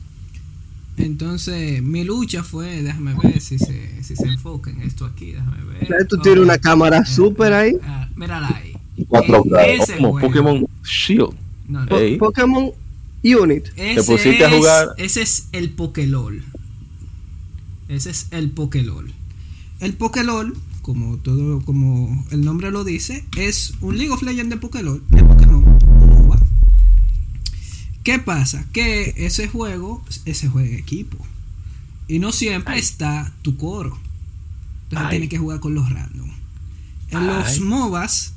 [0.97, 5.57] Entonces, mi lucha fue, déjame ver si se, si se enfoca en esto aquí, déjame
[5.65, 6.07] ver.
[6.07, 7.77] Tú tienes una cámara Eh, súper ahí.
[7.83, 8.73] ah, mírala ahí.
[9.07, 11.33] Cuatro ese Como juego- Pokémon Shield.
[11.67, 12.17] No, no.
[12.19, 12.71] Pokémon
[13.23, 13.67] Unit.
[13.75, 14.87] Ese pusiste a es- jugar.
[14.97, 16.43] Ese es el Pokélol.
[17.87, 19.13] Ese es el Pokélol.
[19.79, 24.57] El Pokélol, como todo, como el nombre lo dice, es un League of Legends de
[24.57, 25.63] Pokélol, de Pokémon.
[28.03, 28.65] ¿Qué pasa?
[28.73, 31.17] Que ese juego, ese juega en equipo.
[32.09, 33.97] Y no siempre está tu coro.
[34.83, 35.09] Entonces Ay.
[35.11, 36.29] tienes que jugar con los random.
[37.11, 37.59] En los.
[37.61, 38.32] MOBAs,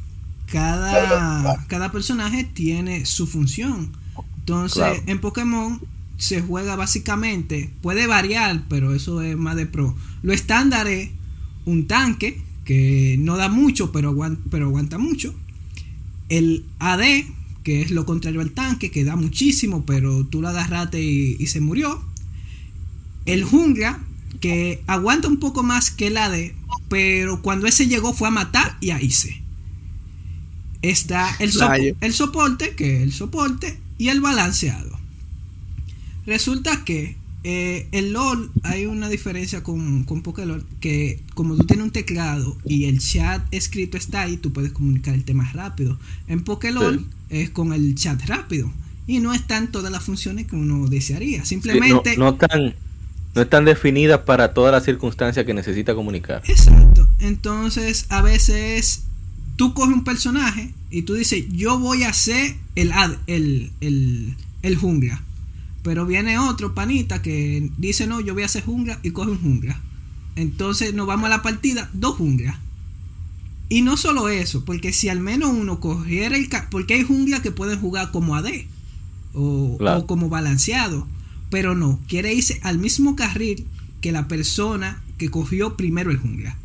[0.46, 3.92] cada, cada personaje tiene su función.
[4.38, 5.02] Entonces, Claro.
[5.06, 5.80] en Pokémon
[6.18, 9.94] se juega básicamente, puede variar, pero eso es más de pro.
[10.22, 11.10] Lo estándar es
[11.64, 15.34] un tanque que no da mucho, pero aguanta, pero aguanta mucho.
[16.28, 17.02] El AD,
[17.62, 21.46] que es lo contrario al tanque, que da muchísimo, pero tú lo agarraste y, y
[21.46, 22.00] se murió.
[23.26, 24.00] El jungla,
[24.40, 26.52] que aguanta un poco más que el AD,
[26.88, 29.42] pero cuando ese llegó fue a matar y ahí se.
[30.90, 34.98] Está el, sopo- el soporte, que es el soporte, y el balanceado.
[36.26, 41.84] Resulta que eh, el LOL hay una diferencia con, con Pokélol, que como tú tienes
[41.84, 45.98] un teclado y el chat escrito está ahí, tú puedes comunicarte más rápido.
[46.26, 47.06] En Pokélol Sí.
[47.30, 48.72] es con el chat rápido.
[49.06, 51.44] Y no están todas las funciones que uno desearía.
[51.44, 52.16] Sí, no, Simplemente...
[52.16, 52.74] no tan,
[53.36, 56.42] no están definidas para todas las circunstancias que necesita comunicar.
[56.48, 57.06] Exacto.
[57.20, 59.04] Entonces, a veces
[59.56, 64.36] tú coges un personaje y tú dices, yo voy a ser el, ad- el, el,
[64.62, 65.22] el jungla.
[65.82, 69.40] Pero viene otro panita que dice, no, yo voy a ser jungla y coge un
[69.40, 69.80] jungla.
[70.34, 72.56] Entonces nos vamos a la partida, dos junglas.
[73.68, 76.48] Y no solo eso, porque si al menos uno cogiera el...
[76.70, 78.46] Porque hay jungla que pueden jugar como AD
[79.34, 80.00] o, Claro.
[80.00, 81.06] o como balanceado.
[81.50, 83.66] Pero no, quiere irse al mismo carril
[84.00, 86.56] que la persona que cogió primero el jungla.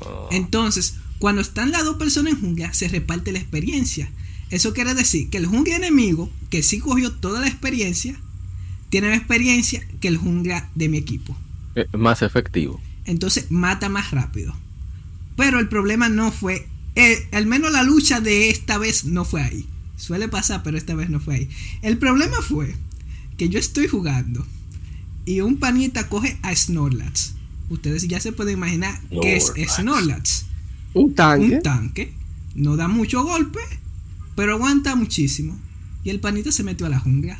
[0.00, 4.10] Oh, Entonces, cuando están las dos personas en jungla, se reparte la experiencia.
[4.50, 8.18] Eso quiere decir que el jungla enemigo, que sí cogió toda la experiencia,
[8.90, 11.36] tiene más experiencia que el jungla de mi equipo.
[11.76, 12.80] es más efectivo.
[13.04, 14.52] Entonces mata más rápido.
[15.36, 16.66] Pero el problema no fue,
[16.96, 19.64] eh, al menos la lucha de esta vez no fue ahí.
[19.96, 21.48] Suele pasar, pero esta vez no fue ahí.
[21.82, 22.74] El problema fue
[23.38, 24.44] que yo estoy jugando
[25.24, 27.34] y un panita coge a Snorlax.
[27.68, 30.46] Ustedes ya se pueden imaginar qué es Snorlax.
[30.94, 31.56] Un tanque.
[31.56, 32.12] Un tanque.
[32.54, 33.60] No da mucho golpe,
[34.36, 35.58] pero aguanta muchísimo.
[36.04, 37.38] Y el panita se metió a la jungla.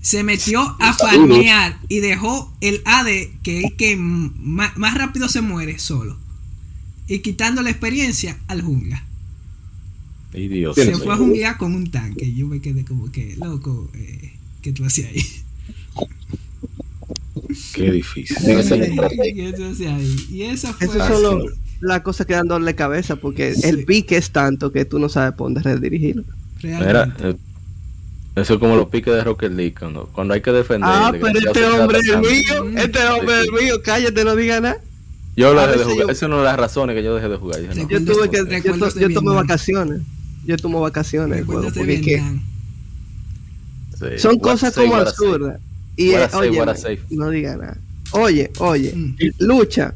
[0.00, 3.06] Se metió a farmear y dejó el AD,
[3.42, 6.16] que es el que más rápido se muere, solo.
[7.08, 9.04] Y quitando la experiencia al jungla.
[10.32, 12.32] Ay, Dios Se fue a jungla con un tanque.
[12.34, 15.24] Yo me quedé como que, loco, eh, ¿qué tú hacías ahí?
[17.84, 18.36] Qué difícil.
[18.36, 18.50] Sí.
[18.52, 19.08] estratégico.
[19.08, 20.16] ¿Qué tú hacías ahí?
[20.30, 20.86] Y esa fue...
[20.86, 21.44] Eso es solo
[21.80, 23.68] la cosa que dan doble cabeza porque Sí.
[23.68, 26.24] el pique es tanto que tú no sabes por dónde redirigirlo.
[26.62, 27.34] Mira, eh,
[28.34, 30.88] eso es como los piques de Rocket League cuando, cuando hay que defender.
[30.90, 34.78] Ah, pero este se hombre es mío, este hombre es mío, cállate, no diga nada.
[35.36, 35.98] Yo lo dejé de jugar.
[35.98, 37.60] yo- Esa es una de las razones que yo dejé de jugar.
[37.60, 40.00] No, Yo tuve que, yo, recuerdos to- yo tomé vacaciones,
[40.46, 42.22] yo tomo vacaciones juego, porque es que
[43.98, 45.60] sí, son what cosas como absurdas.
[45.96, 46.58] Y eh, say, oye,
[47.10, 47.76] no diga nada.
[48.12, 49.14] Oye, oye, Mm.
[49.40, 49.94] lucha.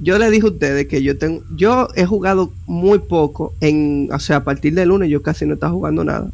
[0.00, 4.18] Yo le dije a ustedes que yo tengo, yo he jugado muy poco en, o
[4.18, 6.30] sea, a partir del lunes yo casi no estaba jugando nada.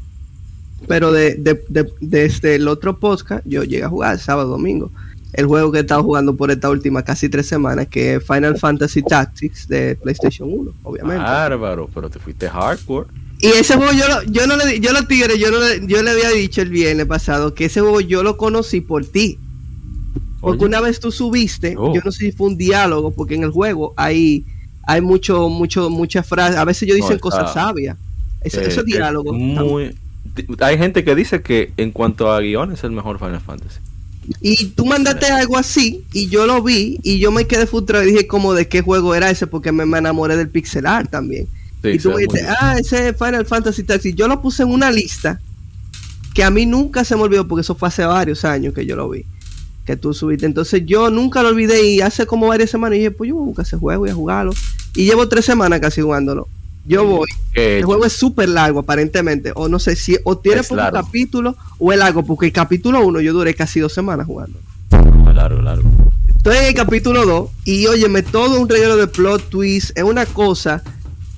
[0.89, 4.91] Pero de, de- de- desde el otro podcast yo llegué a jugar sábado, domingo.
[5.35, 8.59] El juego que he estado jugando por esta última casi tres semanas, que es Final
[8.59, 11.23] Fantasy Tactics de PlayStation 1, obviamente.
[11.23, 13.09] Bárbaro, pero te fuiste hardcore.
[13.43, 16.03] Y ese juego yo, lo- yo no le yo los tigres, yo no le, yo
[16.03, 19.39] le había dicho el viernes pasado que ese juego yo lo conocí por ti.
[20.41, 20.67] Porque Oye.
[20.69, 21.95] una vez tú subiste, Oh.
[21.95, 24.45] yo no sé si fue un diálogo, porque en el juego hay,
[24.87, 27.97] hay mucho, mucho, muchas frases, a veces No, dicen está- cosas sabias.
[28.43, 29.37] Ese- Eh, esos es diálogos.
[29.37, 29.95] muy-
[30.61, 33.81] Hay gente que dice que en cuanto a guion es el mejor Final Fantasy.
[34.41, 38.13] Y tú mandaste algo así, y yo lo vi, y yo me quedé frustrado y
[38.13, 41.49] dije como de qué juego era ese, porque me, me enamoré del pixel art también.
[41.83, 42.47] Sí, y tú me bien.
[42.61, 44.15] ah, ese es Final Fantasy Taxi.
[44.15, 45.41] Yo lo puse en una lista
[46.35, 48.97] que a mí nunca se me olvidó, porque eso fue hace varios años que yo
[48.97, 49.25] lo vi,
[49.85, 50.47] que tú subiste.
[50.47, 53.47] Entonces yo nunca lo olvidé y hace como varias semanas dije, pues yo voy a
[53.47, 54.53] buscar ese juego y a jugarlo.
[54.95, 56.49] Y llevo tres semanas casi jugándolo.
[56.87, 57.29] Yo voy.
[57.55, 59.53] El juego es súper largo, aparentemente.
[59.55, 61.01] O no sé si, o tiene Es pocos largo.
[61.03, 64.59] capítulos o es largo, porque el capítulo 1 yo duré casi dos semanas jugando.
[65.35, 65.89] largo, largo.
[66.37, 70.25] Estoy en el capítulo 2 y óyeme, todo un reguero de plot twist, es una
[70.27, 70.83] cosa.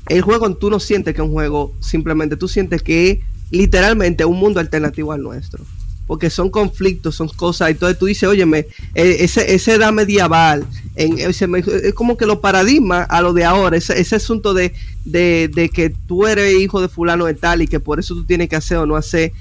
[0.09, 3.19] El juego tú no sientes que es un juego, simplemente tú sientes que es
[3.51, 5.65] literalmente un mundo alternativo al nuestro.
[6.07, 11.19] Porque son conflictos, son cosas, entonces tú dices, óyeme, eh, ese, ese edad medieval, en,
[11.19, 14.75] ese me- es como que los paradigmas a lo de ahora, ese, ese asunto de,
[15.05, 18.25] de, de que tú eres hijo de fulano de tal y que por eso tú
[18.25, 19.33] tienes que hacer o no hacer.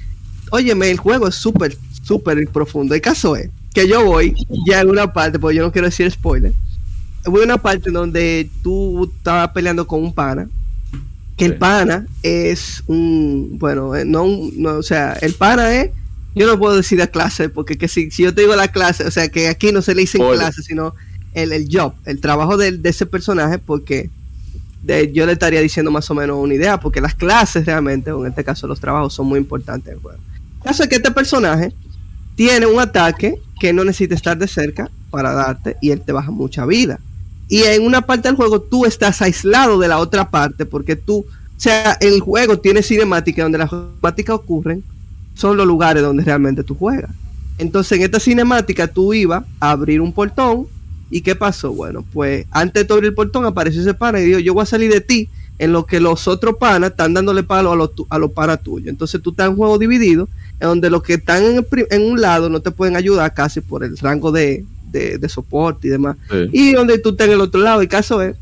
[0.52, 2.94] Óyeme, el juego es súper, súper profundo.
[2.94, 4.36] El caso es que yo voy
[4.68, 6.54] ya en una parte, porque yo no quiero decir spoiler.
[7.26, 10.48] Voy a una parte donde tú estabas peleando con un pana.
[11.38, 13.58] Que el pana es un.
[13.58, 15.92] Bueno, eh, no, no, o sea, el pana es.
[16.36, 19.06] Yo no puedo decir la clase, porque que si, si yo te digo la clase,
[19.06, 20.40] o sea, que aquí no se le dicen Spoiler.
[20.46, 20.94] clase, sino
[21.34, 24.10] el, el job, el trabajo del- de, ese personaje, porque
[24.84, 28.24] de- yo le estaría diciendo más o menos una idea, porque las clases realmente, o
[28.26, 30.20] en este caso los trabajos, son muy importantes en el juego.
[30.60, 31.74] El caso es que este personaje
[32.36, 36.32] tiene un ataque que no necesita estar de cerca para darte y él te baja
[36.32, 37.00] mucha vida.
[37.52, 41.18] Y en una parte del juego tú estás aislado de la otra parte porque tú,
[41.18, 41.26] o
[41.58, 44.82] sea, el juego tiene cinemática donde las cinemáticas ocurren,
[45.36, 47.12] son los lugares donde realmente tú juegas.
[47.58, 50.68] Entonces en esta cinemática tú ibas a abrir un portón
[51.10, 51.74] y ¿qué pasó?
[51.74, 54.66] Bueno, pues antes de abrir el portón apareció ese pana y dijo, yo voy a
[54.66, 55.28] salir de ti
[55.60, 58.88] en lo que los otros panas están dándole palo a los, a los panas tuyos.
[58.88, 60.30] Entonces tú estás en un juego dividido
[60.62, 63.60] en donde los que están en, el en un lado no te pueden ayudar casi
[63.60, 66.18] por el rango de, de- de soporte y demás.
[66.30, 66.50] Sí.
[66.52, 67.82] Y donde tú estás en el otro lado.
[67.82, 68.36] El caso es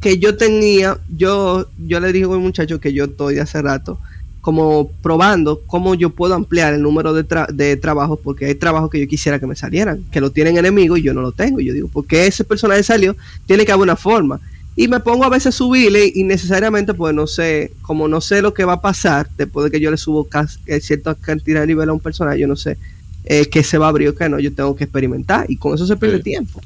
[0.00, 3.98] que yo tenía, yo, yo le dije al muchacho que yo estoy de hace rato
[4.40, 8.90] como probando cómo yo puedo ampliar el número de, tra- de trabajos, porque hay trabajos
[8.90, 11.60] que yo quisiera que me salieran, que lo tienen enemigos y yo no lo tengo.
[11.60, 13.16] Y yo digo, porque ese personaje salió,
[13.46, 14.40] tiene que haber una forma.
[14.76, 18.42] Y me pongo a veces a subirle y necesariamente, pues no sé, como no sé
[18.42, 20.28] lo que va a pasar después de que yo le subo
[20.66, 22.76] eh, cierta cantidad de nivel a un personaje, yo no sé
[23.24, 25.74] eh, qué se va a abrir o qué no, yo tengo que experimentar y con
[25.74, 26.22] eso se pierde Sí.
[26.24, 26.60] tiempo.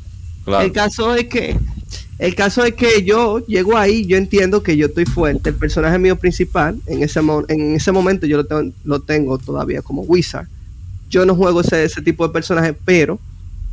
[0.45, 0.65] Claro.
[0.65, 1.57] El caso es que
[2.19, 5.51] el caso es que yo llego ahí, yo entiendo que yo estoy fuerte.
[5.51, 9.39] El personaje mío principal, en ese, mo- en ese momento yo lo tengo, lo tengo
[9.39, 10.49] todavía como Wizard.
[11.11, 13.21] Yo no juego ese, ese tipo de personaje, pero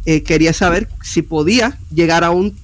[0.06, 2.56] eh, quería saber si podía llegar a un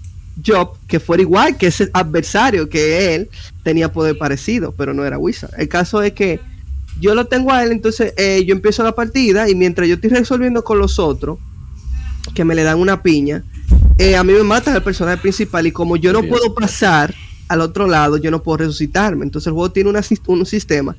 [0.46, 3.30] job que fuera igual que ese adversario que él
[3.64, 5.60] tenía poder parecido, pero no era Wizard.
[5.60, 6.40] El caso es que
[7.00, 10.10] yo lo tengo a él, entonces eh, yo empiezo la partida y mientras yo estoy
[10.10, 11.40] resolviendo con los otros,
[12.34, 13.44] que me le dan una piña,
[13.98, 17.14] eh, a mí me mata el personaje principal y como yo no puedo pasar
[17.48, 19.26] al otro lado, yo no puedo resucitarme.
[19.26, 20.96] Entonces el juego tiene una un sistema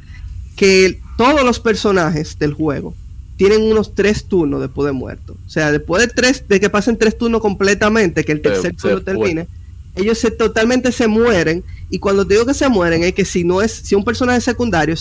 [0.57, 2.95] que todos los personajes del juego
[3.37, 5.37] tienen unos tres turnos después de muerto.
[5.47, 9.01] O sea, después de tres, de que pasen tres turnos completamente, que el tercer turno
[9.03, 9.49] termine,
[9.97, 11.65] ellos se totalmente se mueren.
[11.91, 14.41] Y cuando te digo que se mueren, es que si no es, si un personaje
[14.41, 14.95] secundario,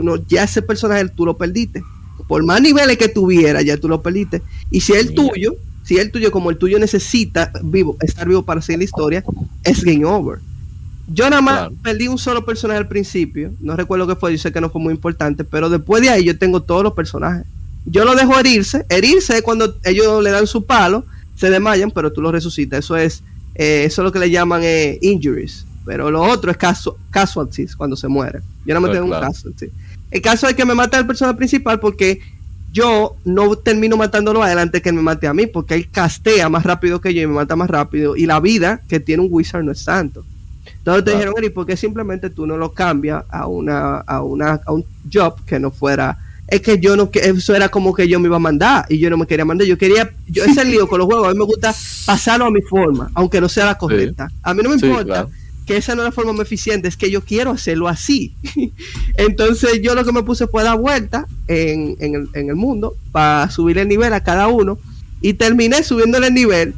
[0.00, 1.82] uno, ya ese personaje tú lo perdiste.
[2.28, 4.42] Por más niveles que tuviera, ya tú lo perdiste.
[4.70, 5.14] Y si el Mira.
[5.28, 9.24] tuyo, si el tuyo, como el tuyo necesita vivo, estar vivo para seguir la historia,
[9.62, 10.38] es game over.
[11.08, 11.74] Yo nada más Claro.
[11.84, 14.80] perdí un solo personaje al principio, no recuerdo qué fue, yo sé que no fue
[14.80, 17.46] muy importante, pero después de ahí yo tengo todos los personajes.
[17.84, 21.04] Yo lo dejo herirse, herirse es cuando ellos le dan su palo,
[21.36, 22.80] se desmayan, pero tú lo resucitas.
[22.80, 23.22] Eso es,
[23.54, 27.76] eh, eso es lo que le llaman eh, injuries, pero lo otro es casu- casualties,
[27.76, 28.40] cuando se muere.
[28.64, 29.26] Yo no me Ah, tengo claro.
[29.28, 29.66] un casualty.
[30.10, 32.20] El caso es que me mata el personaje principal porque
[32.72, 36.64] yo no termino matándolo adelante que él me mate a mí, porque él castea más
[36.64, 39.64] rápido que yo y me mata más rápido, y la vida que tiene un wizard
[39.64, 40.24] no es tanto.
[40.78, 44.60] Entonces te dijeron, Eri, ¿por qué simplemente tú no lo cambias a una, a una,
[44.64, 46.18] a un job que no fuera?
[46.48, 48.98] Es que yo no, que eso era como que yo me iba a mandar y
[48.98, 49.66] yo no me quería mandar.
[49.66, 52.60] Yo quería, yo ese lío con los juegos, a mí me gusta pasarlo a mi
[52.62, 54.28] forma, aunque no sea la correcta.
[54.42, 55.30] A mí no me Sí, importa claro.
[55.66, 58.34] Que esa no es la forma más eficiente, es que yo quiero hacerlo así.
[59.16, 63.78] Entonces yo lo que me puse fue dar vuelta en, en el, mundo para subir
[63.78, 64.78] el nivel a cada uno
[65.20, 66.74] y terminé subiéndole el nivel,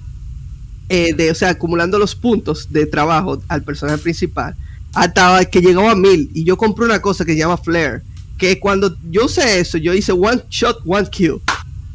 [0.89, 4.57] eh, de, o sea, acumulando los puntos de trabajo al personaje principal.
[4.95, 6.31] hasta que llegó a mil.
[6.33, 8.03] Y yo compré una cosa que se llama Flare.
[8.39, 11.43] Que cuando yo usé eso, yo hice one shot, one kill.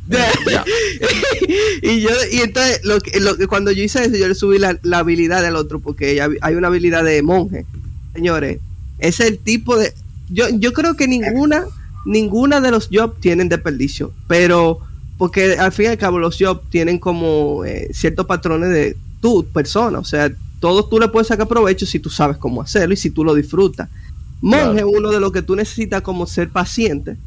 [1.81, 4.99] Y yo y entonces lo lo cuando yo hice eso yo le subí la, la
[4.99, 7.65] habilidad del otro porque hay, una habilidad de monje
[8.13, 8.59] señores.
[8.99, 9.93] Es el tipo de
[10.29, 11.65] yo, yo creo que ninguna
[12.05, 14.79] ninguna de los jobs tienen desperdicio pero
[15.17, 19.45] porque al fin y al cabo los jobs tienen como eh, ciertos patrones de tu
[19.45, 22.97] persona o sea todos tú le puedes sacar provecho si tú sabes cómo hacerlo y
[22.97, 23.89] si tú lo disfrutas.
[24.39, 24.77] Monje Claro.
[24.77, 27.17] es uno de los que tú necesitas como ser paciente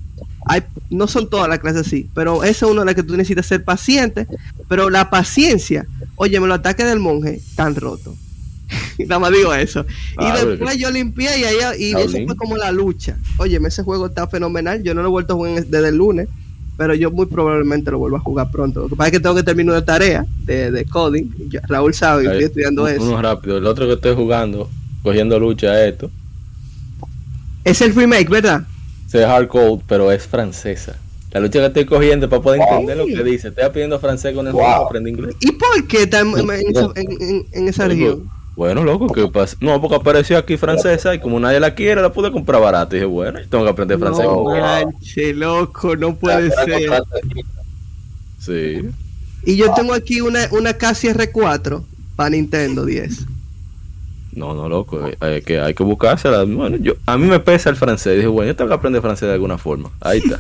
[0.47, 3.17] hay, no son todas las clases así, pero esa es una de las que tú
[3.17, 4.27] necesitas ser paciente,
[4.69, 8.14] pero la paciencia, oye, me lo ataque del monje tan roto.
[8.99, 9.85] Nada más digo eso.
[10.17, 13.17] Ah, y después porque- yo limpié y ahí y eso fue como la lucha.
[13.39, 14.83] Oye, ese juego está fenomenal.
[14.83, 16.29] Yo no lo he vuelto a jugar desde el lunes,
[16.77, 18.81] pero yo muy probablemente lo vuelva a jugar pronto.
[18.81, 21.31] Lo que pasa es que tengo que terminar una tarea de, de coding.
[21.69, 23.03] Raúl sabe estoy estudiando eso.
[23.05, 23.59] Uno rápido.
[23.59, 24.69] El otro que estoy jugando,
[25.03, 26.11] cogiendo lucha a esto.
[27.64, 28.64] Es el remake, ¿verdad?
[29.07, 30.97] Se es hard code, pero es francesa.
[31.33, 33.49] La lucha que estoy cogiendo para poder entender lo que dice.
[33.49, 34.87] Estoy aprendiendo francés con el Wow.
[34.87, 35.37] aprendí inglés.
[35.41, 38.31] ¿Y por qué está en, en- en esa- región?
[38.57, 39.55] Bueno, loco, ¿qué pasa?
[39.61, 42.97] No, porque apareció aquí francesa y como nadie la quiere, la pude comprar barato.
[42.97, 44.25] Y dije, bueno, tengo que aprender francés.
[44.25, 46.91] No manche, loco, no puede ser.
[48.41, 48.89] Sí.
[49.45, 51.83] Y yo tengo aquí una, una Casio R4
[52.17, 53.27] para Nintendo 10.
[54.37, 56.45] No, no, loco, eh, hay que, hay que buscársela.
[56.45, 58.16] Bueno, yo, a mí me pesa el francés.
[58.16, 59.91] Dije, bueno, yo tengo que aprender francés de alguna forma.
[59.99, 60.39] Ahí está.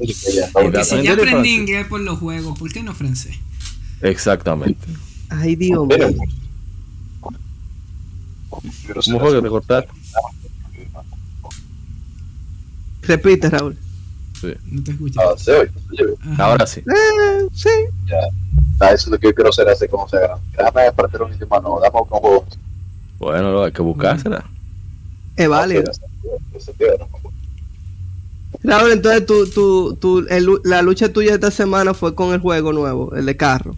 [0.00, 3.36] ya Porque Que si ya aprendí inglés por los juegos, ¿por qué no francés?
[4.02, 4.88] Exactamente.
[5.28, 6.08] Ay, Dios mío.
[8.50, 9.92] ¿Cómo fue que te cortaste?
[13.02, 13.76] Repite, Raúl.
[14.40, 14.52] Sí.
[14.66, 15.20] No te escuché.
[15.20, 15.70] Ah, se oye.
[16.38, 16.80] Ahora sí.
[16.80, 17.68] Eh, sí.
[18.78, 20.36] Está diciendo que yo quiero ser así como se gana.
[20.56, 22.46] Déjame partir un idioma, no, dame un juego.
[23.18, 24.44] Bueno, lo hay que buscársela.
[25.34, 25.90] Es válido.
[28.62, 32.72] Raúl, entonces tu, tu, tu, el- la lucha tuya esta semana fue con el juego
[32.72, 33.74] nuevo, el de carro.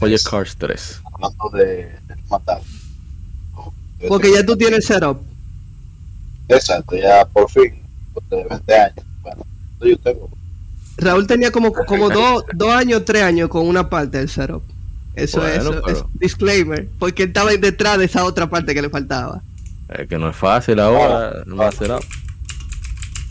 [0.00, 1.00] Oye, Cars 3.
[1.04, 2.60] Hablando de, de matar.
[4.08, 5.18] Porque ya tú tienes el setup.
[6.48, 7.80] Exacto, ya por fin,
[8.14, 9.06] después de 20 años.
[9.22, 9.44] Bueno,
[9.80, 10.28] yo tengo.
[10.98, 14.62] Raúl tenía como, como dos, dos años, tres años con una parte del setup.
[15.14, 16.88] Eso es, Bueno, eso pero- es disclaimer.
[16.98, 19.42] Porque él estaba detrás de esa otra parte que le faltaba.
[19.88, 21.42] Es que no es fácil ahora.
[21.46, 21.92] No va a ser.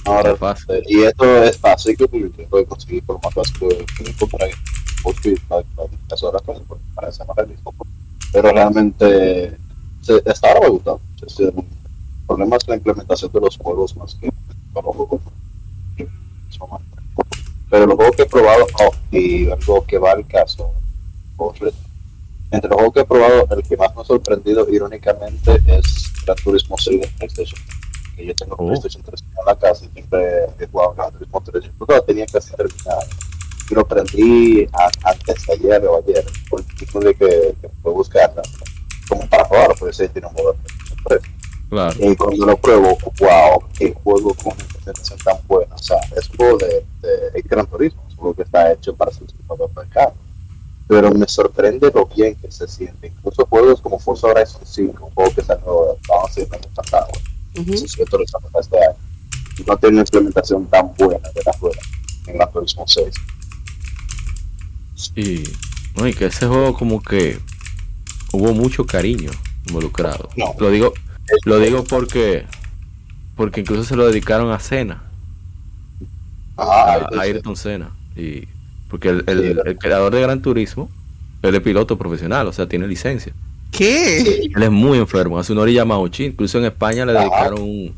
[0.05, 0.65] Ahora, Es fácil.
[0.75, 4.47] eh, y esto es fácil que que conseguir por más fácil que para
[6.33, 7.73] las cosas, porque para eso no es realismo.
[8.31, 9.57] Pero realmente,
[10.01, 10.95] se, hasta ahora me gusta.
[11.17, 11.63] Es decir, el
[12.27, 14.31] problema es la implementación de los juegos más que
[14.73, 15.21] para los juegos.
[17.75, 20.71] Pero los juegos que he probado, oh, y algo que va al caso,
[21.59, 21.77] retro.
[22.51, 25.83] entre los juegos que he probado, el que más me ha sorprendido, irónicamente, es
[26.25, 27.59] Gran Turismo 6 de PlayStation.
[28.15, 28.67] Que yo tengo Oh.
[28.67, 31.63] PlayStation 3 en la casa y siempre he jugado Gran Turismo 3.
[31.65, 33.01] Yo lo tenía casi terminado.
[33.69, 37.69] Y lo aprendí a- antes de ayer o ayer, por el tipo de que, que
[37.83, 38.41] fue buscarla,
[39.09, 41.21] como para probarlo, porque ese tiene un modo de PlayStation 3.
[41.69, 41.95] Claro.
[41.99, 45.75] Y cuando lo pruebo, wow, qué juego con una presentación tan buena.
[45.75, 46.85] O sea, es un juego de,
[47.31, 50.13] de Gran Turismo, es un juego que está hecho para ser por el carro.
[50.87, 53.07] Pero me sorprende lo bien que se siente.
[53.07, 56.73] Incluso juegos como Forza Horizon 5, un juego que salió vamos a decir, el año
[56.75, 57.07] pasado,
[57.53, 58.95] sí, lo estamos este año.
[59.57, 61.81] Y no tiene una implementación tan buena de la rueda
[62.27, 63.13] en Gran Turismo 6.
[65.15, 65.43] Y,
[65.95, 67.39] no, y que ese juego como que
[68.33, 69.31] hubo mucho cariño
[69.67, 70.29] involucrado.
[70.35, 70.53] No.
[70.59, 70.93] Lo digo,
[71.45, 72.45] lo digo porque
[73.35, 75.03] porque incluso se lo dedicaron a Cena,
[76.57, 77.91] Ajá, a, a Ayrton Senna.
[78.15, 78.47] Y
[78.89, 79.67] porque el, el- Sí, ¿verdad?
[79.67, 80.89] el creador de Gran Turismo,
[81.41, 83.33] él es piloto profesional, o sea, tiene licencia.
[83.71, 84.49] ¿Qué?
[84.55, 87.21] Él es muy enfermo, hace una orilla Mauchi, incluso en España le Ajá.
[87.21, 87.93] dedicaron un-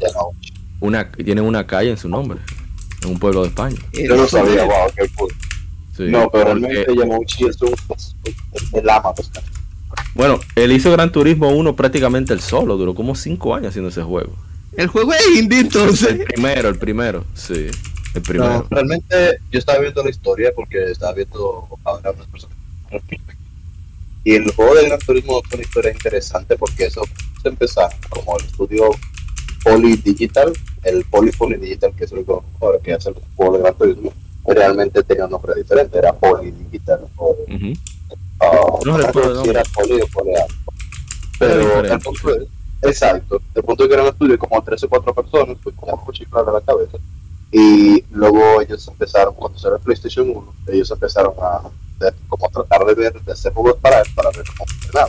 [0.80, 2.40] una, tienen una calle en su nombre,
[3.04, 3.78] en un pueblo de España.
[3.94, 5.32] Yo no sabía, wow, qué cool.
[5.96, 7.70] Sí, no, pero porque- realmente Yamauchi es un.
[7.96, 9.50] es- es- el ama los carros.
[10.16, 14.02] Bueno, él hizo Gran Turismo 1 prácticamente el solo, duró como 5 años haciendo ese
[14.04, 14.34] juego.
[14.76, 16.20] El juego es indie El entonces.
[16.26, 17.72] primero, el primero, sí, el
[18.16, 18.68] No, primero.
[18.70, 22.58] realmente yo estaba viendo la historia porque estaba viendo ahora unas personas.
[24.24, 27.02] Y el juego de Gran Turismo es una historia interesante porque eso
[27.42, 28.90] se empezó como el estudio
[29.64, 30.52] Poly Digital,
[30.84, 33.76] el Poly Poly Digital, que es el juego ahora que hace el juego de Gran
[33.76, 34.14] Turismo,
[34.46, 37.02] realmente tenía un nombre diferente, era Poly Digital.
[37.16, 37.36] O.
[38.86, 40.08] No recuerdo si era Poly o.
[41.40, 42.48] Pero el punto es-
[42.82, 45.90] exacto, el punto es que era un estudio como 13 o 4 personas, pues con
[46.00, 46.98] mucho chiflar a la cabeza.
[47.52, 51.62] Y luego ellos empezaron, cuando salió el PlayStation 1, ellos empezaron a
[52.00, 55.08] de- como tratar de ver, de hacer juegos para él, para ver cómo funcionaba.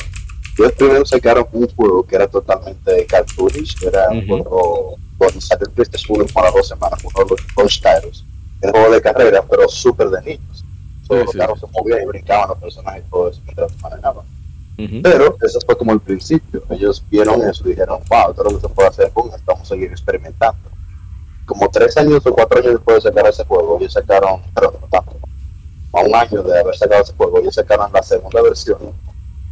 [0.59, 4.27] Ellos primero sacaron un juego que era totalmente cartoonish, era un Ujú.
[4.45, 8.25] juego cuando salió el PlayStation 1 por las dos semanas, uno de los.
[8.61, 10.65] Era un juego de carrera, pero súper de niños.
[11.09, 14.27] Todos los carros se movían y brincaban los personajes y todo eso mientras manejaban.
[14.79, 15.03] Ujú.
[15.03, 16.63] Pero eso fue como el principio.
[16.71, 19.65] Ellos vieron eso y dijeron, wow, todo lo que se puede hacer con esto, vamos
[19.65, 20.69] a seguir experimentando.
[21.47, 24.87] Como tres años o cuatro años después de sacar ese juego, ellos sacaron, pero no
[24.87, 25.17] tanto,
[25.93, 28.79] a un año de haber sacado ese juego, ellos sacaron la segunda versión.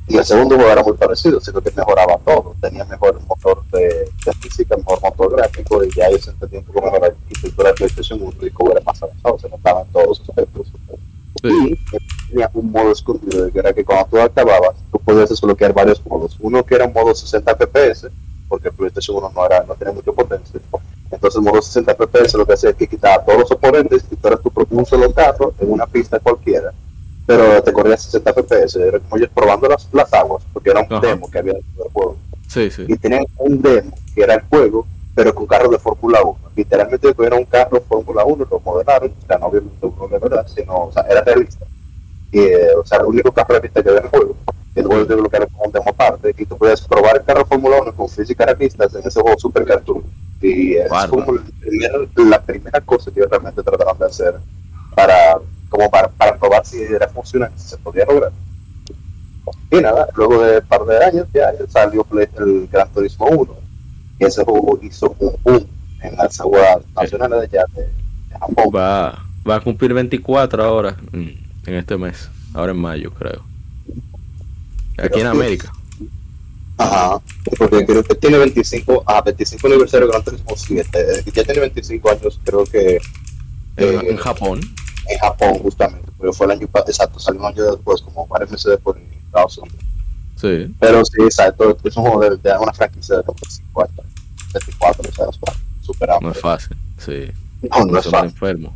[0.08, 2.54] Y el segundo juego era muy parecido, sino que mejoraba todo.
[2.60, 6.86] Tenía mejor motor de, de física, mejor motor gráfico, y ya ellos entendían un poco
[6.86, 10.20] mejor la arquitectura de PlayStation 1 y cómo era más avanzado, se notaban todos los
[10.20, 10.68] aspectos.
[11.42, 11.48] Sí.
[11.92, 16.04] Y tenía un modo escondido, que era que cuando tú acababas, tú podías desbloquear varios
[16.06, 16.36] modos.
[16.40, 18.08] Uno que era un modo 60 FPS,
[18.48, 20.60] porque el PlayStation 1 no, era, no tenía mucha potencia.
[21.10, 24.04] Entonces el modo 60 FPS lo que hacía es que quitaba a todos los oponentes
[24.10, 26.72] y tú eras tu propio un solo carro en una pista cualquiera.
[27.26, 30.92] Pero te corría 60 FPS, era como ellos probando las, las aguas, porque era un
[30.92, 31.06] Ajá.
[31.06, 32.16] demo que había dentro del juego
[32.48, 32.84] Sí, sí.
[32.88, 36.36] y tenían un demo que era el juego, pero con carros de Fórmula 1.
[36.56, 40.46] Literalmente cogieron un carro Fórmula 1, lo modelaron, o sea, no obviamente uno de verdad,
[40.52, 41.64] sino, o sea, era realista.
[42.32, 44.36] Y, eh, o sea, el único carro realista que había en el juego.
[44.74, 47.76] El juego que era como un demo aparte, y tú podías probar el carro Fórmula
[47.82, 50.02] 1 con física realistas en ese juego super cartoon.
[50.42, 54.34] Y es como el primer- la primera cosa que ellos realmente trataron de hacer
[54.94, 55.38] para,
[55.70, 58.32] como para, para probar si era funcionante, si se podía lograr.
[59.70, 63.54] Y nada, luego de un par de años ya salió el Gran Turismo 1.
[64.18, 65.66] Y ese juego hizo un boom
[66.06, 67.88] en la Sagua Nacional de allá de,
[68.38, 68.72] Japón.
[68.74, 71.28] Va, va a cumplir 24 ahora, mm,
[71.66, 73.42] en este mes, ahora en mayo creo.
[74.98, 75.72] Aquí en América.
[76.78, 77.20] Ajá,
[77.58, 82.40] porque creo que tiene 25, ah, 25 aniversario Gran Turismo 7, ya tiene 25 años
[82.44, 82.96] creo que...
[83.78, 84.60] Eh, en, Japón.
[85.08, 88.72] En Japón justamente, pero fue el año exacto, salió un año después, como varios meses
[88.72, 89.84] después en Estados Unidos.
[90.36, 90.74] Sí.
[90.78, 94.06] Pero sí, exacto, es un juego de, una franquicia de 25 años,
[94.52, 96.22] 24, 24 superamos.
[96.22, 97.30] No es fácil, sí.
[97.62, 98.30] No, no, es fácil.
[98.30, 98.74] Enfermo.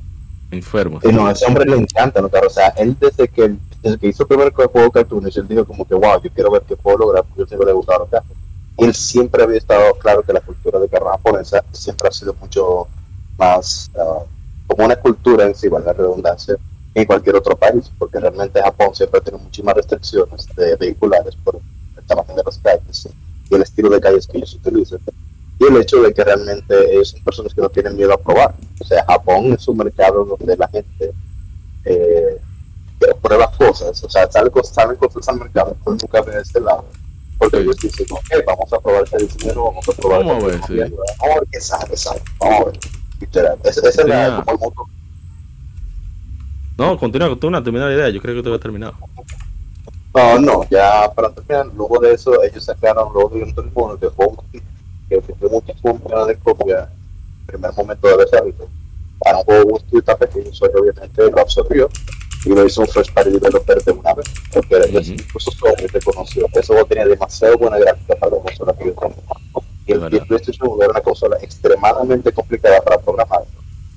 [0.51, 1.01] Enfermo.
[1.03, 2.45] Sí, no, ese hombre le encanta notar.
[2.45, 5.85] O sea, él desde que, desde que hizo el primer juego cartoonish, él dijo como
[5.85, 8.23] que, wow, yo quiero ver qué puedo lograr porque yo siempre le gustaron los.
[8.79, 12.35] Y él siempre había estado claro que la cultura de carros japonesa siempre ha sido
[12.41, 12.89] mucho
[13.37, 14.25] más ah,
[14.67, 16.57] como una cultura en sí, vale la redundancia,
[16.95, 22.05] en cualquier otro país, porque realmente Japón siempre tiene muchísimas restricciones de vehiculares por el
[22.05, 23.09] tamaño de las calles
[23.51, 25.01] y el estilo de calles que ellos utilizan.
[25.61, 28.55] Y el hecho de que realmente son personas que no tienen miedo a probar.
[28.81, 31.13] O sea, Japón es un mercado donde la gente
[31.85, 32.41] eh,
[33.23, 34.93] prueba cosas, o sea, sale cosas, salen
[35.27, 36.87] al mercado, entonces nunca ve de este lado.
[37.39, 40.61] Porque ellos dicen, ok, vamos a probar este diseño, vamos a probar Vamos a ver,
[40.67, 40.79] sí.
[40.79, 42.81] vamos a ver qué sale, sale, vamos a ver.
[43.21, 43.59] Literal.
[43.65, 44.87] Ese, como el mundo.
[46.79, 48.09] No, continúa, continúa, termina la idea.
[48.09, 48.95] Yo creo que te voy a terminar.
[50.15, 54.09] No, no, ya para terminar, luego de eso, ellos sacaron luego de un teléfono que
[54.09, 54.37] fue un
[55.19, 56.89] que fue muchísimo millones de copias
[57.41, 58.69] en primer momento de desarrollo.
[59.19, 61.89] Para un juego tan pequeño, Sony obviamente lo absorbió
[62.47, 65.13] y lo hizo un first party developer de una vez, porque ellos Ujú.
[65.21, 68.93] incluso Sony reconoció que ese juego tenía demasiado buena gráfica para la consola que yo
[68.95, 69.17] tenía.
[69.87, 70.27] Y el.
[70.27, 73.43] PlayStation 1 era una consola extremadamente complicada para programar,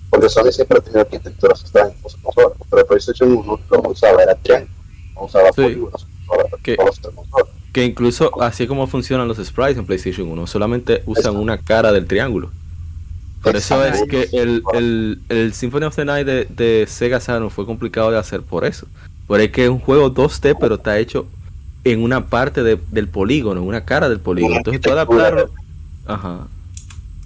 [0.09, 4.23] porque Sony siempre ha tenido arquitecturas extrañas sus consolas, pero el PlayStation 1 lo usaba
[4.23, 4.73] era triángulo,
[5.15, 5.61] no usaba Sí.
[5.61, 7.47] polígonos, para Que- las consolas.
[7.73, 12.05] Que incluso así como funcionan los sprites en PlayStation 1, solamente usan una cara del
[12.05, 12.51] triángulo.
[13.41, 17.49] Por eso es que el, el, el Symphony of the Night de, de Sega Saturn
[17.51, 18.87] fue complicado de hacer por eso.
[19.27, 21.25] Porque es que es un juego 2D, pero está hecho
[21.83, 24.55] en una parte de- del polígono, en una cara del polígono.
[24.57, 25.49] Entonces tú adaptarlo.
[26.05, 26.47] Ajá.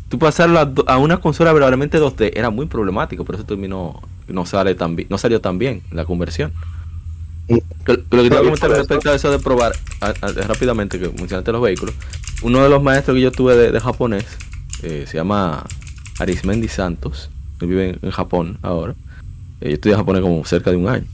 [0.10, 4.74] Tú pasarlo a, una consola verdaderamente 2D era muy problemático, por eso terminó, no sale
[4.74, 6.54] tan no salió tan bien la conversión.
[7.48, 10.32] Que- que lo que te iba a comentar respecto a eso de probar a- a-
[10.48, 11.95] rápidamente, que mencionaste los vehículos.
[12.41, 14.26] Uno de los maestros que yo tuve de, de japonés
[14.84, 15.66] eh, se llama
[16.20, 17.30] Arismendi Santos.
[17.62, 18.93] Él vive en, en Japón ahora.
[19.62, 21.06] Eh, yo estudié japonés como cerca de un año.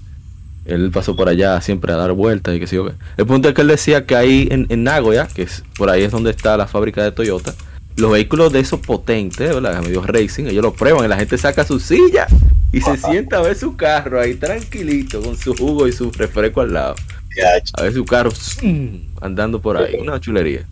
[0.65, 2.89] Él pasó por allá siempre a dar vueltas y qué sé yo.
[3.17, 6.03] El punto es que él decía que ahí en, en Nagoya, que es por ahí
[6.03, 7.53] es donde está la fábrica de Toyota,
[7.95, 9.81] los vehículos de esos potentes, ¿verdad?
[9.83, 12.27] Medio racing, ellos lo prueban y la gente saca su silla
[12.71, 16.61] y se sienta a ver su carro ahí tranquilito con su jugo y su refresco
[16.61, 16.95] al lado.
[17.73, 18.31] A ver su carro
[19.21, 19.95] andando por ahí.
[19.99, 20.65] Una chulería.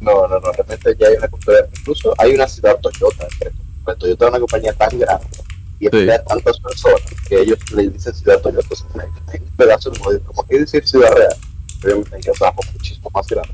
[0.00, 3.50] No, no, no, realmente ya hay una cultura, incluso hay una ciudad Toyota, que
[3.84, 5.26] pues, Toyota es una compañía tan grande
[5.78, 9.56] y emplea a tantas personas que ellos le dicen ciudad Toyota, es un, hay un
[9.56, 11.36] pedazo de como que decir ciudad real,
[11.82, 13.52] pero obviamente en Osajo muchísimo más grande,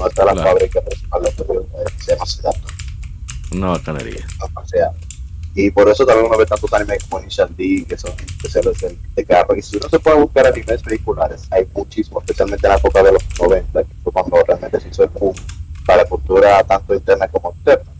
[0.00, 0.48] no está la Claro.
[0.50, 2.52] fábrica principal de eh, se llama ciudad
[3.52, 4.26] Una bacanería.
[4.38, 4.90] Toyota, o sea,
[5.54, 9.24] y por eso también uno ve tantos animes como D, que son especiales de, de
[9.24, 13.02] carro, y si uno se puede buscar animes vehiculares, hay muchísimos, especialmente en la época
[13.02, 15.34] de los 90, que fue cuando realmente se hizo el boom
[15.84, 17.90] para la cultura tanto interna como externa.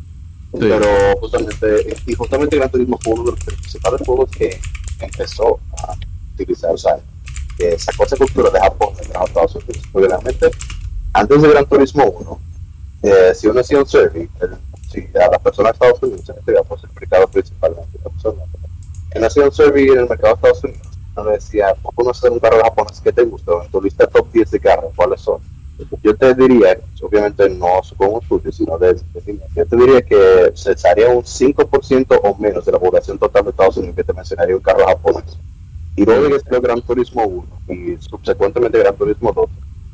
[0.59, 0.87] Pero
[1.21, 4.61] justamente, y justamente Gran Turismo fue uno de los principales juegos que
[5.01, 5.95] empezó a
[6.35, 6.99] utilizar, o sea,
[7.57, 9.83] que sacó esa cultura de Japón de Estados Unidos.
[9.93, 10.51] Porque realmente,
[11.13, 12.41] antes de Gran Turismo 1,
[13.03, 14.57] eh, si uno hacía un survey, el-
[14.91, 18.43] si a las personas de Estados Unidos, en este caso, el mercado principalmente, la persona,
[19.13, 20.87] en hacía un survey en el mercado de Estados Unidos,
[21.17, 23.53] uno decía, ¿por qué un carro japonés que te gusta?
[23.65, 25.39] En tu lista top 10 de carros, ¿cuáles son?
[26.03, 30.73] Yo te diría, obviamente no supongo un sino de, de- yo te diría que se
[30.73, 34.55] echaría un 5% o menos de la población total de Estados Unidos que te mencionaría
[34.57, 35.25] un carro japonés.
[35.97, 39.49] Y luego que salió Gran Turismo 1 y subsecuentemente Gran Turismo 2,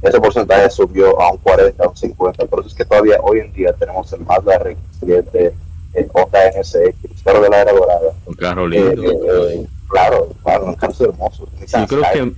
[0.08, 2.46] ese porcentaje subió a un 40, a un 50.
[2.46, 5.52] Por eso es que todavía hoy en día tenemos el Mazda RX-7,
[5.94, 8.12] el JNSX, el carro de la era dorada.
[8.26, 9.02] Un carro Eh, lindo.
[9.48, 11.48] eh, claro, claro, un carro hermoso.
[11.66, 12.32] Yo creo que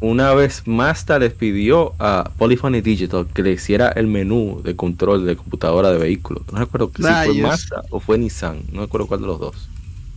[0.00, 5.24] una vez Mazda les pidió a Polyphony Digital que le hiciera el menú de control
[5.24, 6.42] de computadora de vehículos.
[6.52, 7.34] No recuerdo si fue.
[7.42, 8.62] Mazda o fue Nissan.
[8.72, 9.68] No recuerdo cuál de los dos.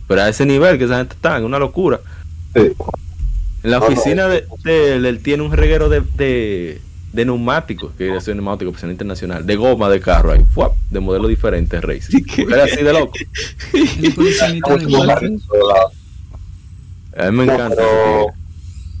[0.06, 2.00] Pero a ese nivel que esa gente está, es una locura.
[2.54, 2.72] Sí.
[3.62, 6.80] En la oficina de, de él, él tiene un reguero de, de,
[7.12, 10.74] de neumáticos, que es neumático opción internacional, de goma de carro ahí, ¡fuap!
[10.90, 12.22] de modelos diferentes, Racing.
[12.50, 13.12] Era así de loco.
[17.16, 17.76] La- A mí me No, encanta.
[17.76, 18.26] pero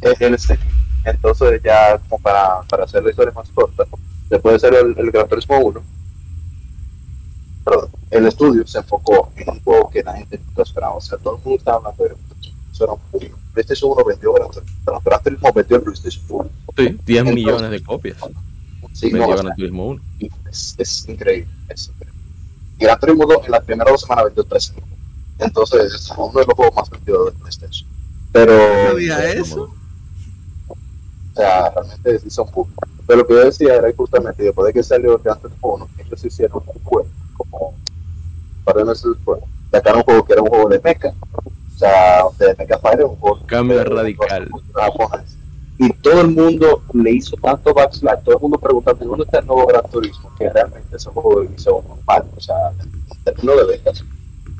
[0.02, 0.34] ese tigre.
[0.34, 0.58] es el
[1.04, 3.84] Entonces ya como para, para hacer la historia más corta,
[4.28, 5.80] después de hacer el, el Gran Turismo 1,
[7.64, 10.94] perdón, el estudio se enfocó en un juego que la gente nunca esperaba.
[10.94, 12.10] O sea, todo el mundo estaba hablando de
[12.78, 13.36] eso era un juego.
[13.54, 16.44] PlayStation 1 vendió Gran Turismo, Gran Turismo vendió el PlayStation 1.
[16.76, 18.16] Sí, 10 Entonces- millones de copias.
[18.92, 20.02] Sí, Me no, Turismo 1.
[20.50, 22.20] es, es increíble, es increíble.
[22.78, 24.98] Y Gran Turismo 2 en las primeras dos semanas vendió 13 millones.
[25.40, 27.88] Entonces es uno de los juegos más vendidos de PlayStation.
[28.32, 29.62] Pero No sabía eso.
[30.68, 30.76] O
[31.34, 32.88] sea, realmente sí son públicos.
[33.06, 35.88] Pero lo que yo decía era justamente después de que salió el Grand Theft Auto,
[35.98, 37.74] ellos hicieron un juego, como
[38.64, 41.12] para meses después, sacaron un juego que era un juego de mecha.
[41.78, 44.48] O sea, de Mecha Fire, un juego Cambio de- radical.
[45.78, 49.46] Y todo el mundo le hizo tanto backslash, todo el mundo preguntando dónde está el
[49.46, 52.24] nuevo Gran Turismo, que realmente ese juego lo hizo muy mal.
[52.36, 54.04] O sea, en términos de ventas,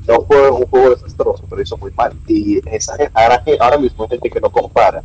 [0.07, 2.13] no fue un juego desastroso, pero hizo muy mal.
[2.25, 5.03] Y esa, ahora, ahora mismo hay gente que lo compara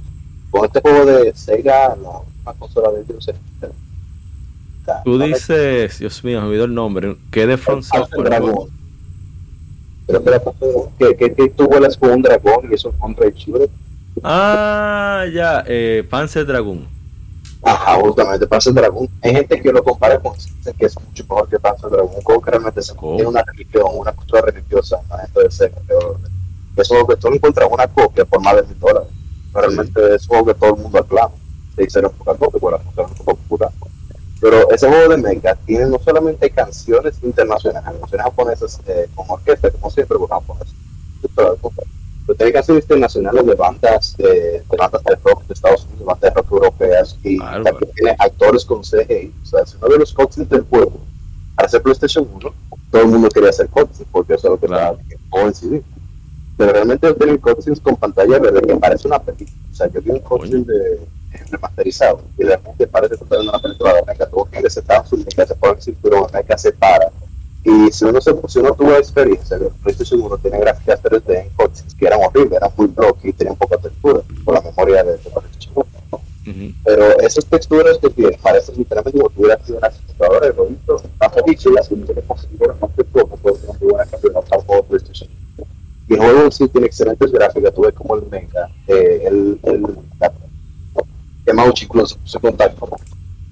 [0.53, 6.41] con este juego de Sega, la una consola de sea, Tú no dices, Dios mío,
[6.43, 8.31] me olvidó el nombre, que de Front Software.
[10.07, 10.43] Pero espera,
[10.99, 13.69] que, que, que tú vuelas con un dragón y eso es un rey chibre.
[14.23, 16.87] Ah, ya, eh, Panzer Dragoon.
[17.65, 19.09] Ajá, justamente Panzer Dragon.
[19.23, 22.83] Hay gente que lo compara con que es mucho mejor que Panzer juego que realmente
[22.83, 25.41] se tiene una religión, una cultura religiosa, ¿no?
[25.41, 25.77] De Sega.
[25.87, 26.19] pero
[26.77, 29.09] Es que tú encuentras una copia por más de mil dólares.
[29.53, 31.35] Realmente es un juego que todo el mundo aclama.
[31.77, 33.71] Se dice poca copia, por la cultura un poco popular.
[34.45, 39.71] Pero ese juego de Mecha tiene no solamente canciones internacionales, canciones japonesas eh, con orquesta,
[39.71, 40.75] como siempre, con japoneses.
[41.35, 41.57] Pero
[42.37, 44.27] tiene canciones internacionales de bandas de,
[44.61, 48.67] de bandas de rock de Estados Unidos, bandas de rock europeas, y también tiene actores
[48.67, 49.33] con CGI.
[49.43, 51.01] O sea, si uno de los cutscenes del juego,
[51.57, 52.55] al hacer PlayStation 1,
[52.91, 54.99] todo el mundo quería hacer cutscenes, porque eso es lo que Claro.
[55.09, 55.83] estaba en CD.
[56.59, 59.57] Pero realmente tienen cutscenes con pantalla verde que parece una película.
[59.73, 61.01] O sea, yo vi un cutscene de
[61.51, 64.27] remasterizado y realmente parece que una película de Mecha.
[64.27, 67.11] Tuvo que resetar su Mecha, se pone el cinturón, Mecha se para.
[67.65, 71.49] Y si uno, se, si uno tuvo experiencia, el PlayStation 1 tiene gráficas 3D en
[71.51, 75.13] cutscenes que eran horribles, eran muy blocky y tenían poca textura por la memoria de,
[75.13, 75.85] de PlayStation 1.
[76.47, 76.75] Ujú.
[76.85, 81.03] Pero esas texturas que tienen parecen literalmente como si hubiera sido una computadora de bonito,
[81.19, 84.57] tan películas que no se le consiguieron más que poco, pues una muy buena campeonata
[84.57, 85.31] al juego de PlayStation.
[86.07, 89.83] Y el juego sí tiene excelentes gráficas, tuve como el Mega, eh, el, el,
[90.21, 90.31] la,
[91.47, 92.89] Yamauchi incluso se contacto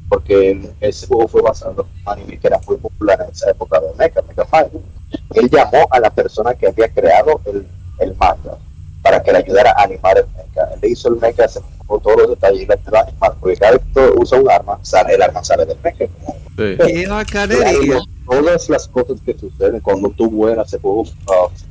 [0.09, 3.81] porque ese juego fue basado en un anime que era muy popular en esa época
[3.81, 4.71] de Mecha, Mega Five.
[5.35, 7.67] Él llamó a la persona que había creado el,
[7.99, 8.59] el manga
[9.03, 10.69] para que le ayudara a animar el mecha.
[10.75, 13.35] Él le hizo el mecha, se fijó todos los detalles y le ayudó a animar,
[13.41, 16.05] porque cada vez que usa un arma, sale, el arma sale del mecha.
[16.05, 16.77] Sí.
[16.77, 17.99] Qué bacanería.
[18.27, 21.05] todas las cosas que suceden cuando tú vuelas, se uh,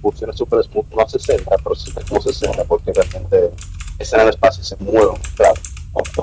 [0.02, 3.52] funciona súper smooth, no a 60, pero sí como 60, porque realmente
[4.00, 5.62] está en el espacio y se mueve claro.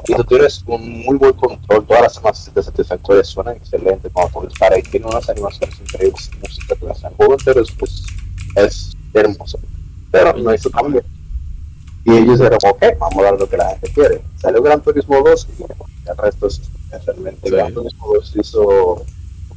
[0.07, 4.41] Y tú tienes un muy buen control, todas las armas de satisfactorias suenan excelentes cuando
[4.41, 7.09] tú disparas y tiene unas animaciones increíbles, música, todo eso.
[7.09, 8.03] el juego entero es, pues,
[8.57, 9.59] es hermoso,
[10.11, 11.03] pero no hizo cambio.
[12.05, 14.23] Y ellos dijeron, ok, vamos a dar lo que la gente quiere.
[14.37, 15.63] Salió Gran Turismo 2 y
[16.09, 16.63] el resto es
[17.05, 17.55] realmente Sí.
[17.55, 19.05] Gran Turismo 2 hizo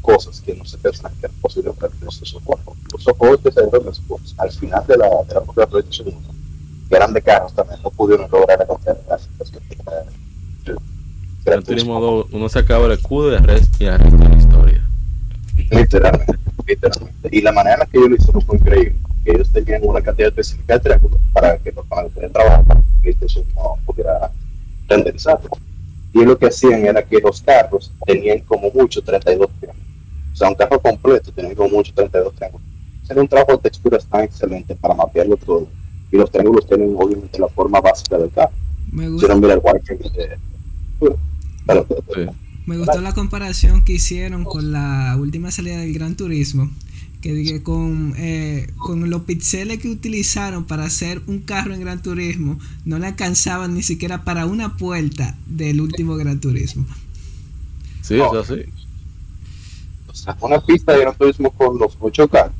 [0.01, 2.73] cosas que no se pensaban que era posible para el PlayStation 4.
[2.83, 6.40] Incluso juegos que salieron después, al final de la, de la propia PlayStation 1, que
[6.95, 10.03] eran de carros también, no pudieron lograr la cantidad de gráficas que tenía
[10.65, 10.75] que
[11.43, 14.35] Gran Turismo 2, uno sacaba el escudo y el resto, y el resto de la
[14.35, 14.81] historia.
[15.71, 16.33] Literalmente,
[16.67, 17.29] literalmente.
[17.31, 18.95] Y la manera en la que ellos lo hicieron fue increíble.
[19.23, 22.81] Que ellos tenían una cantidad específica de triángulos para que los paneles de trabajo, para
[22.81, 24.31] que PlayStation no pudiera
[24.87, 25.49] renderizarlo.
[26.13, 29.87] Y lo que hacían era que los carros tenían como mucho 32 triángulos.
[30.33, 32.67] O sea, un carro completo tenía como mucho 32 triángulos.
[33.09, 35.67] Era un trabajo de texturas tan excelente para mapearlo todo.
[36.11, 38.51] Y los triángulos tienen obviamente la forma básica del carro.
[38.91, 40.37] Me ver el wireframe de...
[41.65, 42.21] Pero, Sí.
[42.65, 46.69] me gustó la comparación que hicieron con la última salida del Gran Turismo.
[47.21, 52.01] Que dije con, eh, con los píxeles que utilizaron para hacer un carro en Gran
[52.01, 56.85] Turismo, no le alcanzaban ni siquiera para una puerta del último Gran Turismo.
[58.01, 58.63] Sí, eso sí.
[60.07, 62.55] o sea, una pista de Gran Turismo con los ocho carros.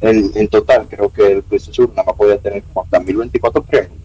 [0.00, 3.98] En, en total, creo que el PlayStation nada más podía tener como hasta 1024 triángulos.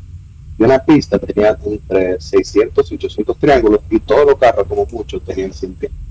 [0.58, 5.22] Y una pista tenía entre 600 y 800 triángulos y todos los carros, como muchos,
[5.24, 6.02] tenían 100 triángulos.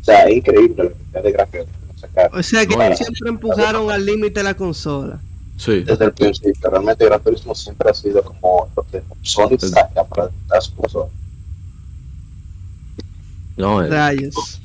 [0.00, 2.38] O sea, es increíble la cantidad de gráficos que sacaron.
[2.38, 2.96] O sea que Bueno.
[2.96, 5.20] siempre empujaron al límite la consola.
[5.56, 5.82] Sí.
[5.84, 10.28] Desde el principio, realmente Gran Turismo siempre ha sido como lo que Sony saca para
[10.50, 11.04] las cosas.
[13.56, 14.60] No, Rayos.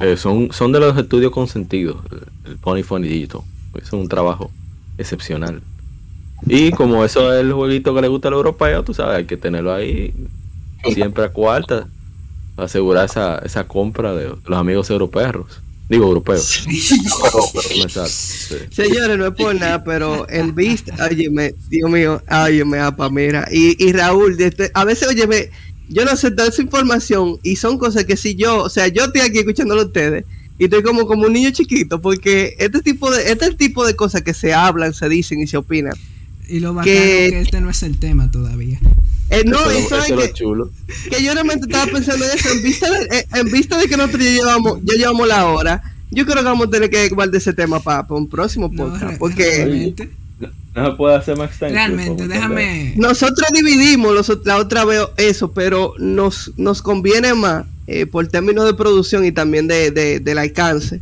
[0.00, 3.42] Eh, son, son de los estudios consentidos, el, el Pony Funny Digital.
[3.80, 4.50] Es un trabajo
[4.98, 5.62] excepcional.
[6.46, 9.36] Y como eso es el jueguito que le gusta al europeo, tú sabes, hay que
[9.36, 10.12] tenerlo ahí
[10.92, 11.86] siempre a cuarta.
[12.56, 15.46] para Asegurar esa, esa compra de los amigos europeos.
[15.88, 16.44] Digo, europeos.
[16.44, 17.10] Sí.
[18.70, 23.76] Señores, no es por nada, pero en vista, óyeme, Dios mío, óyeme, apa, mira, y,
[23.84, 25.50] y Raúl, este, a veces, óyeme,
[25.92, 29.04] yo no sé toda esa información y son cosas que si yo, o sea, yo
[29.04, 30.24] estoy aquí escuchándolo a ustedes
[30.58, 33.86] y estoy como como un niño chiquito porque este tipo de, este es el tipo
[33.86, 35.94] de cosas que se hablan, se dicen y se opinan.
[36.48, 38.78] Y lo bacano Que- que este no es el tema todavía.
[39.30, 40.70] Eh, no, Eso, y eso saben es que, chulo.
[41.10, 43.96] que yo realmente estaba pensando en eso, en vista de, eh, en vista de que
[43.96, 47.36] nosotros ya llevamos, ya llevamos la hora, yo creo que vamos a tener que guardar
[47.36, 50.10] ese tema para un próximo No, podcast, re- porque realmente,
[50.74, 51.74] No se puede hacer más extenso.
[51.74, 52.94] realmente, déjame.
[52.96, 58.64] nosotros dividimos los, la otra vez eso, pero nos, nos conviene más eh, por términos
[58.64, 61.00] de producción y también de, de- del alcance.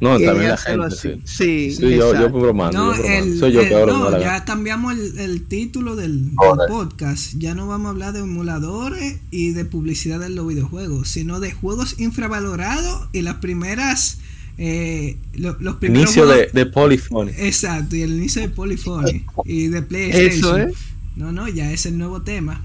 [0.00, 1.10] No, también la gente, así.
[1.24, 1.70] sí.
[1.70, 3.24] Sí, Sí, yo, yo bromando, No, yo bromando.
[3.32, 6.30] el- Soy yo el- que ahora no, ya cambiamos el, el título del,
[6.66, 7.34] podcast.
[7.38, 11.52] Ya no vamos a hablar de emuladores y de publicidad de los videojuegos, sino de
[11.52, 14.18] juegos infravalorados y las primeras.
[14.58, 17.30] Eh, lo- los primeros Inicio de, juegos- de Polyphony.
[17.38, 20.30] Exacto, y el inicio de Polyphony y de PlayStation.
[20.30, 20.74] Eso es.
[21.16, 22.64] No, no, ya es el nuevo tema.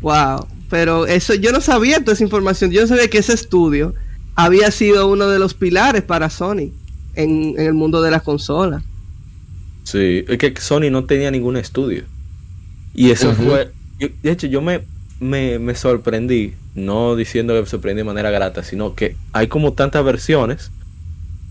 [0.00, 2.70] Wow, pero eso yo no sabía toda esa información.
[2.70, 3.94] Yo no sabía que ese estudio
[4.34, 6.70] había sido uno de los pilares para Sony
[7.14, 8.82] en, en el mundo de las consolas.
[9.84, 12.04] Sí, es que Sony no tenía ningún estudio.
[12.94, 13.70] Y eso fue.
[13.98, 14.82] yo- de hecho, yo me,
[15.20, 19.72] me, me sorprendí, no diciendo que me sorprendí de manera grata, sino que hay como
[19.72, 20.70] tantas versiones.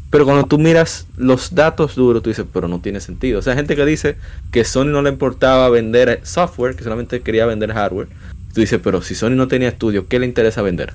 [0.10, 3.40] Pero cuando tú miras los datos duros, tú dices, pero no tiene sentido.
[3.40, 4.16] O sea, gente que dice
[4.52, 8.08] que Sony no le importaba vender software, que solamente quería vender hardware.
[8.54, 10.94] Tú dices, pero si Sony no tenía estudio, ¿qué le interesa vender?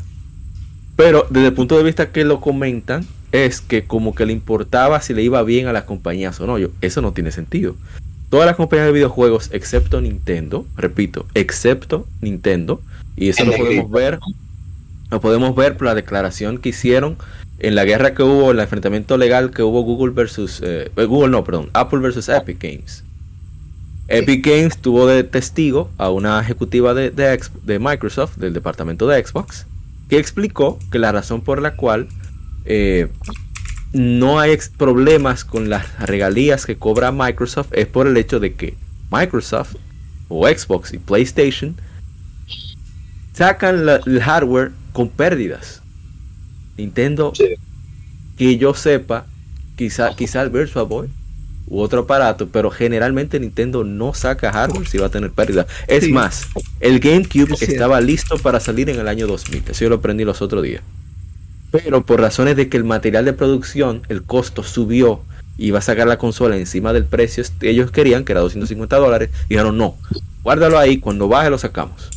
[0.96, 5.00] Pero desde el punto de vista que lo comentan, es que como que le importaba
[5.00, 6.58] si le iba bien a las compañías o no.
[6.58, 7.74] Yo, eso no tiene sentido.
[8.30, 12.80] Todas las compañías de videojuegos, excepto Nintendo, repito, excepto Nintendo,
[13.14, 14.18] y eso lo podemos ver,
[15.10, 17.18] lo podemos ver por la declaración que hicieron
[17.62, 21.30] en la guerra que hubo, el enfrentamiento legal que hubo Google versus eh, eh, Google
[21.30, 23.04] no, perdón, Apple versus Epic Games.
[24.08, 29.06] Epic Games tuvo de testigo a una ejecutiva de, de X- de Microsoft, del departamento
[29.06, 29.66] de Xbox,
[30.10, 32.08] que explicó que la razón por la cual
[32.64, 33.08] eh,
[33.92, 38.74] no hay problemas con las regalías que cobra Microsoft es por el hecho de que
[39.10, 39.76] Microsoft
[40.28, 41.76] o Xbox y PlayStation
[43.34, 45.82] sacan la- el hardware con pérdidas.
[46.76, 47.54] Nintendo, Sí.
[48.36, 49.26] que yo sepa,
[49.76, 51.08] quizá, quizá el Virtual Boy
[51.66, 55.66] u otro aparato, pero generalmente Nintendo no saca hardware si va a tener pérdidas.
[55.86, 56.12] Es Sí.
[56.12, 56.46] más,
[56.80, 59.62] el GameCube estaba listo para salir en el año 2000.
[59.68, 60.82] Eso yo lo aprendí los otros días.
[61.70, 65.20] Pero por razones de que el material de producción, el costo subió
[65.56, 68.96] y iba a sacar la consola encima del precio que ellos querían, que era 250
[68.96, 69.96] dólares, dijeron no,
[70.42, 72.10] guárdalo ahí, cuando baje lo sacamos.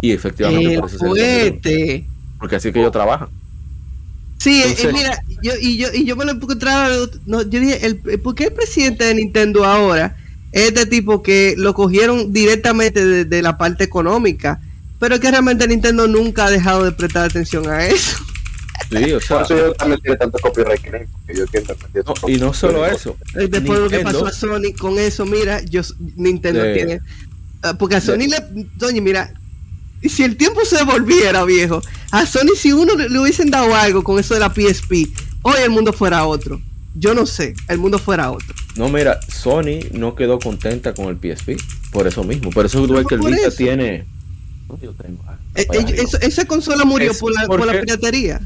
[0.00, 2.04] Y efectivamente El por eso se
[2.38, 3.28] porque así es que ellos trabajan.
[4.42, 6.88] Sí, eh, Entonces- mira, yo, y, yo, y yo me lo encontraba,
[7.26, 10.16] no, yo dije, el, ¿por qué el presidente de Nintendo ahora
[10.50, 14.60] es este tipo que lo cogieron directamente de, de la parte económica?
[14.98, 18.16] Pero que realmente Nintendo nunca ha dejado de prestar atención a eso.
[18.90, 21.44] Sí, o sea, Por eso yo también tiene tanto copyright porque yo
[22.04, 23.16] no, y no solo eso.
[23.34, 25.82] Eh, Después de lo que pasó a Sony con eso, mira, yo
[26.16, 27.00] Nintendo tiene.
[27.62, 28.66] ah, Porque a Sony le.
[28.78, 29.32] Sony, mira,
[30.08, 34.02] si el tiempo se devolviera, viejo, a Sony si uno le, le hubiesen dado algo
[34.02, 35.08] con eso de la PSP,
[35.42, 36.60] hoy el mundo fuera otro.
[36.94, 38.54] Yo no sé, el mundo fuera otro.
[38.76, 41.56] No, mira, Sony no quedó contenta con el PSP.
[41.90, 42.50] Por eso mismo.
[42.50, 43.56] Por eso ves que el Vita eso.
[43.56, 44.06] tiene.
[44.66, 45.22] ¿Dónde yo tengo?
[45.54, 48.40] Eh, eh, esa consola murió Es por la, por la piratería.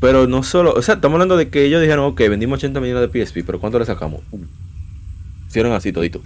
[0.00, 3.10] Pero no solo, o sea, estamos hablando de que ellos dijeron, ok, vendimos 80 millones
[3.10, 4.20] de PSP, pero ¿cuánto le sacamos?
[4.30, 4.46] Uno.
[5.48, 6.22] Hicieron así todito.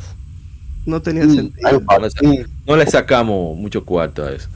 [0.87, 1.79] No tenía Mm, sentido.
[1.79, 2.21] un No le, sa-
[2.67, 4.49] no le sacamos mucho cuarto a eso.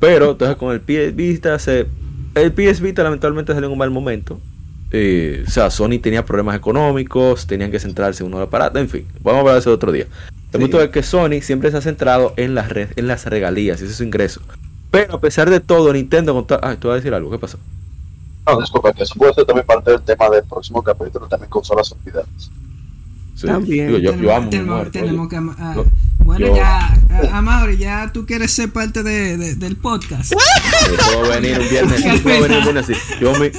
[0.00, 1.86] Pero entonces con el PS Vita se.
[2.34, 4.38] El PS Vita lamentablemente salió en un mal momento.
[4.90, 9.06] Eh, o sea, Sony tenía problemas económicos, tenían que centrarse en uno aparato, en fin,
[9.22, 10.06] vamos a hablar de eso otro día.
[10.50, 10.58] El Sí.
[10.60, 13.90] punto es que Sony siempre se ha centrado en las, re- en las regalías, ese
[13.90, 14.40] es su ingreso.
[14.90, 16.46] Pero a pesar de todo, Nintendo.
[16.62, 17.58] Ah, tú vas a decir algo, ¿qué pasó?
[18.46, 21.92] No, disculpa, que eso puede ser también parte del tema del próximo capítulo, también consolas
[21.92, 22.50] olvidadas.
[23.38, 23.46] Sí.
[23.46, 23.86] También.
[23.86, 25.86] Digo, yo, yo Tenemos- amo mi tenemos- muerto, tenemos que ama- ah, Yo-
[26.24, 26.86] bueno, yo- ya,
[27.32, 30.32] a- Amaury, ya tú quieres ser parte de, de- del podcast.
[30.32, 30.38] Yo
[31.20, 32.94] puedo venir un viernes, yo puedo venir un viernes así.
[33.20, 33.50] Yo, mi,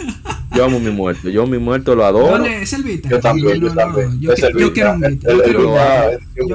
[0.54, 2.32] yo amo mi muerto, yo mi muerto lo adoro.
[2.34, 3.08] ¿Dónde es el Vita?
[3.08, 4.20] Yo también, yo también.
[4.20, 5.32] Yo, yo quiero un Vita.
[5.32, 5.50] el- Yo el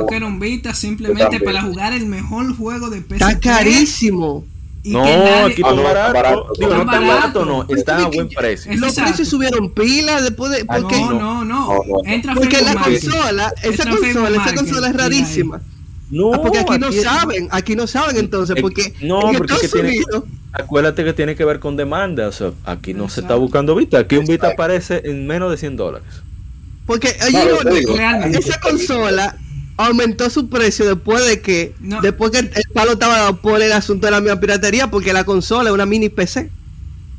[0.06, 3.14] quiero un Vita, Yo Yo simplemente para jugar el mejor juego de PS3.
[3.32, 4.44] Está carísimo.
[4.84, 6.12] Y No, que nadie- aquí Ah, no, barato.
[6.12, 6.52] barato.
[6.58, 7.44] Digo, no Tan tan barato, barato.
[7.46, 7.74] no.
[7.76, 8.70] Está a buen precio.
[8.70, 9.08] Es- Los Exacto.
[9.10, 10.64] precios subieron pila después de.
[10.68, 12.00] Ah, Porque, no, no, no, No, no.
[12.04, 13.02] Entra porque la Market.
[13.02, 15.60] consola, esa Entra consola, esa Market consola es rarísima.
[16.10, 19.60] No, Ah, porque aquí no saben, aquí no saben entonces, porque no, en porque es
[19.60, 20.24] que Estados tiene- Unidos,
[20.56, 22.28] Acuérdate que tiene que ver con demanda.
[22.28, 23.98] O sea, aquí no se está buscando Vita.
[23.98, 24.52] Aquí un Vita Exacto.
[24.62, 26.06] aparece en menos de 100 dólares.
[26.86, 27.94] porque No, oye, digo,
[28.38, 29.34] esa consola
[29.76, 32.00] aumentó su precio después de que No.
[32.00, 35.24] después que el palo estaba dado por el asunto de la misma piratería, porque la
[35.24, 36.50] consola es una mini PC.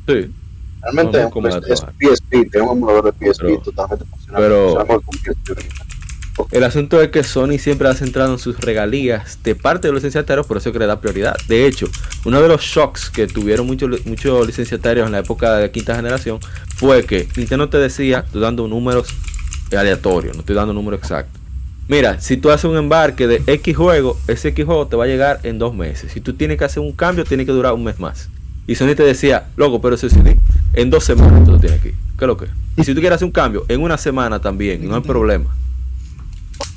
[0.08, 0.30] Sí.
[0.82, 1.80] Realmente No, no es, es.
[1.80, 4.42] PSP, tiene un emulador de PSP Pero- totalmente funcional.
[4.42, 5.02] pero-.
[6.50, 10.02] El asunto es que Sony siempre ha centrado en sus regalías de parte de los
[10.02, 11.34] licenciatarios, por eso que le da prioridad.
[11.48, 11.88] De hecho,
[12.26, 16.38] uno de los shocks que tuvieron muchos muchos licenciatarios en la época de quinta generación
[16.76, 19.08] fue que Nintendo te decía, estoy dando números
[19.74, 21.40] aleatorios, no estoy dando números exactos.
[21.88, 25.06] Mira, si tú haces un embarque de X juego, ese X juego te va a
[25.06, 26.12] llegar en dos meses.
[26.12, 28.28] Si tú tienes que hacer un cambio, tiene que durar un mes más.
[28.66, 30.36] Y Sony te decía, loco, pero ese CD,
[30.72, 31.90] en dos semanas tú lo tienes aquí.
[31.90, 32.46] ¿Qué es lo que?
[32.46, 32.50] es?
[32.76, 35.54] Y si tú quieres hacer un cambio, en una semana también, no hay problema.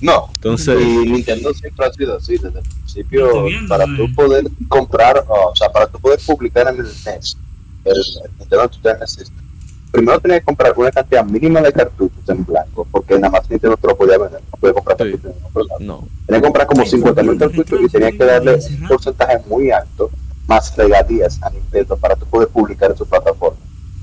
[0.02, 3.46] No, Entonces, y Nintendo siempre ha sido así desde el principio.
[3.68, 3.88] Para eh.
[3.98, 7.38] tú poder comprar, o sea, para tú poder publicar en el NES,
[7.86, 7.98] el,
[8.38, 9.44] Nintendo Entertainment System,
[9.92, 13.78] primero tenías que comprar una cantidad mínima de cartuchos en blanco, porque nada más Nintendo
[13.78, 15.04] te lo podía vender, no podía comprar Sí.
[15.04, 15.80] cartuchos en otro lado.
[15.80, 16.08] no.
[16.28, 20.10] Tenías que comprar como 50 mil cartuchos y tenías que darle un porcentaje muy alto,
[20.48, 23.58] más regalías a Nintendo para tú poder publicar en su plataforma.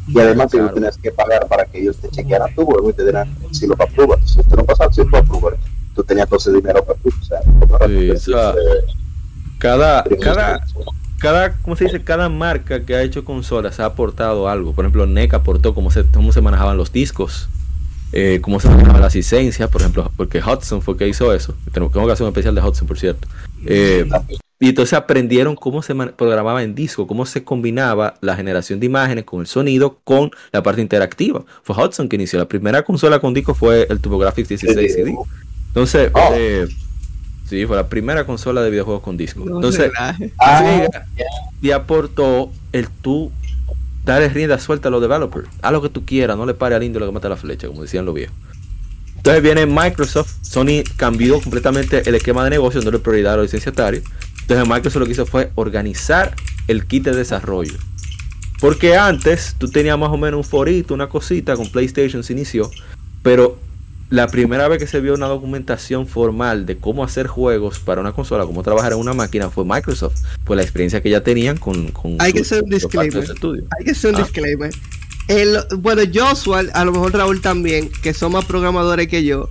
[0.08, 0.68] Y además Claro.
[0.68, 3.66] tú tenías que pagar para que ellos te chequearan tu juego y te dieran si
[3.66, 4.20] lo apruebas.
[4.24, 5.54] Si usted no pasaba si lo apruebas,
[5.94, 7.08] tú tenías todo ese dinero para tú.
[7.20, 7.40] O sea,
[7.88, 8.54] Sí, o sea,
[9.58, 10.60] Cada, cada,
[11.18, 12.02] cada ¿cómo se dice?
[12.02, 14.72] Cada marca que ha hecho consolas ha aportado algo.
[14.72, 17.48] Por ejemplo, NEC aportó cómo se, cómo se manejaban los discos,
[18.12, 21.54] eh, cómo se manejaban las licencias, por ejemplo, porque Hudson fue que hizo eso.
[21.72, 23.26] Tenemos tengo que hacer un especial de Hudson, por cierto.
[23.66, 24.08] Eh,
[24.58, 29.24] y entonces aprendieron cómo se programaba en disco, cómo se combinaba la generación de imágenes
[29.24, 31.44] con el sonido, con la parte interactiva.
[31.62, 32.38] Fue Hudson que inició.
[32.38, 35.14] La primera consola con disco fue el TurboGrafx 16 CD.
[35.68, 36.30] Entonces, Oh.
[36.34, 36.66] eh,
[37.48, 39.44] sí, fue la primera consola de videojuegos con disco.
[39.44, 39.90] No Entonces.
[39.98, 40.14] Ah,
[40.58, 41.06] Sega
[41.60, 43.32] te aportó el tú
[44.04, 45.48] darle rienda suelta a los developers.
[45.62, 47.66] Haz lo que tú quieras, no le pare al indio lo que mata la flecha,
[47.66, 48.36] como decían los viejos.
[49.16, 54.04] Entonces viene Microsoft, Sony cambió completamente el esquema de negocio, dándole prioridad a los licenciatarios.
[54.42, 56.36] Entonces Microsoft lo que hizo fue organizar
[56.68, 57.74] el kit de desarrollo.
[58.60, 62.70] Porque antes tú tenías más o menos un forito, una cosita, con PlayStation se inició,
[63.22, 63.58] pero
[64.08, 68.12] la primera vez que se vio una documentación formal de cómo hacer juegos para una
[68.12, 70.22] consola, cómo trabajar en una máquina, fue Microsoft.
[70.44, 71.88] Pues la experiencia que ya tenían con...
[71.88, 73.24] con Hay que hacer un disclaimer.
[73.78, 74.22] Hay que hacer un Ah.
[74.22, 74.70] disclaimer.
[75.28, 79.50] El, bueno, Joshua, a lo mejor Raúl también, que son más programadores que yo,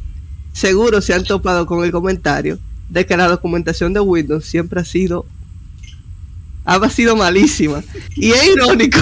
[0.54, 2.58] seguro se han topado con el comentario
[2.90, 5.26] de que la documentación de Windows siempre ha sido
[6.64, 7.84] ha sido malísima.
[8.16, 9.00] Y es irónico.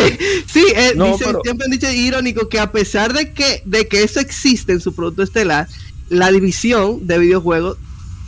[0.46, 3.88] sí, eh, No, dicen- pero- siempre han dicho irónico que a pesar de que, de
[3.88, 5.68] que eso existe en su producto estelar,
[6.08, 7.76] la división de videojuegos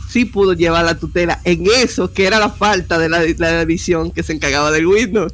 [0.09, 4.11] sí pudo llevar la tutela en eso, que era la falta de la, la división
[4.11, 5.33] que se encargaba del Windows.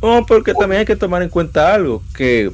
[0.00, 2.52] No, porque también hay que tomar en cuenta algo, que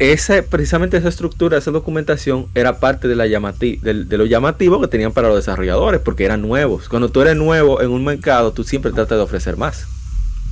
[0.00, 4.80] ese, precisamente esa estructura, esa documentación era parte de, la llamati del- de, lo llamativo
[4.80, 6.88] que tenían para los desarrolladores, porque eran nuevos.
[6.88, 9.86] Cuando tú eres nuevo en un mercado, tú siempre tratas de ofrecer más.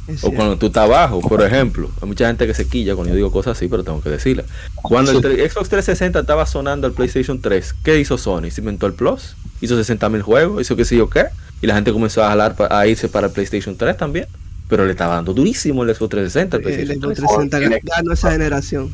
[0.08, 0.36] Es O cierto.
[0.36, 1.90] cuando tú estás abajo, por ejemplo.
[2.00, 4.44] Hay mucha gente que se quilla cuando yo digo cosas así, pero tengo que decirla.
[4.74, 8.50] Cuando el Xbox 360 estaba sonando el PlayStation 3, ¿qué hizo Sony?
[8.50, 9.36] ¿Se inventó el Plus?
[9.60, 10.60] ¿Hizo 60 mil juegos?
[10.62, 11.26] ¿Hizo qué sé yo qué?
[11.60, 14.26] Y la gente comenzó a jalar a irse para el PlayStation 3 también.
[14.68, 16.56] Pero le estaba dando durísimo el Xbox 360.
[16.56, 17.28] al El PlayStation Xbox 3.
[17.50, 18.92] 360 ganó esa generación.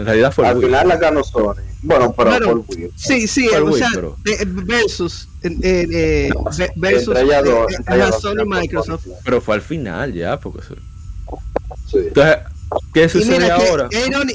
[0.00, 0.66] En realidad fue Al Wii.
[0.66, 1.54] final la ganó Sony.
[1.82, 2.90] Bueno, pero Bueno, por Wii.
[2.96, 7.08] Sí, sí, Fue el o Wii, sea, pero- eh, versus, eh, eh, eh, ve- versus
[7.16, 9.06] Entre ellas dos, eh, dos, Sony y Microsoft.
[9.24, 10.74] Pero fue al final ya, porque eso-
[11.90, 11.98] Sí.
[12.08, 12.36] Entonces,
[12.94, 13.88] ¿qué Y sucede mira, ahora?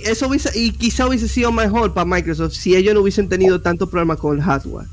[0.06, 3.90] eso hubiese, y quizá hubiese sido mejor para Microsoft si ellos no hubiesen tenido tantos
[3.90, 4.88] problemas con el hardware.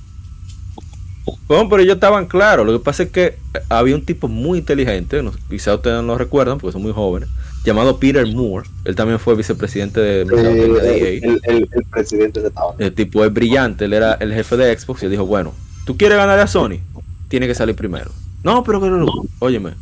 [1.47, 2.67] Bueno, pero ellos estaban claros.
[2.67, 3.39] Lo que pasa es que
[3.69, 7.29] había un tipo muy inteligente, no- quizá ustedes no lo recuerdan porque son muy jóvenes,
[7.65, 8.69] llamado Peter Moore.
[8.85, 12.89] Él también fue vicepresidente de Eh, el, el, el presidente de Estados Unidos.
[12.91, 15.53] El tipo es brillante, él era el jefe de Xbox y él dijo, bueno,
[15.87, 16.79] tú quieres ganar a Sony,
[17.29, 18.11] tiene que salir primero.
[18.43, 19.73] No, pero que no, no, óyeme.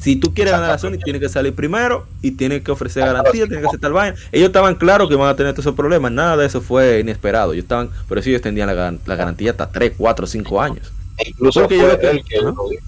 [0.00, 3.46] Si tú quieres ganar a Sony, tiene que salir primero y tiene que ofrecer garantía,
[3.46, 4.16] tiene que hacer tal vaina.
[4.30, 7.52] Ellos estaban claros que van a tener todos esos problemas, nada de eso fue inesperado.
[7.52, 10.92] Ellos estaban, por eso ellos extendían la, gar- la garantía hasta 3, 4, 5 años.
[11.26, 12.44] Incluso Porque fue yo él que Ajá.
[12.46, 12.82] lo dijo.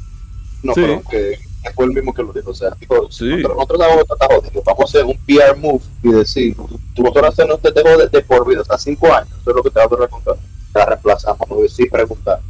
[0.62, 0.80] No, Sí.
[0.80, 1.38] pero que
[1.74, 2.50] fue el mismo que lo dijo.
[2.50, 3.24] O sea, dijo, Sí.
[3.42, 4.64] nosotros, nosotros.
[4.64, 6.56] Vamos a hacer un PR move y decir,
[6.94, 9.28] tu motor hacernos te dejo de, de por vida hasta 5 años.
[9.40, 10.36] Eso es lo que te va a durar contar.
[10.74, 12.40] La reemplazamos, no sí preguntar.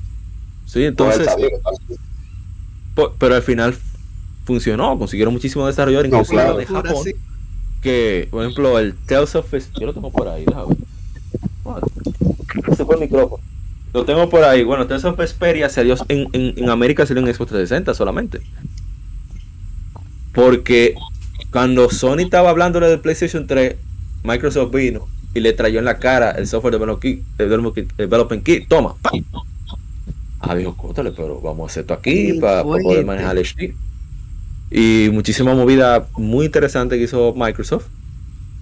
[0.66, 1.32] Sí, entonces, No,
[1.70, 1.94] así.
[2.94, 3.74] po- pero al final
[4.44, 6.56] funcionó, consiguieron muchísimos desarrolladores, No, inclusive claro.
[6.58, 7.04] de Japón.
[7.04, 7.12] sí.
[7.82, 10.76] que, por ejemplo, el Tales of yo lo tengo por ahí, déjame ver.
[11.64, 11.82] What?
[12.76, 13.42] Se fue el micrófono.
[13.94, 14.64] Lo tengo por ahí.
[14.64, 18.40] Bueno, Tales of Vesperia salió en, en, en América salió en Xbox 360 solamente.
[20.38, 20.94] Porque
[21.50, 23.74] cuando Sony estaba hablándole del PlayStation 3,
[24.22, 28.68] Microsoft vino y le trayó en la cara el software kit, development kit.
[28.68, 29.10] Toma, pa.
[30.38, 33.74] Ah, dijo, cótale, pero vamos a hacer esto aquí para poder manejar el HD.
[34.70, 37.86] Y muchísima movida muy interesante que hizo Microsoft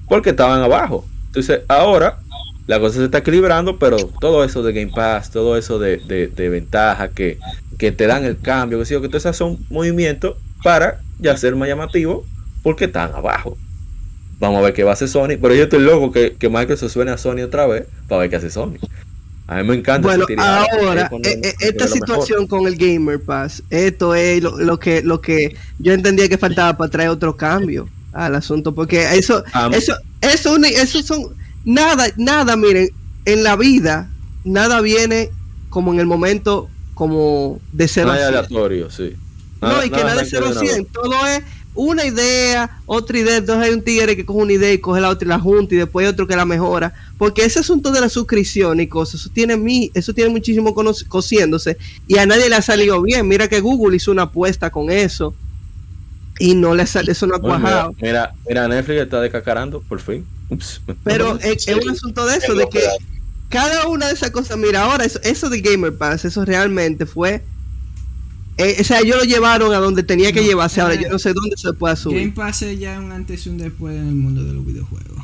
[0.08, 1.04] porque estaban abajo.
[1.26, 2.20] Entonces, ahora
[2.66, 6.28] la cosa se está equilibrando, pero todo eso de Game Pass, todo eso de, de,
[6.28, 7.38] de ventaja que,
[7.76, 10.36] que te dan el cambio, que sí, que todos esos son movimientos
[10.66, 12.26] para ya ser más llamativo
[12.64, 13.56] porque están abajo.
[14.40, 16.90] Vamos a ver qué va a hacer Sony, pero yo estoy loco que, que Microsoft
[16.92, 18.74] suene a Sony otra vez para ver qué hace Sony.
[19.46, 20.08] A mí me encanta.
[20.08, 21.98] Bueno, ahora, eh, eh, esta mejor.
[21.98, 26.36] situación con el Gamer Pass, esto es lo, lo que lo que yo entendía que
[26.36, 31.28] faltaba para traer otro cambio al asunto, porque eso, eso, eso, eso son
[31.64, 32.90] nada, nada, miren,
[33.24, 34.10] en la vida,
[34.42, 35.30] nada viene
[35.70, 38.08] como en el momento como de cien.
[38.08, 39.14] aleatorio, sí.
[39.60, 40.72] No, y que nada de arranca 0 a una vez.
[40.72, 41.42] 100, todo es
[41.76, 45.10] una idea, otra idea, entonces hay un tigre que coge una idea y coge la
[45.10, 48.00] otra y la junta y después hay otro que la mejora, porque ese asunto de
[48.00, 50.74] la suscripción y cosas, eso tiene mi, eso tiene muchísimo
[51.08, 51.76] cociéndose
[52.08, 55.34] y a nadie le ha salido bien, mira que Google hizo una apuesta con eso
[56.38, 60.00] y no le sale, eso no ha cuajado, mira, mira, mira, Netflix está descacarando, por
[60.00, 60.26] fin.
[60.48, 60.80] Ups.
[61.04, 62.80] pero es, es un asunto de eso, de que
[63.50, 67.44] cada una de esas cosas, mira, ahora eso, eso de Gamer Pass, eso realmente fue...
[68.58, 70.80] eh, o sea, ellos lo llevaron a donde tenía que No, llevarse.
[70.80, 72.20] Ahora eh, yo no sé dónde se puede subir.
[72.20, 75.16] Game Pass es ya un antes y un después en el mundo de los videojuegos.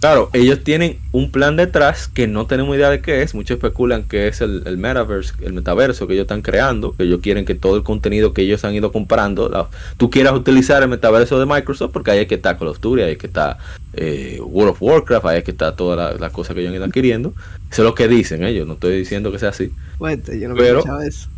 [0.00, 3.34] Claro, ellos tienen un plan detrás que no tenemos idea de qué es.
[3.34, 7.20] Muchos especulan que es el, el metaverse, el metaverso que ellos están creando, que ellos
[7.22, 9.68] quieren que todo el contenido que ellos han ido comprando, la-
[9.98, 13.02] tú quieras utilizar el metaverso de Microsoft, porque ahí es que está Call of Duty,
[13.02, 13.58] ahí es que está
[13.92, 16.76] eh, World of Warcraft, ahí es que está todas las las cosas que ellos han
[16.76, 17.34] ido adquiriendo.
[17.70, 19.70] Eso es lo que dicen ellos, no estoy diciendo que sea así.
[19.98, 21.28] Fuerte, yo no Pero- me escuchaba eso.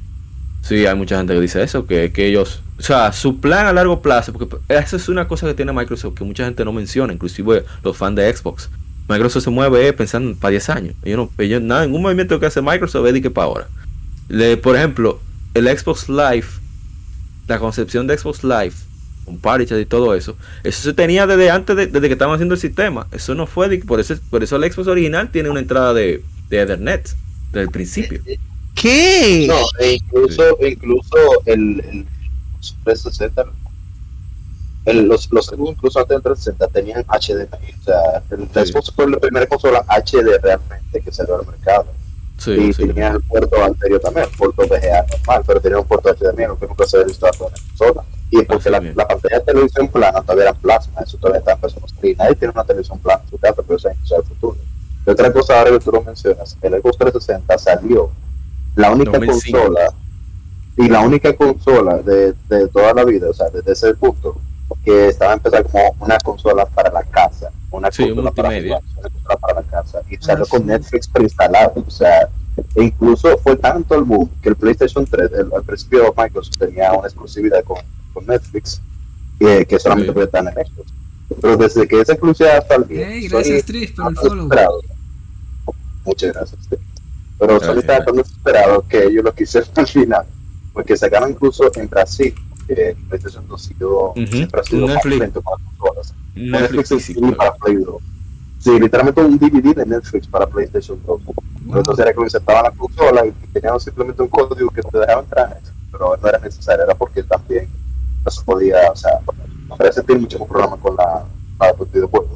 [0.63, 3.73] Sí, hay mucha gente que dice eso, que, que ellos, o sea, su plan a
[3.73, 7.13] largo plazo, porque esa es una cosa que tiene Microsoft que mucha gente no menciona,
[7.13, 8.71] inclusive los fans de Xbox.
[9.09, 10.95] Microsoft se mueve eh, pensando para 10 años.
[11.03, 13.69] Ellos no, ellos, nada, ningún movimiento que hace Microsoft es de que para ahora.
[14.63, 15.21] Por ejemplo,
[15.55, 16.47] el Xbox Live,
[17.49, 18.73] la concepción de Xbox Live,
[19.25, 22.55] con Chat y todo eso, eso se tenía desde antes, de- desde que estaban haciendo
[22.55, 23.07] el sistema.
[23.13, 26.23] Eso no fue, de, por, eso, por eso el Xbox original tiene una entrada de,
[26.49, 27.15] de Ethernet
[27.53, 28.21] desde el principio.
[28.75, 29.47] ¿Qué?
[29.49, 31.17] No, e incluso, incluso
[31.47, 32.07] el, el
[32.85, 33.45] 360,
[34.87, 37.73] el, los, los incluso antes del 360 tenían HDMI.
[37.81, 38.73] O sea, el Sí.
[38.73, 41.87] Xbox fue la primera consola HD realmente que salió al mercado.
[42.39, 42.87] Sí, y sí.
[42.89, 46.59] tenía el puerto anterior también, el puerto VGA normal, pero tenía un puerto HDMI, lo
[46.59, 48.05] que nunca se había visto a toda la consola.
[48.31, 48.95] Y porque Así la, mismo.
[48.97, 52.35] la pantalla de televisión plana todavía era plasma, eso todavía está en persona y nadie
[52.35, 54.57] tiene una televisión plana en su casa, pero eso es el futuro.
[55.07, 58.11] Y otra cosa ahora que tú lo mencionas, el Xbox 360 salió
[58.77, 59.59] la única 2005.
[59.59, 59.93] consola
[60.79, 64.37] y la única consola de, de toda la vida, o sea, desde ese punto,
[64.85, 69.09] que estaba empezando como una consola para la casa, una Sí, consola para jugar, una
[69.11, 70.67] consola para la casa, y salió Ah, con sí.
[70.67, 72.29] Netflix preinstalado, o sea,
[72.75, 76.93] e incluso fue tanto el boom que el PlayStation 3, el- al principio Microsoft tenía
[76.93, 77.79] una exclusividad con,
[78.15, 78.81] con Netflix,
[79.39, 80.15] que, que solamente Sí.
[80.15, 80.93] puede estar en Xbox.
[81.41, 84.49] Pero desde que esa exclusividad salió, Hey, gracias, Sony Tris, por el ha follow.
[86.05, 86.61] Muchas gracias.
[86.69, 86.81] Tris.
[87.43, 87.71] Pero Gracias.
[87.73, 90.25] Sony estaba tan desesperado que ellos lo quisieron al final.
[90.73, 92.33] Porque sacaron incluso en Brasil,
[92.69, 95.19] que PlayStation 2 siguió, Ujú, siempre ha sido un más Netflix.
[95.21, 96.15] lento para consolas.
[96.37, 97.97] Netflix Netflix para Play 2.
[98.61, 101.21] Sí, literalmente un DVD de Netflix para PlayStation 2.
[101.67, 105.21] Pero Entonces era que insertaban la consola y tenían simplemente un código que te dejaba
[105.23, 105.59] entrar.
[105.91, 107.69] Pero no era necesario, era porque también
[108.25, 109.19] no se podía, o sea,
[109.77, 111.25] parece que muchos problemas con la
[111.59, 112.31] para videojuegos.
[112.31, 112.32] Y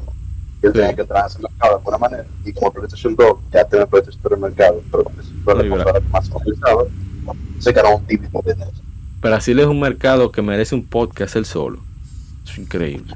[0.67, 0.79] él Sí.
[0.79, 2.25] tenía que ese mercado de alguna manera.
[2.45, 3.85] Y como PlayStation 2 ya tiene
[4.31, 6.75] el mercado, pero PlayStation 2 Sí, es la consola más complicada,
[7.59, 8.81] se ganó un DVD de Netflix.
[9.21, 11.79] Brasil es un mercado que merece un podcast él solo.
[12.45, 13.11] Es increíble.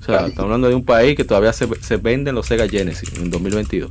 [0.00, 3.12] O sea, estamos hablando de un país que todavía se, se venden los Sega Genesis
[3.18, 3.90] en 2022.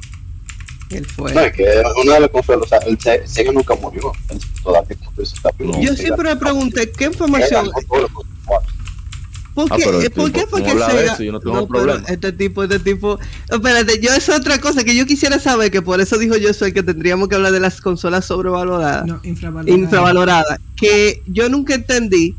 [0.90, 1.34] Él fue.
[1.34, 4.12] No, es que una de las consolas, o sea, el Se- Sega nunca murió.
[4.30, 5.80] Él Todavía está vivo.
[5.80, 7.70] Yo siempre me pregunté, ¿qué información?
[9.58, 11.14] ¿Por Ah, qué, pero eh, ¿por qué tipo, fue ¿cómo que habla de Sega?
[11.14, 11.24] eso?
[11.24, 12.08] Yo no tengo pero problema.
[12.10, 13.18] este tipo, este tipo.
[13.50, 16.74] Espérate, yo es otra cosa que yo quisiera saber, que por eso dijo yo soy
[16.74, 19.20] que tendríamos que hablar de las consolas sobrevaloradas, No,
[19.66, 22.36] infravaloradas, que yo nunca entendí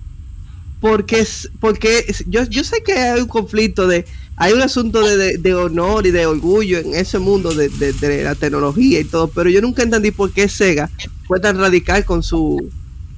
[0.81, 4.05] porque es, porque es- yo, yo sé que hay un conflicto de,
[4.37, 7.93] hay un asunto de, de- de honor y de orgullo en ese mundo de, de-
[7.95, 10.89] de la tecnología y todo, pero yo nunca entendí por qué Sega
[11.27, 12.71] fue tan radical con su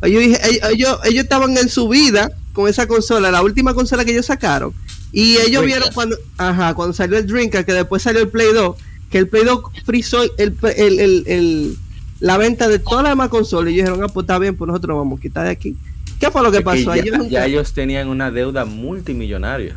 [0.02, 0.39] ellos,
[0.72, 2.31] ellos, ellos estaban en su vida
[2.61, 4.73] con esa consola, la última consola que ellos sacaron.
[5.12, 8.77] Y ellos vieron cuando, ajá, cuando salió el Dreamcast, que después salió el Play 2,
[9.11, 11.77] que el Play 2 frizó el, el, el, el-
[12.20, 13.73] la venta de todas las demás consolas.
[13.73, 15.77] Y ellos dijeron, ah, pues está bien, pues nosotros nos vamos a quitar de aquí.
[16.20, 16.95] ¿Qué fue lo que pasó?
[16.95, 19.74] ya, Ellos nunca- ya ellos tenían una deuda multimillonaria.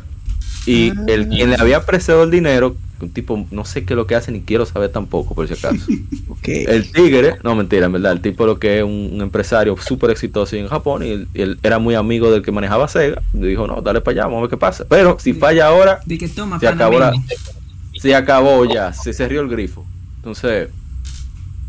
[0.66, 1.04] Y Ah.
[1.08, 4.14] el quien le había prestado el dinero, un tipo, no sé qué es lo que
[4.14, 5.86] hace, ni quiero saber tampoco, por si acaso.
[6.44, 10.10] El tigre, no mentira, en verdad, el tipo lo que es un, un empresario súper
[10.10, 13.22] exitoso en Japón y él, era muy amigo del que manejaba Sega.
[13.32, 14.84] Dijo, no, dale para allá, vamos a ver qué pasa.
[14.86, 17.12] Pero si falla ahora, De que toma, se acabó la,
[17.98, 19.86] se acabó ya, se cerró el grifo.
[20.16, 20.68] Entonces,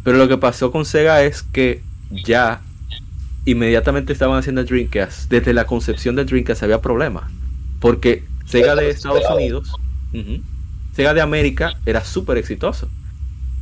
[0.03, 1.81] pero lo que pasó con Sega es que
[2.11, 2.61] ya
[3.45, 5.29] inmediatamente estaban haciendo el Dreamcast.
[5.29, 7.31] Desde la concepción del Dreamcast había problemas.
[7.79, 9.71] Porque Sega de Estados Unidos,
[10.13, 10.41] ujú,
[10.95, 12.87] Sega de América era súper exitoso.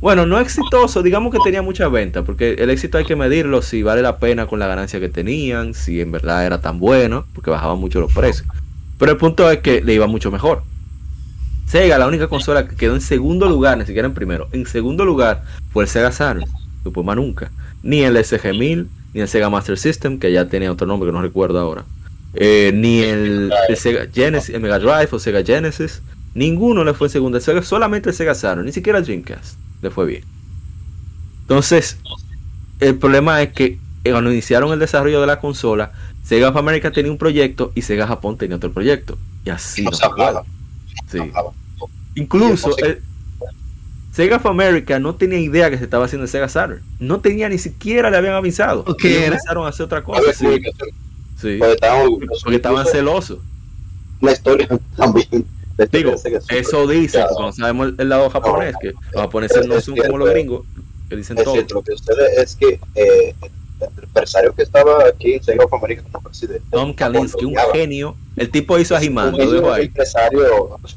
[0.00, 3.82] Bueno, no exitoso, digamos que tenía mucha venta, porque el éxito hay que medirlo si
[3.82, 7.50] vale la pena con la ganancia que tenían, si en verdad era tan bueno, porque
[7.50, 8.46] bajaban mucho los precios.
[8.98, 10.62] Pero el punto es que le iba mucho mejor.
[11.66, 15.04] Sega, la única consola que quedó en segundo lugar, ni siquiera en primero, en segundo
[15.04, 15.42] lugar
[15.72, 16.44] fue el Sega Saturn,
[16.92, 17.50] fue más nunca.
[17.82, 21.22] Ni el SG-1000, ni el Sega Master System, que ya tenía otro nombre que no
[21.22, 21.84] recuerdo ahora.
[22.34, 26.02] Eh, ni el, el Sega Genesis, el Mega Drive o Sega Genesis.
[26.34, 30.24] Ninguno le fue en Sega- solamente el Sega Saturn, ni siquiera Dreamcast le fue bien.
[31.42, 31.98] Entonces,
[32.80, 35.92] el problema es que eh, cuando iniciaron el desarrollo de la consola,
[36.24, 39.18] Sega of America tenía un proyecto y Sega Japón tenía otro proyecto.
[39.44, 40.42] Y así No no se hablaba.
[41.10, 41.18] Sí.
[41.18, 41.50] no hablaba.
[42.14, 43.00] Incluso el-
[44.12, 46.82] Sega of America no tenía idea que se estaba haciendo el Sega Saturn.
[47.00, 48.84] No tenía ni siquiera le habían avisado.
[49.04, 49.26] Era.
[49.26, 50.32] empezaron a hacer otra cosa.
[50.32, 50.46] Sí.
[51.58, 52.08] Porque estaban.
[52.42, 53.38] Porque estaban celosos.
[54.20, 55.44] La historia también.
[55.90, 56.14] Digo,
[56.50, 60.12] eso dice, no sabemos el, el lado japonés, que los japoneses no Es son cierto.
[60.12, 60.64] como los gringos,
[61.08, 61.54] que dicen Es todo.
[61.54, 63.34] cierto, lo que sucede es que eh,
[63.80, 66.62] el empresario que estaba aquí en Sega of America como presidente.
[66.70, 68.14] Tom Kalinske, un genio.
[68.36, 70.78] El tipo hizo a He-Man, Un empresario.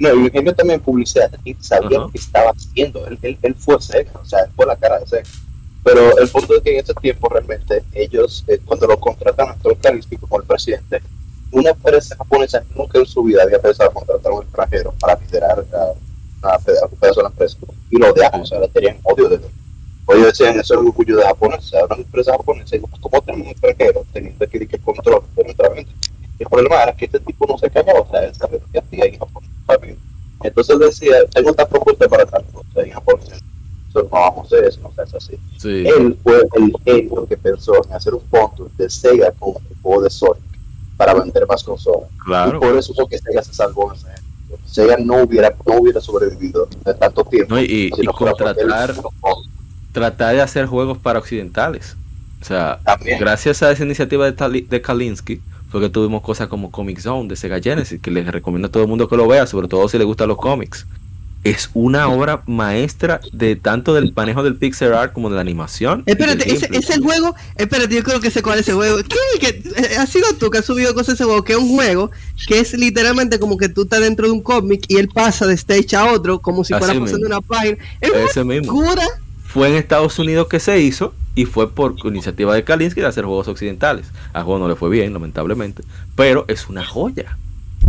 [0.00, 1.28] No, un genio también publicidad.
[1.44, 2.06] Y sabía Ajá.
[2.06, 3.04] lo que estaba haciendo.
[3.08, 5.24] Él, él, él fue Sega, o sea, él fue la cara de Sega.
[5.82, 9.54] Pero el punto es que en ese tiempo realmente ellos, eh, cuando lo contratan a
[9.56, 11.02] Tom Kalinske como el presidente,
[11.50, 15.64] una empresa japonesa nunca en su vida había pensado contratar a un extranjero para liderar
[15.72, 16.72] a, a, de
[17.22, 17.56] la empresa.
[17.90, 19.42] Y lo odiaban, o sea, le tenían odio de él.
[20.06, 22.80] O ellos decían, eso es el orgullo de Japón, o sea, una empresa japonesa, y
[22.80, 25.90] ¿cómo tenemos un extranjero teniendo que que control de nuestra venta?
[26.38, 28.72] Y el problema era que este tipo no se callaba, o sea, él sabía lo
[28.72, 29.44] que hacía en Japón.
[30.42, 33.20] Entonces decía, tengo esta propuesta para tal cosa en Japón.
[33.88, 35.38] Eso no vamos a hacer eso, no se hace así.
[35.58, 35.84] Sí.
[35.86, 40.02] Él fue el genio que pensó en hacer un punto de Sega con el juego
[40.02, 40.47] de Sonic
[40.98, 42.10] para vender más consolas.
[42.12, 42.60] Y Claro.
[42.60, 43.94] por eso fue que Sega se salvó.
[44.66, 47.54] Sega no hubiera, no hubiera sobrevivido de tanto tiempo.
[47.54, 48.92] No, y, no contratar,
[49.92, 51.96] tratar de hacer juegos para occidentales.
[52.40, 53.18] O sea, También.
[53.18, 57.28] gracias a esa iniciativa de, Tali- de Kalinsky, fue que tuvimos cosas como Comic Zone
[57.28, 59.88] de Sega Genesis, que les recomiendo a todo el mundo que lo vea, sobre todo
[59.88, 60.86] si le gustan los cómics.
[61.44, 66.02] Es una obra maestra de tanto del manejo del pixel art como de la animación.
[66.04, 68.98] Espérate, ese, ese juego, espérate, yo creo que sé cuál es ese juego.
[68.98, 69.16] ¿Qué?
[69.40, 69.62] ¿Qué?
[69.76, 71.44] Eh, ¿Has sido tú que has subido cosas de ese juego?
[71.44, 72.10] Que es un juego
[72.46, 75.54] que es literalmente como que tú estás dentro de un cómic y él pasa de
[75.54, 77.78] stage a otro como si Así fuera pasando una página.
[78.00, 78.84] Es Ese una mismo.
[79.46, 83.24] Fue en Estados Unidos que se hizo y fue por iniciativa de Kalinsky de hacer
[83.24, 84.06] juegos occidentales.
[84.32, 85.84] A juego no le fue bien, lamentablemente,
[86.16, 87.38] pero es una joya.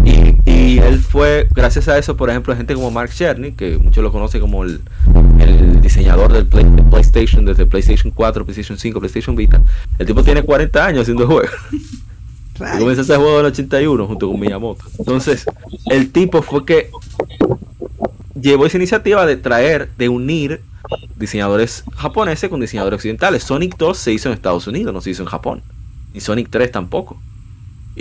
[0.06, 4.04] Y, Y él fue, gracias a eso, por ejemplo, gente como Mark Cherny, que muchos
[4.04, 4.82] lo conocen como el,
[5.40, 9.62] el diseñador del Play- de PlayStation, desde PlayStation 4, PlayStation 5, PlayStation Vita.
[10.00, 11.50] El tipo tiene 40 años haciendo juegos.
[11.72, 12.80] Y Right.
[12.80, 14.84] comenzó ese juego en el 81 junto con Miyamoto.
[14.98, 15.46] Entonces,
[15.86, 16.90] el tipo fue que
[18.40, 20.62] llevó esa iniciativa de traer, de unir
[21.16, 23.44] diseñadores japoneses con diseñadores occidentales.
[23.44, 25.62] Sonic 2 se hizo en Estados Unidos, no se hizo en Japón.
[26.14, 27.22] Y Sonic 3 tampoco.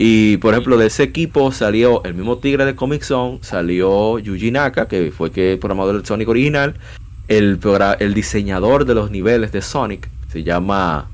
[0.00, 4.52] Y por ejemplo, de ese equipo salió el mismo tigre de Comic Zone, salió Yuji
[4.52, 6.76] Naka, que fue que el programador del Sonic original,
[7.26, 7.58] el,
[7.98, 11.08] el diseñador de los niveles de Sonic, se llama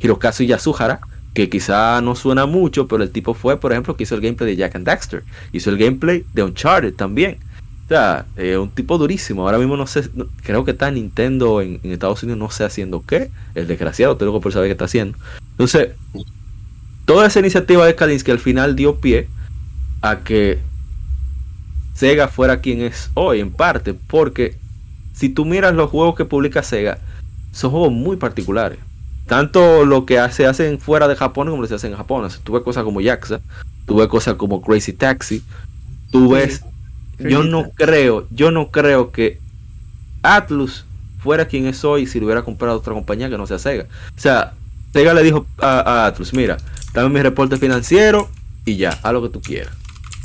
[0.00, 0.98] Hirokazu Yasuhara,
[1.32, 4.50] que quizá no suena mucho, pero el tipo fue, por ejemplo, que hizo el gameplay
[4.50, 7.38] de Jack and Daxter, hizo el gameplay de Uncharted también.
[7.84, 9.42] O sea, eh, un tipo durísimo.
[9.42, 10.10] Ahora mismo no sé,
[10.42, 13.30] creo que está Nintendo en, en Estados Unidos, no sé haciendo qué.
[13.54, 15.16] El desgraciado, tengo por saber qué está haciendo.
[15.52, 15.90] Entonces,
[17.04, 19.28] toda esa iniciativa de Kalinsky al final dio pie
[20.02, 20.58] a que
[21.94, 24.56] Sega fuera quien es hoy, en parte, porque
[25.14, 26.98] si tú miras los juegos que publica Sega,
[27.52, 28.78] son juegos muy particulares.
[29.26, 32.24] Tanto lo que se hacen fuera de Japón como lo que se hacen en Japón.
[32.24, 33.40] O sea, tú ves cosas como Yakuza,
[33.86, 35.42] tú ves cosas como Crazy Taxi,
[36.10, 36.62] tú ves...
[37.16, 39.38] Yo no creo, yo no creo que
[40.24, 40.84] Atlus
[41.20, 43.84] fuera quien es hoy si le hubiera comprado otra compañía que no sea Sega.
[44.16, 44.54] O sea,
[44.92, 46.56] Sega le dijo a, a Atlus, mira,
[46.94, 48.30] dame mi reporte financiero
[48.64, 49.74] y ya, haz lo que tú quieras.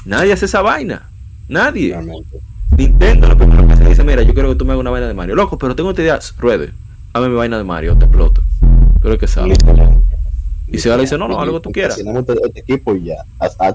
[0.06, 1.10] Nadie hace esa vaina.
[1.50, 1.90] Nadie.
[1.90, 2.40] Realmente.
[2.78, 5.08] Nintendo lo primero que se dice, mira, yo quiero que tú me hagas una vaina
[5.08, 5.36] de Mario.
[5.36, 6.72] Loco, pero tengo esta idea, ruede,
[7.12, 8.42] hazme mi vaina de Mario, te exploto.
[9.02, 9.56] Pero es que sabe.
[10.72, 11.98] Y Sega le dice, no, no, haz lo que tú quieras.
[11.98, 13.16] Este, este equipo y ya.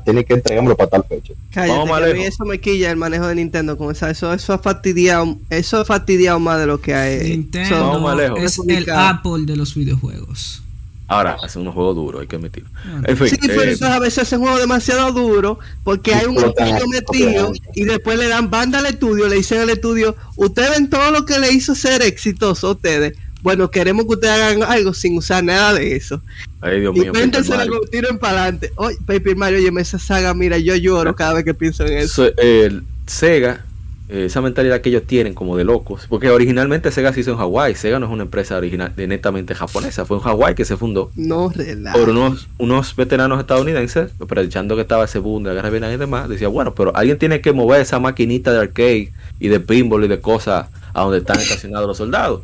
[0.05, 1.35] Tiene que entregármelo para tal fecha.
[1.51, 2.35] Cállate, Vamos más que a mí lejos.
[2.35, 5.85] eso me quilla el manejo de Nintendo con esa, eso, eso ha fastidiado, eso ha
[5.85, 7.31] fastidiado más de lo que hay.
[7.31, 8.91] Nintendo es el.
[8.91, 10.64] Apple de los videojuegos.
[11.07, 12.71] Ahora, hace unos juegos duros, hay que admitirlo.
[12.75, 16.37] Ah, En fin, Sí, pero eh, a veces hacen juegos demasiado duros porque hay un
[16.43, 20.89] estudio metido y después le dan banda al estudio, le dicen al estudio, ustedes ven
[20.89, 23.17] todo lo que le hizo ser exitoso a ustedes.
[23.43, 26.23] Bueno, queremos que ustedes hagan algo sin usar nada de eso.
[26.63, 28.73] ay Dios Y mío, con tiro para adelante.
[28.77, 32.27] Oye, Paper Mario, oye, esa saga, mira, yo lloro cada vez que pienso en eso.
[32.27, 33.74] So- el Sega, eh,
[34.09, 37.75] esa mentalidad que ellos tienen como de locos, porque originalmente Sega se hizo en Hawái,
[37.75, 41.11] Sega no es una empresa original de netamente japonesa, fue en Hawái que se fundó
[41.17, 41.51] No,
[41.93, 45.95] por unos, unos veteranos estadounidenses, aprovechando que estaba ese boom de la guerra de Vietnam
[45.95, 49.61] y demás, decía, bueno, pero alguien tiene que mover esa maquinita de arcade y de
[49.61, 52.43] pinball y de cosas a donde están estacionados los soldados.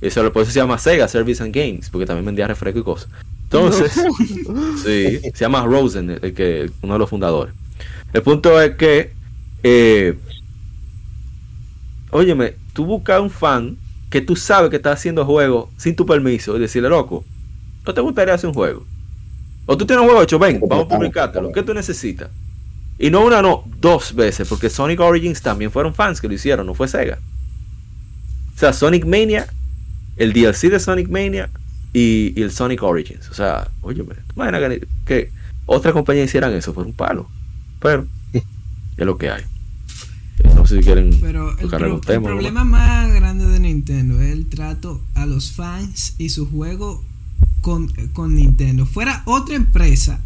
[0.00, 3.08] Eso por eso se llama Sega Service and Games, porque también vendía refresco y cosas.
[3.44, 3.92] Entonces,
[4.84, 7.54] sí, se llama Rosen, el que, uno de los fundadores.
[8.12, 9.12] El punto es que,
[9.62, 10.14] eh,
[12.12, 13.76] óyeme, tú buscas un fan
[14.10, 17.24] que tú sabes que está haciendo juego sin tu permiso y decirle, loco,
[17.84, 18.84] ¿no te gustaría hacer un juego?
[19.66, 21.50] O tú tienes un juego hecho, ven, vamos a publicártelo.
[21.50, 22.28] ¿Qué tú necesitas?
[22.98, 26.66] Y no una, no, dos veces, porque Sonic Origins también fueron fans que lo hicieron,
[26.66, 27.18] no fue Sega.
[28.54, 29.46] O sea, Sonic Mania,
[30.18, 31.48] el DLC de Sonic Mania
[31.94, 33.30] y, y el Sonic Origins.
[33.30, 35.30] O sea, óyeme, ¿tú imaginas que, que
[35.64, 36.74] otra compañía hicieran eso?
[36.74, 37.28] Fue un palo.
[37.80, 39.42] Pero, es lo que hay.
[40.54, 44.20] No sé si quieren Pero el, tocar pro- algún el problema más grande de Nintendo
[44.20, 47.02] es el trato a los fans y su juego
[47.60, 48.86] con, con Nintendo.
[48.86, 50.20] Fuera otra empresa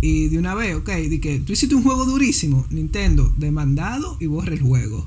[0.00, 4.26] y de una vez, ok, de que tú hiciste un juego durísimo, Nintendo, demandado y
[4.26, 5.06] borra el juego.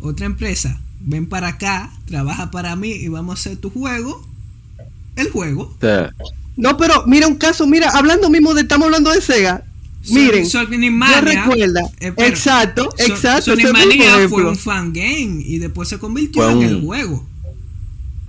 [0.00, 4.24] Otra empresa, ven para acá, trabaja para mí y vamos a hacer tu juego,
[5.16, 5.74] el juego.
[6.56, 9.64] No, pero mira un caso, mira, hablando mismo de, estamos hablando de Sega.
[10.10, 13.42] Miren, Son- Sonic recuerda, eh, pero exacto, Son- exacto.
[13.52, 17.26] Sonic Mania fue un fan game y después se convirtió en el juego.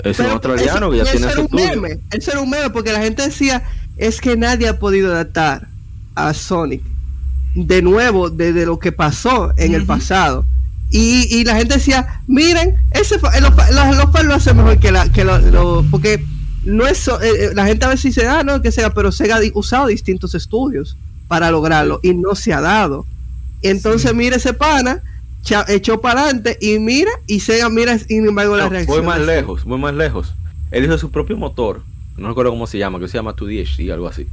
[0.04, 1.82] es un australiano que eso- ya tiene su era un estudio.
[1.82, 3.64] meme, Eso era un meme porque la gente decía,
[3.98, 5.68] es que nadie ha podido adaptar
[6.16, 6.82] a Sonic
[7.56, 10.46] de nuevo desde lo que pasó en el pasado.
[10.92, 14.80] Y, y la gente decía, miren, ese fa- los, los, los fans lo hacen mejor
[14.80, 16.24] que la que lo, lo- porque
[16.64, 19.12] no es so- eh, eh, la gente a veces dice, ah, no, que sea, pero
[19.12, 20.96] Sega ha usado distintos estudios
[21.30, 23.06] para lograrlo y no se ha dado.
[23.62, 24.18] Entonces, Sí.
[24.18, 25.02] mira ese pana,
[25.44, 28.98] cha- echó para adelante y mira, y Sega mira, sin embargo, la No, reacción.
[28.98, 30.34] Fue más lejos, fue más lejos.
[30.72, 31.82] Él hizo su propio motor.
[32.18, 34.28] No recuerdo cómo se llama, que se llama 2DHD, algo así.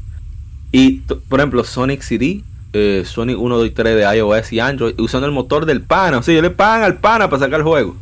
[0.73, 2.43] Y, por ejemplo, Sonic CD,
[2.73, 6.19] eh, Sonic 1, 2 y 3 de iOS y Android, usando el motor del pana.
[6.19, 7.97] O sea, yo le pagan al pana para sacar el juego.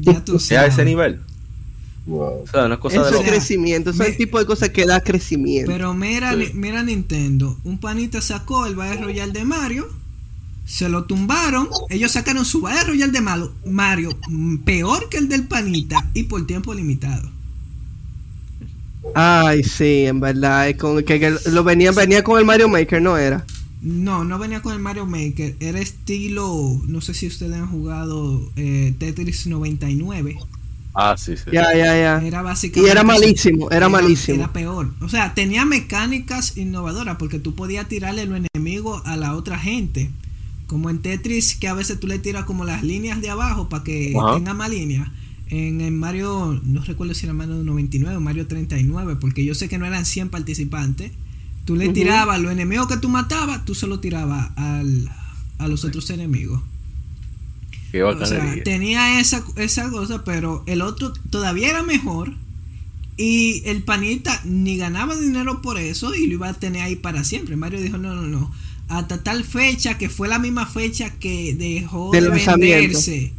[0.00, 0.86] Ya tú Es a ese sabes.
[0.86, 1.20] nivel.
[2.08, 2.42] Wow.
[2.42, 3.26] O sea, una cosa de Eso es loco.
[3.28, 5.70] crecimiento, eso es el tipo de cosas que da crecimiento.
[5.70, 6.52] Pero mira, Sí.
[6.54, 9.88] mira Nintendo, un panita sacó el Battle Royale de Mario,
[10.64, 15.28] se lo tumbaron, ellos sacaron su Battle Royale de Malo- Mario mm, peor que el
[15.28, 17.30] del panita y por tiempo limitado.
[19.14, 23.00] Ay, sí, en verdad, es con, que, que lo venían, venía con el Mario Maker,
[23.00, 23.44] ¿no era?
[23.80, 25.56] No, no venía con el Mario Maker.
[25.60, 26.80] Era estilo.
[26.88, 30.36] No sé si ustedes han jugado eh, Tetris 99.
[30.94, 31.44] Ah, sí, sí.
[31.52, 32.22] Ya, ya, ya.
[32.26, 32.90] Era Y básicamente.
[32.90, 34.38] era malísimo, era malísimo.
[34.42, 34.92] Era peor.
[35.00, 40.10] O sea, tenía mecánicas innovadoras porque tú podías tirarle los enemigos a la otra gente.
[40.66, 43.84] Como en Tetris, que a veces tú le tiras como las líneas de abajo para
[43.84, 44.34] que Ajá.
[44.34, 45.08] tenga más líneas.
[45.50, 49.68] En, en Mario, no recuerdo si era Mario 99 o Mario 39, porque yo sé
[49.68, 51.12] que no eran 100 participantes.
[51.64, 51.94] Tú le Ujú.
[51.94, 55.08] tirabas los enemigos que tú matabas, tú se los tirabas al,
[55.58, 56.60] a los otros enemigos.
[57.92, 58.64] Qué O sea, bacanería.
[58.64, 62.34] tenía esa, esa cosa, pero el otro todavía era mejor.
[63.16, 67.24] Y el panita ni ganaba dinero por eso y lo iba a tener ahí para
[67.24, 67.56] siempre.
[67.56, 68.52] Mario dijo, no, no, no.
[68.88, 72.30] Hasta tal fecha, que fue la misma fecha que dejó de
[72.86, 73.32] venderse.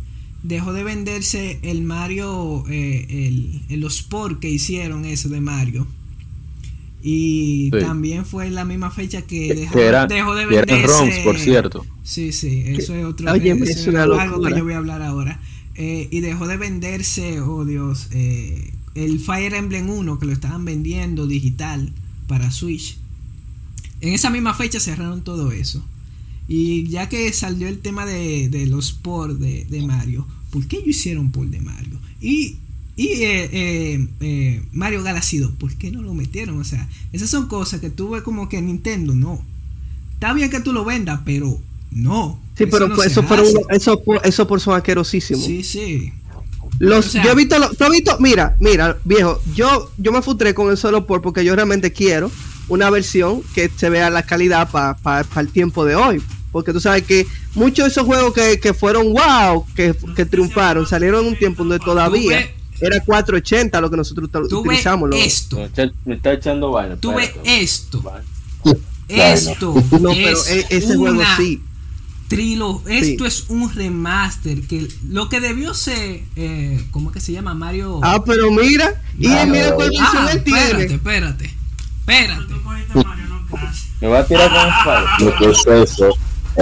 [0.43, 5.87] Dejó de venderse el Mario, eh, el, el- los Sport que hicieron eso de Mario.
[7.01, 7.79] Y Sí.
[7.79, 10.87] también fue la misma fecha que dejó, que eran, dejó de venderse.
[10.87, 11.85] ROMs, por cierto.
[12.03, 15.01] Sí, sí, eso es otro Oye, eso es una algo que yo voy a hablar
[15.01, 15.39] ahora.
[15.75, 20.65] Eh, y dejó de venderse, oh Dios, eh, el Fire Emblem 1 que lo estaban
[20.65, 21.93] vendiendo digital
[22.27, 22.97] para Switch.
[24.01, 25.85] En esa misma fecha cerraron todo eso.
[26.49, 28.99] Y ya que salió el tema de, de los
[29.39, 31.99] de, de Mario, ¿por qué ellos hicieron por de Mario?
[32.19, 32.57] Y,
[33.01, 36.59] y eh, eh, eh, Mario Galaxy 2, ¿por qué no lo metieron?
[36.59, 39.41] O sea, esas son cosas que tú ves como que Nintendo no.
[40.15, 41.57] Está bien que tú lo vendas, pero
[41.91, 42.37] no.
[42.57, 43.33] Sí, pero no pues, eso hace.
[43.51, 45.45] uno- eso, por- eso por son asquerosísimos.
[45.45, 46.11] Sí, sí.
[46.77, 50.11] Los, O sea- yo he visto, lo- tú has visto, mira, mira, viejo, yo, yo
[50.11, 52.29] me frustré con el solo por porque yo realmente quiero
[52.67, 56.21] una versión que se vea la calidad para el tiempo de hoy.
[56.51, 60.85] Porque tú sabes que muchos de esos juegos que, que fueron wow, que, que triunfaron,
[60.85, 62.49] salieron en un tiempo donde todavía
[62.81, 65.09] era 480 lo que nosotros t- Tú ves utilizamos.
[65.09, 65.55] lo- esto.
[65.57, 66.95] Me está, me está echando vaina.
[66.95, 67.61] Espérate.
[67.61, 68.01] esto.
[68.01, 68.23] Vale.
[69.07, 71.61] Esto No, pero es e- ese juego una sí.
[72.29, 73.27] trilo- Esto Sí.
[73.27, 74.61] es un remaster.
[74.67, 77.53] Que lo que debió ser, eh, ¿cómo es que se llama?
[77.55, 77.99] Mario.
[78.03, 80.59] Ah, pero mira, y mira cuál ah, versión Ah, él tiene.
[80.61, 81.55] espérate, espérate.
[82.01, 82.53] Espérate.
[84.01, 86.09] Me va a tirar con el Lo que es eso,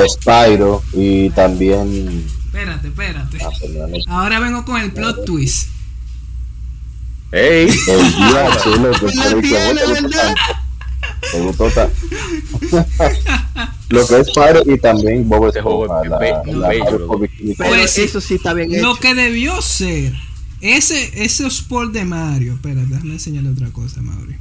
[0.07, 2.25] Spyro y también.
[2.45, 3.37] Espérate, espérate.
[3.43, 3.49] ah,
[4.07, 5.69] Ahora vengo con el plot twist.
[7.31, 7.67] ¡Ey!
[7.87, 9.97] día, sí, lo que La pero que tiene, a vos
[11.31, 11.67] te gustó.
[13.89, 18.73] Lo que es Spyro y también Bob Ese juego Esponja, Pues eso sí está bien
[18.73, 18.81] hecho.
[18.83, 20.13] Lo que debió ser
[20.61, 22.53] ese, ese sport de Mario.
[22.53, 24.35] Espérate, déjame enseñarle otra cosa, Mauri.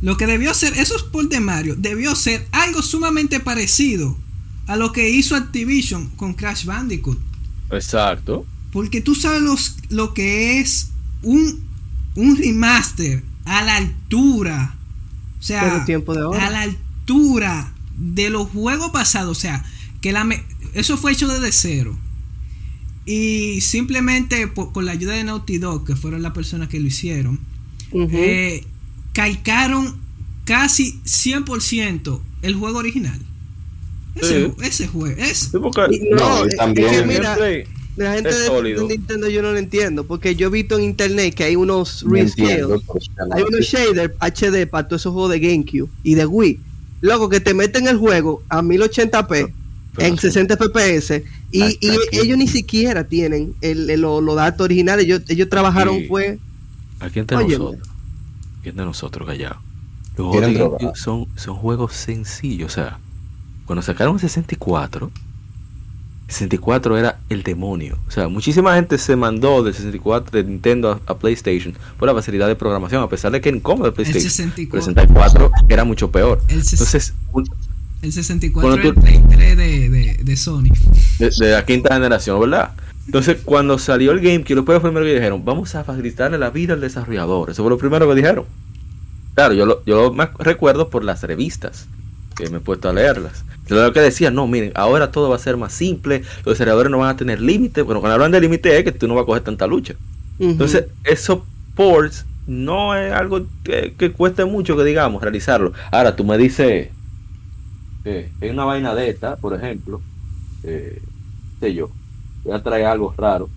[0.00, 4.16] Lo que debió ser esos sport de Mario debió ser algo sumamente parecido
[4.66, 7.18] a lo que hizo Activision con Crash Bandicoot.
[7.70, 8.44] Exacto.
[8.72, 10.88] Porque tú sabes los- lo que es
[11.22, 11.62] un,
[12.14, 14.74] un remaster a la altura.
[15.38, 19.36] O sea, tiempo de a la altura de los juegos pasados.
[19.36, 19.64] O sea,
[20.00, 20.44] que la me-
[20.74, 21.98] eso fue hecho desde cero.
[23.04, 26.86] Y simplemente por- con la ayuda de Naughty Dog, que fueron las personas que lo
[26.86, 27.40] hicieron,
[27.92, 28.64] eh,
[29.12, 29.96] calcaron
[30.44, 33.20] casi 100% el juego original.
[34.14, 34.52] Ese, Sí.
[34.62, 37.36] ese juego es Sí, porque Y no, No, y es- también- es que el mira,
[37.36, 37.64] gameplay
[37.96, 41.34] la gente es de, Nintendo yo no lo entiendo, porque yo he visto en internet
[41.34, 42.64] que hay unos No rescales,
[43.32, 46.60] hay no unos shaders HD para todos esos juegos de GameCube y de Wii.
[47.02, 50.28] Loco, que te meten el juego a 1080p Pero en sí.
[50.28, 51.98] 60 fps y, y aquí.
[52.12, 55.04] ellos ni siquiera tienen el, el- los los datos originales.
[55.04, 56.06] Ellos, ellos trabajaron Sí.
[56.08, 56.38] fue
[57.00, 57.58] Aquí entre Óyeme.
[57.58, 57.88] nosotros.
[58.60, 59.56] Aquí entre nosotros, callado.
[60.16, 62.70] Los juegos son, son juegos sencillos.
[62.72, 62.98] O sea,
[63.66, 65.12] cuando sacaron el 64, el
[66.32, 67.98] 64 era el demonio.
[68.08, 72.14] O sea, muchísima gente se mandó del 64 de Nintendo a, a PlayStation por la
[72.14, 74.24] facilidad de programación, a pesar de que era incómodo el el PlayStation.
[74.24, 74.80] El 64.
[74.94, 76.40] 64 era mucho peor.
[76.48, 77.48] El ses- Entonces, un-
[78.02, 80.64] El 64 Cuando el Play 3 de, de, de Sony.
[81.18, 82.72] de, de la quinta generación, ¿verdad?
[83.06, 86.50] Entonces, cuando salió el GameCube, lo fue lo primero que dijeron, vamos a facilitarle la
[86.50, 87.50] vida al desarrollador.
[87.50, 88.44] Eso fue lo primero que dijeron.
[89.34, 91.86] Claro, yo lo, yo lo me recuerdo por las revistas,
[92.36, 93.44] que me he puesto a leerlas.
[93.74, 96.98] Lo que decían, no, miren, ahora todo va a ser más simple, los desarrolladores no
[96.98, 97.82] van a tener límite.
[97.82, 99.94] Bueno, cuando hablan de límite es que tú no vas a coger tanta lucha.
[100.38, 101.40] Entonces, esos
[101.74, 105.72] ports no es algo que, que cueste mucho que digamos realizarlo.
[105.90, 106.88] Ahora, tú me dices
[108.02, 110.00] que hay una vaina de esta, por ejemplo,
[110.64, 111.00] eh,
[111.60, 111.90] sé yo,
[112.44, 113.48] voy a traer algo raro,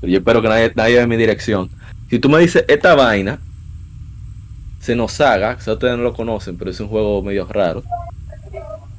[0.00, 1.70] pero yo espero que nadie, nadie de mi dirección.
[2.10, 3.38] Si tú me dices esta vaina,
[4.80, 7.84] se nos haga, quizás ustedes no lo conocen, pero es un juego medio raro.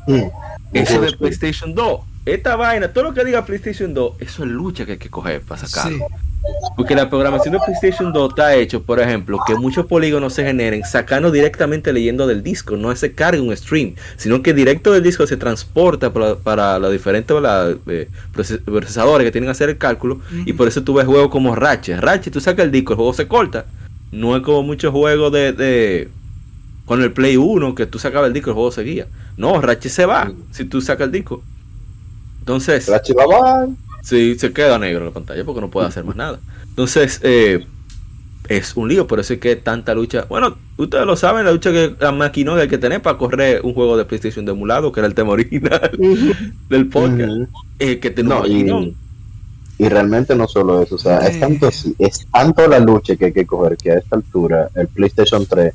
[0.08, 0.24] Mm.
[0.74, 1.12] Ese de.
[1.14, 2.02] PlayStation 2.
[2.26, 5.42] Esta vaina, todo lo que diga PlayStation 2, eso es lucha que hay que coger
[5.42, 5.98] para sacarlo.
[5.98, 6.04] Sí.
[6.76, 10.84] Porque la programación de PlayStation 2 está hecho, por ejemplo, que muchos polígonos se generen
[10.84, 15.26] sacando directamente leyendo del disco, no se carga un stream, sino que directo del disco
[15.28, 19.78] se transporta para, para los diferentes la, eh, proces- procesadores que tienen que hacer el
[19.78, 22.00] cálculo y por eso tú ves juegos como Ratchet.
[22.00, 23.66] Ratchet, tú sacas el disco, el juego se corta.
[24.12, 26.10] No es como muchos juegos de, de-
[26.86, 29.08] con el Play 1 que tú sacabas el disco, el juego seguía.
[29.38, 31.44] No, Ratchet se va si tú sacas el disco.
[32.40, 33.68] Entonces, La chiva va.
[34.04, 36.40] Sí, se queda negro la pantalla porque no puede hacer más nada.
[36.68, 37.66] Entonces, eh,
[38.50, 40.26] es un lío, por eso es que tanta lucha.
[40.28, 43.74] Bueno, ustedes lo saben, la lucha que la maquinón hay que tener para correr un
[43.74, 45.92] juego de PlayStation de emulado, que era el tema original
[46.70, 47.50] del podcast.
[47.80, 48.96] Eh, que un No, y,
[49.78, 53.34] y realmente no solo eso, o sea, es tanto, es tanto la lucha que hay
[53.34, 55.74] que coger que a esta altura el PlayStation 3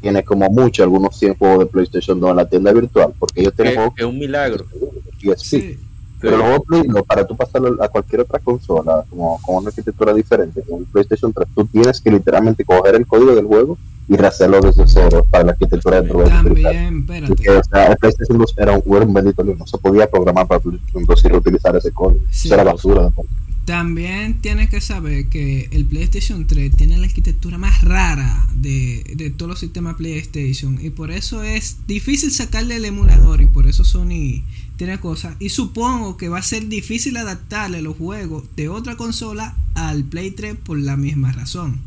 [0.00, 3.52] tiene como mucho algunos 100 juegos de PlayStation 2 en la tienda virtual, porque ellos
[3.52, 4.64] Que, tienen juegos que es un milagro.
[5.20, 5.44] PSP.
[5.44, 5.78] Sí.
[6.20, 10.62] Pero Play, no, para tú pasarlo a cualquier otra consola, como con una arquitectura diferente,
[10.62, 13.78] como el PlayStation 3, tú tienes que literalmente coger el código del juego
[14.08, 16.28] y rehacerlo desde cero para la arquitectura de Android.
[16.28, 17.28] También, espérate.
[17.28, 20.46] Porque, o sea, el PlayStation 2 era un, era un bendito no se podía programar
[20.46, 22.24] para PlayStation 2 y reutilizar ese código.
[22.30, 22.48] Sí.
[22.48, 23.12] Eso era basura.
[23.66, 29.28] También tienes que saber que el PlayStation 3 tiene la arquitectura más rara de, de
[29.28, 33.84] todos los sistemas PlayStation y por eso es difícil sacarle el emulador y por eso
[33.84, 34.42] Sony
[34.78, 39.56] tiene cosas y supongo que va a ser difícil adaptarle los juegos de otra consola
[39.74, 41.80] al Play 3 por la misma razón.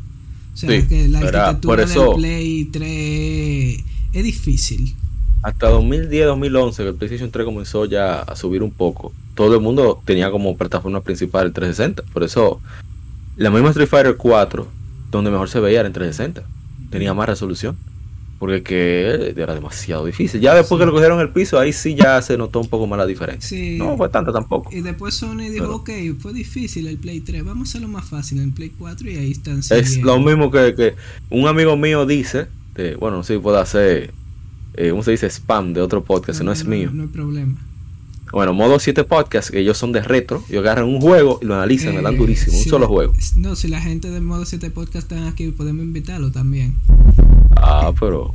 [0.54, 4.94] O sea Sí, que la arquitectura eso- del Play 3 es difícil.
[5.42, 10.00] Hasta 2010-2011, que el PlayStation 3 comenzó ya a subir un poco, todo el mundo
[10.04, 12.02] tenía como plataforma principal el 360.
[12.12, 12.60] Por eso,
[13.36, 14.68] la misma Street Fighter 4,
[15.10, 16.44] donde mejor se veía era en 360.
[16.90, 17.76] Tenía más resolución.
[18.42, 20.40] Porque que era demasiado difícil.
[20.40, 22.98] Ya después que lo cogieron el piso, ahí sí ya se notó un poco más
[22.98, 23.48] la diferencia.
[23.56, 23.76] Sí.
[23.78, 24.68] No fue tanta tampoco.
[24.74, 28.04] Y después Sony dijo, Pero- ok, fue difícil el Play 3, vamos a hacerlo más
[28.04, 30.06] fácil en el Play 4 y ahí están Es siguiendo.
[30.16, 30.94] lo mismo que, que
[31.30, 34.12] un amigo mío dice, de, bueno, no sé si puedo hacer,
[34.74, 35.28] eh, ¿cómo se dice?
[35.30, 36.90] Spam de otro podcast, no, es mío.
[36.92, 37.54] No hay problema.
[38.32, 41.54] Bueno, modo 7 podcast, que ellos son de retro, y agarran un juego y lo
[41.54, 43.12] analizan, le dan Eh, durísimo, un si solo la- juego.
[43.36, 46.74] No, si la gente de Modo 7 Podcast están aquí, podemos invitarlo también.
[47.56, 48.34] Ah, pero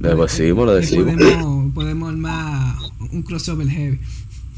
[0.00, 1.14] pode- decimos, y decimos.
[1.14, 2.74] Podemos, podemos armar
[3.12, 4.00] un crossover heavy.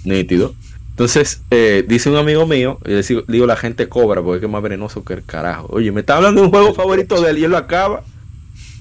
[0.04, 0.54] nítido.
[0.90, 4.40] Entonces, eh, dice un amigo mío, y le digo, digo, la gente cobra porque es
[4.40, 5.66] que es más venenoso que el carajo.
[5.70, 8.02] Oye, me está hablando de un juego favorito de él y él lo acaba.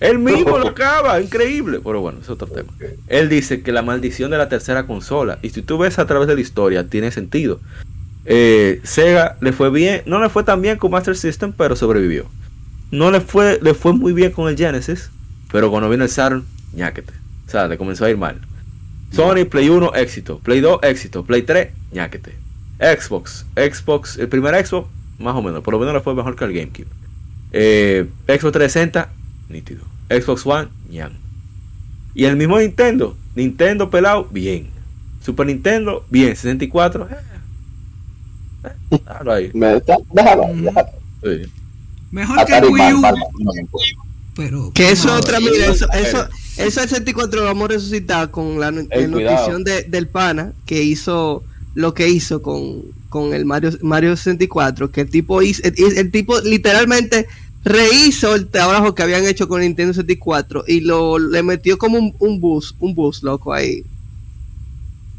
[0.02, 1.80] Él mismo lo acaba, increíble.
[1.84, 2.74] Pero bueno, es otro tema.
[3.08, 6.28] Él dice que la maldición de la tercera consola, y si tú ves a través
[6.28, 7.60] de la historia, tiene sentido.
[8.26, 12.26] Eh, Sega le fue bien, no le fue tan bien con Master System, pero sobrevivió.
[12.92, 15.10] No le fue, le fue muy bien con el Genesis,
[15.52, 17.14] pero cuando vino el Saturn, ñáquete.
[17.48, 18.40] O sea, le comenzó a ir mal.
[19.12, 20.40] Sony, Play 1, éxito.
[20.40, 21.24] Play 2, éxito.
[21.24, 22.36] Play 3, ñáquete.
[22.80, 24.88] Xbox, Xbox, el primer Xbox,
[25.18, 26.88] más o menos, por lo menos le fue mejor que el GameCube.
[27.52, 29.10] Eh, Xbox 360,
[29.50, 29.84] nítido.
[30.10, 31.14] Xbox One, ñan.
[32.16, 34.70] Y el mismo Nintendo, Nintendo pelado, bien.
[35.24, 36.36] Super Nintendo, bien.
[36.36, 37.16] 64, eh,
[38.64, 38.70] eh,
[39.06, 39.52] déjalo ahí.
[39.54, 40.62] Me, está- déjalo, Mm.
[40.64, 40.90] déjalo.
[41.24, 41.52] Sí.
[42.12, 43.56] Mejor que el Atari Wii mal, U, mal, mal.
[44.36, 44.72] pero...
[44.74, 46.28] Que eso otra, mira, eso, eso,
[46.58, 50.84] eso el 64 lo vamos a resucitar con la, Ey, notición de, del pana que
[50.84, 51.44] hizo
[51.76, 56.12] lo que hizo con, con el Mario, Mario 64, que el tipo hizo, el, el
[56.12, 57.28] tipo literalmente
[57.64, 62.16] rehizo el trabajo que habían hecho con Nintendo 64 y lo le metió como un,
[62.20, 63.84] un bus, un bus loco ahí.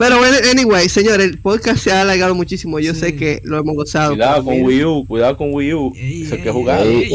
[0.00, 2.80] Pero bueno, anyway, señores, el podcast se ha alargado muchísimo.
[2.80, 3.00] Yo Sí.
[3.00, 4.12] sé que lo hemos gozado.
[4.12, 4.66] Cuidado con mira.
[4.66, 5.92] Wii U, cuidado con Wii U.
[5.94, 6.86] Ey, ey, que jugar.
[6.86, 7.10] Ey.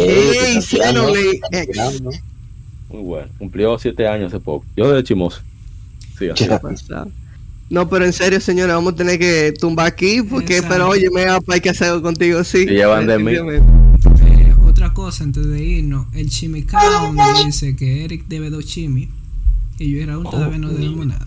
[2.90, 3.28] Muy bueno.
[3.40, 4.64] Cumplió siete años hace poco.
[4.78, 5.42] Yo de chimoso.
[6.20, 6.48] Sí, así.
[7.72, 10.76] No, pero en serio, señores, vamos a tener que tumbar aquí porque, Exacto.
[10.76, 12.66] pero oye, me hay que hacer algo contigo, sí.
[12.66, 13.32] Se llevan de mí.
[13.34, 19.10] Eh, otra cosa antes de irnos, el Chimicao me dice que Eric debe dos chimi
[19.80, 21.26] y yo y Raúl todavía no debemos nada.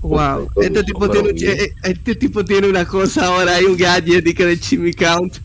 [0.00, 4.32] Wow, este tipo tiene, eh, este tipo tiene una cosa ahora, hay un gadget y
[4.34, 5.38] que de Chimmy Count.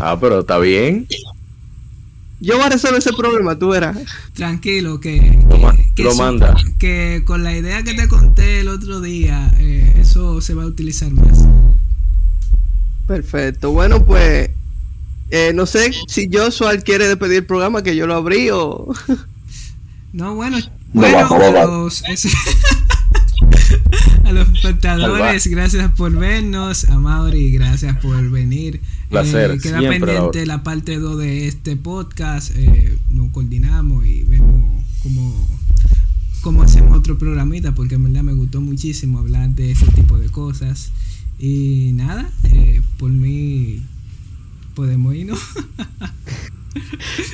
[0.00, 1.06] Ah, pero está bien.
[2.40, 3.96] Yo voy a resolver ese problema, tú verás.
[4.34, 6.54] Tranquilo, que, Lo ma- que, lo su- manda.
[6.78, 10.66] que con la idea que te conté el otro día, eh, eso se va a
[10.66, 11.46] utilizar más.
[13.06, 13.70] Perfecto.
[13.72, 14.50] Bueno, pues
[15.30, 18.92] eh, no sé si Joshua quiere despedir el programa que yo lo abrí o
[20.12, 20.58] No, bueno,
[20.92, 21.28] No, bueno,
[21.84, 22.02] los,
[24.26, 26.84] a los espectadores, gracias por vernos.
[26.86, 28.80] A Mauri, gracias por venir.
[29.08, 32.50] Placer, Eh, queda pendiente la parte 2 de este podcast.
[32.56, 35.48] Eh, nos coordinamos y vemos cómo,
[36.42, 40.28] cómo hacemos otro programita, porque en verdad me gustó muchísimo hablar de ese tipo de
[40.28, 40.90] cosas.
[41.38, 43.82] Y nada, eh, por mí
[44.74, 45.38] podemos irnos.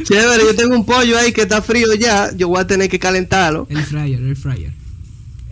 [0.05, 2.35] Chévere, yo tengo un pollo ahí que está frío ya.
[2.37, 3.67] Yo voy a tener que calentarlo.
[3.71, 4.82] el fryer, el fryer.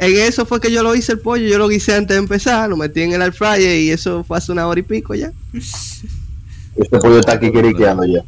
[0.00, 1.46] En eso fue que yo lo hice el pollo.
[1.46, 2.68] Yo lo guisé antes de empezar.
[2.70, 5.30] Lo metí en el air fryer y eso fue hace una hora y pico ya.
[5.52, 8.22] Este pollo está aquí quiriqueando ya.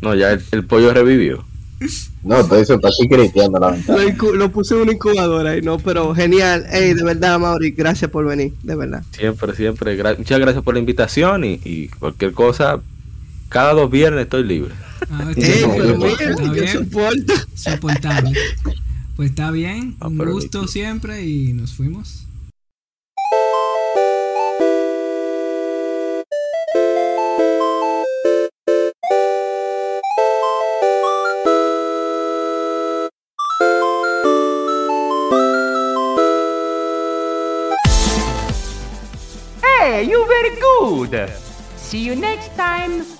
[0.00, 1.44] No, ya el, el pollo revivió.
[2.22, 4.02] No, todo eso está aquí quiriqueando la ventana.
[4.34, 6.64] Lo, puse en una incubadora ahí, no, pero genial.
[6.72, 9.02] Ey, de verdad, Mauri, gracias por venir, de verdad.
[9.12, 9.98] Siempre, siempre.
[9.98, 12.80] gra- muchas gracias por la invitación y, y cualquier cosa.
[13.50, 14.72] Cada dos viernes estoy libre.
[15.10, 17.34] Ah, está pero mira, yo bien, soporto.
[17.54, 18.32] soportable.
[19.16, 22.26] Pues está bien, Ah, un gusto siempre y nos fuimos.
[39.62, 41.30] Hey, you very good.
[41.76, 43.15] See you next time.